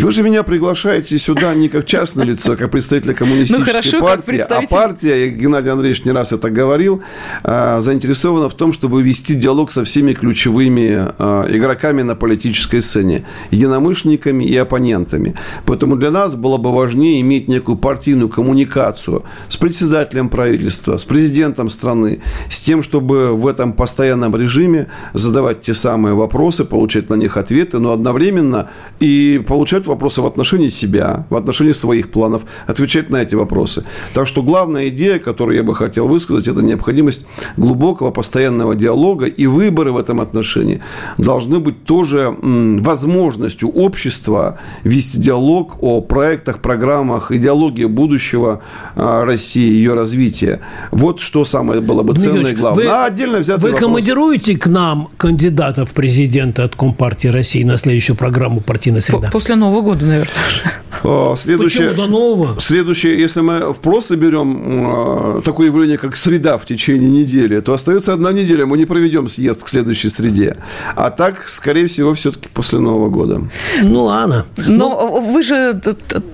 Вы 0.00 0.12
же 0.12 0.22
меня 0.22 0.42
приглашаете 0.42 1.18
сюда 1.18 1.54
не 1.54 1.68
как 1.68 1.86
частное 1.86 2.24
лицо, 2.24 2.52
а 2.52 2.56
как 2.56 2.70
представителя 2.86 3.14
коммунистической 3.14 3.64
ну, 3.64 3.72
хорошо, 3.72 4.00
партии. 4.00 4.44
А 4.48 4.62
партия, 4.68 5.28
Геннадий 5.28 5.70
Андреевич 5.70 6.04
не 6.04 6.12
раз 6.12 6.32
это 6.32 6.50
говорил, 6.50 7.02
а, 7.42 7.80
заинтересована 7.80 8.48
в 8.48 8.54
том, 8.54 8.72
чтобы 8.72 9.02
вести 9.02 9.34
диалог 9.34 9.72
со 9.72 9.82
всеми 9.82 10.12
ключевыми 10.12 11.12
а, 11.18 11.46
игроками 11.48 12.02
на 12.02 12.14
политической 12.14 12.80
сцене, 12.80 13.26
единомышленниками 13.50 14.44
и 14.44 14.56
оппонентами. 14.56 15.34
Поэтому 15.64 15.96
для 15.96 16.10
нас 16.12 16.36
было 16.36 16.58
бы 16.58 16.72
важнее 16.72 17.20
иметь 17.22 17.48
некую 17.48 17.76
партийную 17.76 18.28
коммуникацию 18.28 19.24
с 19.48 19.56
председателем 19.56 20.28
правительства, 20.28 20.96
с 20.96 21.04
президентом 21.04 21.68
страны, 21.68 22.20
с 22.48 22.60
тем, 22.60 22.84
чтобы 22.84 23.34
в 23.34 23.48
этом 23.48 23.72
постоянном 23.72 24.36
режиме 24.36 24.86
задавать 25.12 25.60
те 25.62 25.74
самые 25.74 26.14
вопросы, 26.14 26.64
получать 26.64 27.10
на 27.10 27.14
них 27.14 27.36
ответы, 27.36 27.78
но 27.78 27.92
одновременно 27.92 28.70
и 29.00 29.42
получать 29.46 29.86
вопросы 29.86 30.22
в 30.22 30.26
отношении 30.26 30.68
себя, 30.68 31.26
в 31.30 31.36
отношении 31.36 31.72
своих 31.72 32.10
планов, 32.10 32.42
отвечать 32.76 33.10
на 33.10 33.22
эти 33.22 33.34
вопросы. 33.34 33.84
Так 34.12 34.26
что 34.26 34.42
главная 34.42 34.88
идея, 34.88 35.18
которую 35.18 35.56
я 35.56 35.62
бы 35.62 35.74
хотел 35.74 36.08
высказать, 36.08 36.46
это 36.48 36.62
необходимость 36.62 37.26
глубокого 37.56 38.10
постоянного 38.10 38.74
диалога, 38.74 39.26
и 39.26 39.46
выборы 39.46 39.92
в 39.92 39.96
этом 39.96 40.20
отношении 40.20 40.80
должны 41.18 41.58
быть 41.58 41.84
тоже 41.84 42.34
возможностью 42.42 43.70
общества 43.70 44.58
вести 44.84 45.18
диалог 45.18 45.76
о 45.80 46.00
проектах, 46.02 46.60
программах, 46.60 47.32
идеологии 47.32 47.86
будущего 47.86 48.60
а, 48.94 49.24
России, 49.24 49.72
ее 49.72 49.94
развития. 49.94 50.60
Вот 50.90 51.20
что 51.20 51.44
самое 51.44 51.80
было 51.80 52.02
бы 52.02 52.14
ценное 52.14 52.52
и 52.52 52.54
главное. 52.54 52.84
Вы, 52.84 52.90
а 52.90 53.06
отдельно 53.06 53.38
взятый 53.38 53.62
Вы 53.62 53.70
вопрос. 53.70 53.88
командируете 53.88 54.58
к 54.58 54.66
нам 54.66 55.08
кандидатов 55.16 55.90
в 55.90 55.92
президенты 55.94 56.62
от 56.62 56.76
Компартии 56.76 57.28
России 57.28 57.64
на 57.64 57.78
следующую 57.78 58.16
программу 58.16 58.60
«Партийная 58.60 59.00
среда»? 59.00 59.30
После 59.32 59.54
Нового 59.56 59.80
года, 59.80 60.04
наверное. 60.04 60.34
Следующее, 61.36 61.90
Почему 61.90 62.06
до 62.06 62.10
нового? 62.10 62.60
Следующее, 62.60 63.18
если 63.18 63.40
мы 63.40 63.74
просто 63.74 64.16
берем 64.16 65.38
э, 65.38 65.42
такое 65.42 65.66
явление, 65.66 65.98
как 65.98 66.16
среда 66.16 66.58
в 66.58 66.66
течение 66.66 67.10
недели, 67.10 67.60
то 67.60 67.72
остается 67.72 68.12
одна 68.12 68.32
неделя, 68.32 68.66
мы 68.66 68.78
не 68.78 68.84
проведем 68.84 69.28
съезд 69.28 69.64
к 69.64 69.68
следующей 69.68 70.08
среде. 70.08 70.56
А 70.94 71.10
так, 71.10 71.48
скорее 71.48 71.86
всего, 71.86 72.14
все-таки 72.14 72.48
после 72.52 72.78
Нового 72.78 73.08
года. 73.10 73.42
Ну, 73.82 74.04
ладно. 74.04 74.46
Но 74.56 74.88
ну, 74.88 75.20
вы 75.32 75.42
же 75.42 75.80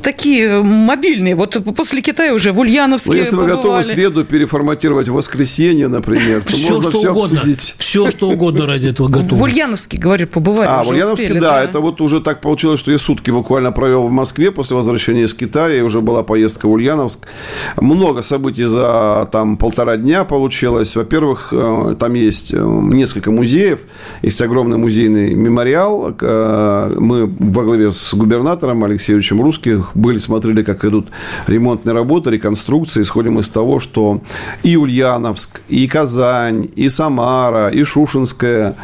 такие 0.03 0.63
мобильные. 0.63 1.35
Вот 1.35 1.57
после 1.77 2.03
Китая 2.03 2.35
уже 2.35 2.53
в 2.53 2.59
Ульяновске 2.61 3.11
Но 3.11 3.17
если 3.17 3.31
побывали. 3.33 3.51
вы 3.51 3.57
готовы 3.57 3.83
среду 3.83 4.25
переформатировать 4.25 5.09
в 5.09 5.15
воскресенье, 5.15 5.89
например, 5.89 6.45
то 6.45 6.53
все, 6.53 6.73
можно 6.73 6.91
что 6.91 6.99
все 6.99 7.11
угодно. 7.11 7.39
обсудить. 7.39 7.75
Все, 7.79 8.11
что 8.11 8.29
угодно 8.29 8.67
ради 8.67 8.89
этого 8.89 9.09
готовы. 9.09 9.37
В 9.37 9.43
Ульяновске, 9.43 9.99
говорят, 9.99 10.31
побывали. 10.31 10.69
А, 10.71 10.85
в 10.85 10.89
Ульяновске, 10.89 11.27
успели, 11.27 11.41
да, 11.41 11.53
да. 11.53 11.65
Это 11.65 11.81
вот 11.81 12.01
уже 12.01 12.21
так 12.21 12.41
получилось, 12.41 12.81
что 12.81 12.91
я 12.91 12.99
сутки 12.99 13.31
буквально 13.31 13.73
провел 13.73 14.09
в 14.09 14.13
Москве 14.13 14.52
после 14.53 14.77
возвращения 14.77 15.23
из 15.23 15.35
Китая, 15.35 15.85
уже 15.85 16.01
была 16.01 16.23
поездка 16.23 16.67
в 16.67 16.73
Ульяновск. 16.73 17.27
Много 17.81 18.23
событий 18.23 18.65
за 18.65 19.29
там 19.33 19.57
полтора 19.57 19.97
дня 19.97 20.25
получилось. 20.25 20.97
Во-первых, 20.97 21.49
э, 21.53 21.97
там 21.99 22.15
есть 22.15 22.53
э, 22.55 22.59
несколько 22.59 23.31
музеев, 23.31 23.81
есть 24.23 24.41
огромный 24.43 24.79
музейный 24.79 25.35
мемориал. 25.35 26.15
Э, 26.21 26.95
мы 26.99 27.27
во 27.27 27.65
главе 27.65 27.91
с 27.91 28.15
губернатором 28.15 28.85
Алексеевичем 28.85 29.41
Русских 29.41 29.91
были, 29.95 30.19
смотрели, 30.19 30.63
как 30.63 30.85
идут 30.85 31.09
ремонтные 31.47 31.95
работы, 31.95 32.31
реконструкции. 32.31 33.03
Исходим 33.03 33.39
из 33.39 33.49
того, 33.49 33.79
что 33.79 34.21
и 34.63 34.77
Ульяновск, 34.77 35.63
и 35.69 35.87
Казань, 35.87 36.69
и 36.77 36.89
Самара, 36.89 37.69
и 37.69 37.85
Шушинская, 37.85 38.77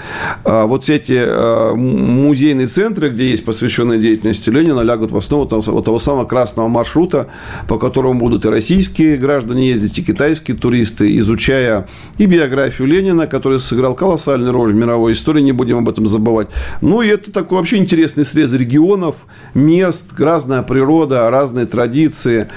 вот 0.44 0.88
эти 0.88 1.74
музейные 1.74 2.66
центры, 2.66 3.10
где 3.10 3.30
есть 3.30 3.44
посвященные 3.44 3.98
деятельности 3.98 4.50
Ленина, 4.50 4.80
лягут 4.80 5.10
в 5.10 5.16
основу 5.16 5.46
того, 5.62 5.82
того 5.82 5.98
самого 5.98 6.24
красного 6.24 6.68
маршрута, 6.68 7.28
по 7.66 7.78
которому 7.78 8.20
будут 8.20 8.44
и 8.44 8.48
российские 8.48 9.16
граждане 9.16 9.68
ездить, 9.68 9.98
и 9.98 10.02
китайские 10.04 10.56
туристы, 10.56 11.16
изучая 11.18 11.88
и 12.18 12.26
биографию 12.26 12.88
Ленина, 12.88 13.26
который 13.26 13.60
сыграл 13.60 13.94
колоссальную 13.94 14.52
роль 14.52 14.72
в 14.72 14.76
мировой 14.76 15.12
истории, 15.12 15.42
не 15.42 15.52
будем 15.52 15.78
об 15.78 15.88
этом 15.88 16.06
забывать. 16.06 16.48
Ну, 16.80 17.02
и 17.02 17.08
это 17.08 17.32
такой 17.32 17.58
вообще 17.58 17.76
интересный 17.76 18.24
срез 18.24 18.52
регионов, 18.54 19.16
мест, 19.54 20.12
разная 20.18 20.62
природа, 20.62 21.30
разные 21.30 21.66
традиции. 21.66 22.48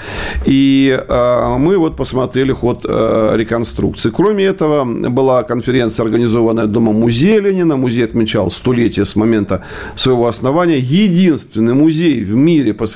И 0.45 0.97
э, 1.07 1.55
мы 1.57 1.77
вот 1.77 1.95
посмотрели 1.95 2.51
ход 2.51 2.85
э, 2.87 3.31
реконструкции. 3.35 4.09
Кроме 4.09 4.45
этого, 4.45 4.85
была 4.85 5.43
конференция, 5.43 6.03
организованная 6.03 6.65
Домом 6.65 6.95
музея 6.99 7.39
Ленина. 7.39 7.75
Музей 7.75 8.05
отмечал 8.05 8.51
столетие 8.51 9.05
с 9.05 9.15
момента 9.15 9.63
своего 9.95 10.27
основания. 10.27 10.79
Единственный 10.79 11.73
музей 11.73 12.23
в 12.23 12.35
мире, 12.35 12.73
посвященный 12.73 12.90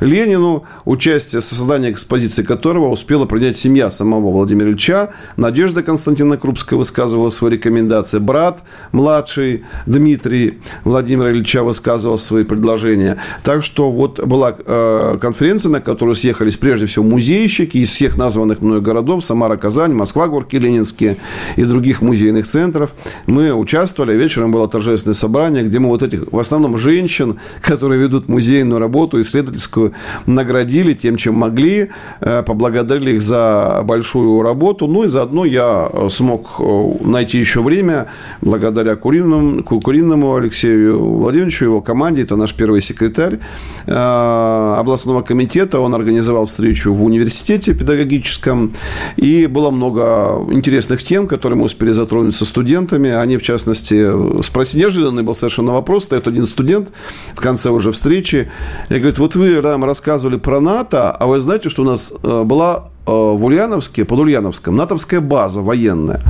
Ленину, 0.00 0.64
участие 0.84 1.40
в 1.40 1.44
создании 1.44 1.90
экспозиции 1.90 2.42
которого 2.42 2.88
успела 2.88 3.26
принять 3.26 3.56
семья 3.56 3.90
самого 3.90 4.30
Владимира 4.30 4.68
Ильича. 4.68 5.10
Надежда 5.36 5.82
Константина 5.82 6.36
Крупская 6.36 6.78
высказывала 6.78 7.30
свои 7.30 7.52
рекомендации. 7.52 8.18
Брат 8.18 8.62
младший 8.92 9.64
Дмитрий 9.86 10.58
Владимира 10.84 11.30
Ильича 11.30 11.62
высказывал 11.62 12.18
свои 12.18 12.44
предложения. 12.44 13.18
Так 13.42 13.62
что 13.62 13.90
вот 13.90 14.24
была 14.24 14.54
э, 14.58 15.18
конференция, 15.20 15.70
на 15.70 15.80
которую 15.80 16.14
съехались 16.14 16.56
прежде 16.56 16.86
всего 16.86 17.04
музейщики 17.04 17.78
из 17.78 17.90
всех 17.90 18.16
названных 18.16 18.60
мной 18.60 18.80
городов. 18.80 19.24
Самара, 19.24 19.56
Казань, 19.56 19.92
Москва, 19.92 20.28
Горки 20.28 20.56
Ленинские 20.56 21.16
и 21.56 21.64
других 21.64 22.02
музейных 22.02 22.46
центров. 22.46 22.92
Мы 23.26 23.52
участвовали. 23.52 24.16
Вечером 24.16 24.52
было 24.52 24.68
торжественное 24.68 25.14
собрание, 25.14 25.62
где 25.62 25.78
мы 25.78 25.88
вот 25.88 26.02
этих, 26.02 26.32
в 26.32 26.38
основном 26.38 26.78
женщин, 26.78 27.38
которые 27.60 28.00
ведут 28.00 28.28
музейную 28.28 28.78
работу, 28.78 28.87
исследовательскую, 29.20 29.92
наградили 30.26 30.94
тем, 30.94 31.16
чем 31.16 31.34
могли, 31.34 31.90
э, 32.20 32.42
поблагодарили 32.42 33.12
их 33.12 33.22
за 33.22 33.82
большую 33.84 34.42
работу. 34.42 34.86
Ну 34.86 35.04
и 35.04 35.08
заодно 35.08 35.44
я 35.44 35.88
э, 35.92 36.08
смог 36.10 36.56
э, 36.58 36.92
найти 37.00 37.38
еще 37.38 37.62
время, 37.62 38.06
благодаря 38.40 38.96
Куриному, 38.96 39.62
Куриному 39.62 40.36
Алексею 40.36 40.98
Владимировичу, 40.98 41.64
его 41.64 41.80
команде, 41.80 42.22
это 42.22 42.36
наш 42.36 42.54
первый 42.54 42.80
секретарь 42.80 43.38
областного 43.86 45.22
комитета, 45.22 45.80
он 45.80 45.94
организовал 45.94 46.44
встречу 46.44 46.92
в 46.92 47.04
университете 47.04 47.74
педагогическом, 47.74 48.72
и 49.16 49.46
было 49.46 49.70
много 49.70 50.46
интересных 50.50 51.02
тем, 51.02 51.26
которые 51.26 51.58
мы 51.58 51.64
успели 51.64 51.90
затронуть 51.90 52.34
со 52.34 52.44
студентами. 52.44 53.10
Они, 53.10 53.36
в 53.36 53.42
частности, 53.42 54.42
спросили, 54.42 54.82
неожиданный 54.82 55.22
был 55.22 55.34
совершенно 55.34 55.72
вопрос, 55.72 56.04
стоит 56.04 56.28
один 56.28 56.46
студент 56.46 56.92
в 57.34 57.40
конце 57.40 57.70
уже 57.70 57.92
встречи, 57.92 58.50
и 58.88 58.94
говорит, 58.94 59.18
вот 59.18 59.36
вы 59.36 59.60
нам 59.60 59.84
рассказывали 59.84 60.36
про 60.36 60.60
НАТО, 60.60 61.10
а 61.10 61.26
вы 61.26 61.40
знаете, 61.40 61.68
что 61.68 61.82
у 61.82 61.86
нас 61.86 62.12
была 62.22 62.90
в 63.08 63.44
Ульяновске, 63.44 64.04
под 64.04 64.18
Ульяновском, 64.20 64.76
натовская 64.76 65.20
база 65.20 65.62
военная. 65.62 66.20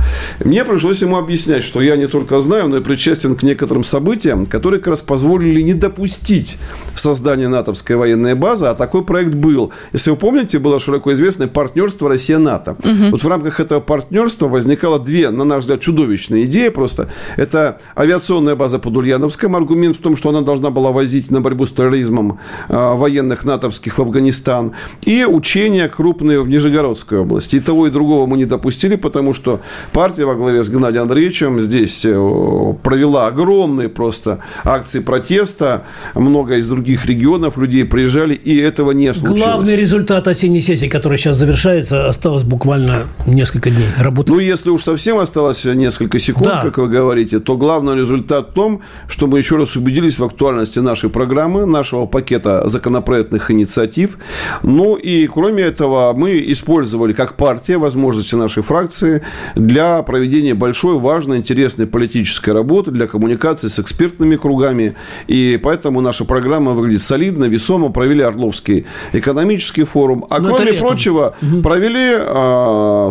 Мне 0.43 0.63
пришлось 0.63 1.01
ему 1.01 1.17
объяснять, 1.17 1.63
что 1.63 1.81
я 1.81 1.95
не 1.97 2.07
только 2.07 2.39
знаю, 2.39 2.69
но 2.69 2.77
и 2.77 2.81
причастен 2.81 3.35
к 3.35 3.43
некоторым 3.43 3.83
событиям, 3.83 4.45
которые 4.45 4.79
как 4.79 4.89
раз 4.89 5.01
позволили 5.01 5.61
не 5.61 5.73
допустить 5.73 6.57
создания 6.95 7.47
натовской 7.47 7.95
военной 7.95 8.35
базы, 8.35 8.67
а 8.67 8.75
такой 8.75 9.03
проект 9.03 9.33
был. 9.33 9.71
Если 9.93 10.11
вы 10.11 10.17
помните, 10.17 10.59
было 10.59 10.79
широко 10.79 11.11
известное 11.13 11.47
партнерство 11.47 12.09
Россия-НАТО. 12.09 12.77
Угу. 12.79 13.11
Вот 13.11 13.23
в 13.23 13.27
рамках 13.27 13.59
этого 13.59 13.79
партнерства 13.79 14.47
возникало 14.47 14.99
две, 14.99 15.29
на 15.29 15.43
наш 15.43 15.61
взгляд, 15.61 15.81
чудовищные 15.81 16.45
идеи 16.45 16.69
просто. 16.69 17.09
Это 17.37 17.79
авиационная 17.97 18.55
база 18.55 18.79
под 18.79 18.95
Ульяновском. 18.97 19.55
Аргумент 19.55 19.97
в 19.97 19.99
том, 19.99 20.15
что 20.15 20.29
она 20.29 20.41
должна 20.41 20.69
была 20.69 20.91
возить 20.91 21.31
на 21.31 21.41
борьбу 21.41 21.65
с 21.65 21.71
терроризмом 21.71 22.39
э, 22.69 22.95
военных 22.95 23.45
натовских 23.45 23.97
в 23.97 24.01
Афганистан. 24.01 24.73
И 25.05 25.25
учения 25.25 25.87
крупные 25.87 26.41
в 26.41 26.47
Нижегородской 26.69 27.19
области. 27.19 27.57
И 27.57 27.59
того, 27.59 27.87
и 27.87 27.89
другого 27.89 28.25
мы 28.25 28.37
не 28.37 28.45
допустили, 28.45 28.95
потому 28.95 29.33
что 29.33 29.61
партия 29.91 30.25
во 30.25 30.35
главе 30.35 30.63
с 30.63 30.69
Геннадием 30.69 31.03
Андреевичем 31.03 31.59
здесь 31.59 32.05
э, 32.05 32.73
провела 32.83 33.27
огромные 33.27 33.89
просто 33.89 34.39
акции 34.63 34.99
протеста. 34.99 35.83
Много 36.15 36.57
из 36.57 36.67
других 36.67 37.05
регионов 37.05 37.57
людей 37.57 37.85
приезжали, 37.85 38.33
и 38.33 38.57
этого 38.57 38.91
не 38.91 39.13
случилось. 39.13 39.41
Главный 39.41 39.75
результат 39.75 40.27
осенней 40.27 40.61
сессии, 40.61 40.87
которая 40.87 41.17
сейчас 41.17 41.37
завершается, 41.37 42.07
осталось 42.07 42.43
буквально 42.43 43.03
несколько 43.25 43.69
дней 43.69 43.87
работы. 43.97 44.31
Ну, 44.33 44.39
если 44.39 44.69
уж 44.69 44.83
совсем 44.83 45.17
осталось 45.17 45.65
несколько 45.65 46.19
секунд, 46.19 46.49
да. 46.49 46.61
как 46.61 46.77
вы 46.77 46.87
говорите, 46.87 47.39
то 47.39 47.57
главный 47.57 47.97
результат 47.97 48.49
в 48.49 48.53
том, 48.53 48.81
что 49.07 49.27
мы 49.27 49.39
еще 49.39 49.57
раз 49.57 49.75
убедились 49.75 50.19
в 50.19 50.23
актуальности 50.23 50.79
нашей 50.79 51.09
программы, 51.09 51.65
нашего 51.65 52.05
пакета 52.05 52.67
законопроектных 52.67 53.51
инициатив. 53.51 54.17
Ну 54.63 54.95
и 54.95 55.27
кроме 55.27 55.63
этого, 55.63 56.13
мы 56.13 56.51
использовали 56.59 57.13
как 57.13 57.35
партия 57.35 57.77
возможности 57.77 58.35
нашей 58.35 58.63
фракции 58.63 59.21
для 59.55 60.03
проведения 60.03 60.53
большой, 60.53 60.97
важной, 60.99 61.37
интересной 61.37 61.87
политической 61.87 62.51
работы, 62.51 62.91
для 62.91 63.07
коммуникации 63.07 63.69
с 63.69 63.79
экспертными 63.79 64.35
кругами. 64.35 64.95
И 65.27 65.59
поэтому 65.61 66.01
наша 66.01 66.25
программа 66.25 66.71
выглядит 66.71 67.01
солидно, 67.01 67.45
весомо. 67.45 67.89
Провели 67.89 68.21
Орловский 68.21 68.85
экономический 69.13 69.85
форум. 69.85 70.25
А 70.29 70.39
Но 70.39 70.55
кроме 70.55 70.73
прочего, 70.73 71.35
угу. 71.41 71.61
провели 71.61 72.15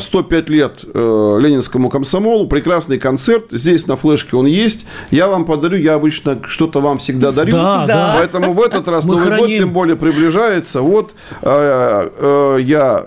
105 0.00 0.50
а, 0.50 0.52
лет 0.52 0.72
э, 0.92 1.38
Ленинскому 1.40 1.88
комсомолу. 1.88 2.46
Прекрасный 2.46 2.98
концерт. 2.98 3.46
Здесь 3.50 3.86
на 3.86 3.96
флешке 3.96 4.36
он 4.36 4.46
есть. 4.46 4.86
Я 5.10 5.28
вам 5.28 5.44
подарю. 5.44 5.78
Я 5.78 5.94
обычно 5.94 6.38
что-то 6.46 6.80
вам 6.80 6.98
всегда 6.98 7.32
дарю. 7.32 7.52
Да, 7.52 7.86
да. 7.86 8.14
Поэтому 8.18 8.52
в 8.52 8.60
этот 8.60 8.88
раз 8.88 9.06
Новый 9.06 9.24
храним. 9.24 9.38
год 9.38 9.48
тем 9.48 9.72
более 9.72 9.96
приближается. 9.96 10.82
Вот 10.82 11.12
э, 11.42 12.10
э, 12.18 12.58
я, 12.60 13.04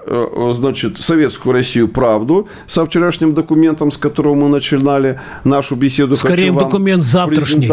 значит, 0.52 1.00
Советскую 1.00 1.54
Россию 1.54 1.88
правду 1.88 2.48
со 2.68 2.86
вчерашним 2.86 3.34
документом, 3.34 3.92
с 3.92 3.98
которого 3.98 4.36
мы 4.36 4.48
начинали 4.50 5.20
нашу 5.44 5.76
беседу. 5.76 6.16
Скорее 6.16 6.52
документ 6.52 7.04
завтрашний. 7.04 7.68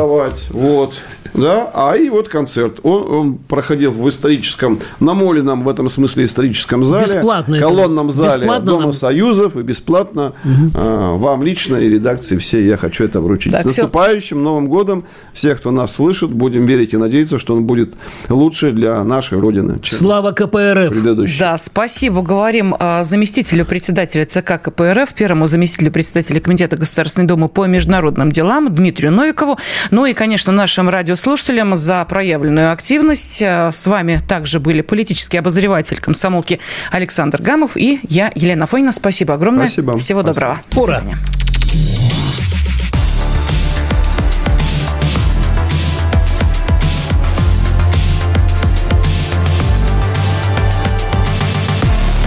Вот. 0.50 0.94
Да, 1.34 1.70
а 1.74 1.96
и 1.96 2.08
вот 2.08 2.28
концерт. 2.28 2.80
Он, 2.82 3.12
он 3.12 3.34
проходил 3.34 3.92
в 3.92 4.08
историческом, 4.08 4.80
намоленном 5.00 5.62
в 5.62 5.68
этом 5.68 5.88
смысле 5.88 6.24
историческом 6.24 6.84
зале. 6.84 7.16
Бесплатно. 7.16 7.58
Колонном 7.58 8.10
зале 8.10 8.40
бесплатно 8.40 8.66
Дома 8.66 8.82
нам... 8.82 8.92
Союзов. 8.92 9.56
И 9.56 9.62
бесплатно 9.62 10.32
угу. 10.44 10.70
а, 10.74 11.14
вам 11.16 11.42
лично 11.42 11.76
и 11.76 11.88
редакции 11.88 12.38
все 12.38 12.64
я 12.64 12.76
хочу 12.76 13.04
это 13.04 13.20
вручить. 13.20 13.52
Так, 13.52 13.62
С 13.62 13.64
наступающим 13.66 14.38
все... 14.38 14.44
Новым 14.44 14.68
годом. 14.68 15.04
Всех, 15.32 15.58
кто 15.58 15.70
нас 15.70 15.94
слышит, 15.94 16.30
будем 16.30 16.66
верить 16.66 16.94
и 16.94 16.96
надеяться, 16.96 17.38
что 17.38 17.54
он 17.54 17.64
будет 17.64 17.94
лучше 18.28 18.72
для 18.72 19.02
нашей 19.04 19.38
Родины. 19.38 19.78
Слава 19.82 20.32
КПРФ! 20.32 20.90
Предыдущий. 20.90 21.38
Да, 21.38 21.58
спасибо. 21.58 22.22
Говорим 22.38 22.76
а, 22.78 23.02
заместителю 23.02 23.66
председателя 23.66 24.24
ЦК 24.24 24.62
КПРФ, 24.62 25.12
первому 25.12 25.48
заместителю 25.48 25.90
председателя 25.90 26.38
Комитета 26.38 26.76
Государственной 26.76 27.26
Думы 27.26 27.48
по 27.48 27.66
международным 27.66 28.30
делам 28.30 28.72
Дмитрию 28.72 29.10
Новикову. 29.10 29.58
Ну 29.90 30.06
и, 30.06 30.14
конечно, 30.14 30.52
нашим 30.52 30.88
радиослушателям 30.88 31.74
за 31.74 32.04
проявленную 32.04 32.70
активность. 32.70 33.42
А, 33.42 33.72
с 33.72 33.84
вами 33.88 34.20
также 34.28 34.60
были 34.60 34.82
политический 34.82 35.38
обозреватель 35.38 35.98
комсомолки 35.98 36.60
Александр 36.92 37.42
Гамов 37.42 37.76
и 37.76 37.98
я, 38.04 38.30
Елена 38.36 38.66
Фонина. 38.66 38.92
Спасибо 38.92 39.34
огромное. 39.34 39.66
Спасибо. 39.66 39.98
Всего 39.98 40.20
Спасибо. 40.20 40.32
доброго. 40.32 40.60
Ура! 40.76 41.02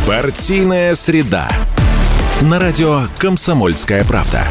Партийная 0.08 0.96
среда. 0.96 1.48
На 2.42 2.60
радио 2.60 3.04
«Комсомольская 3.20 4.04
правда». 4.04 4.48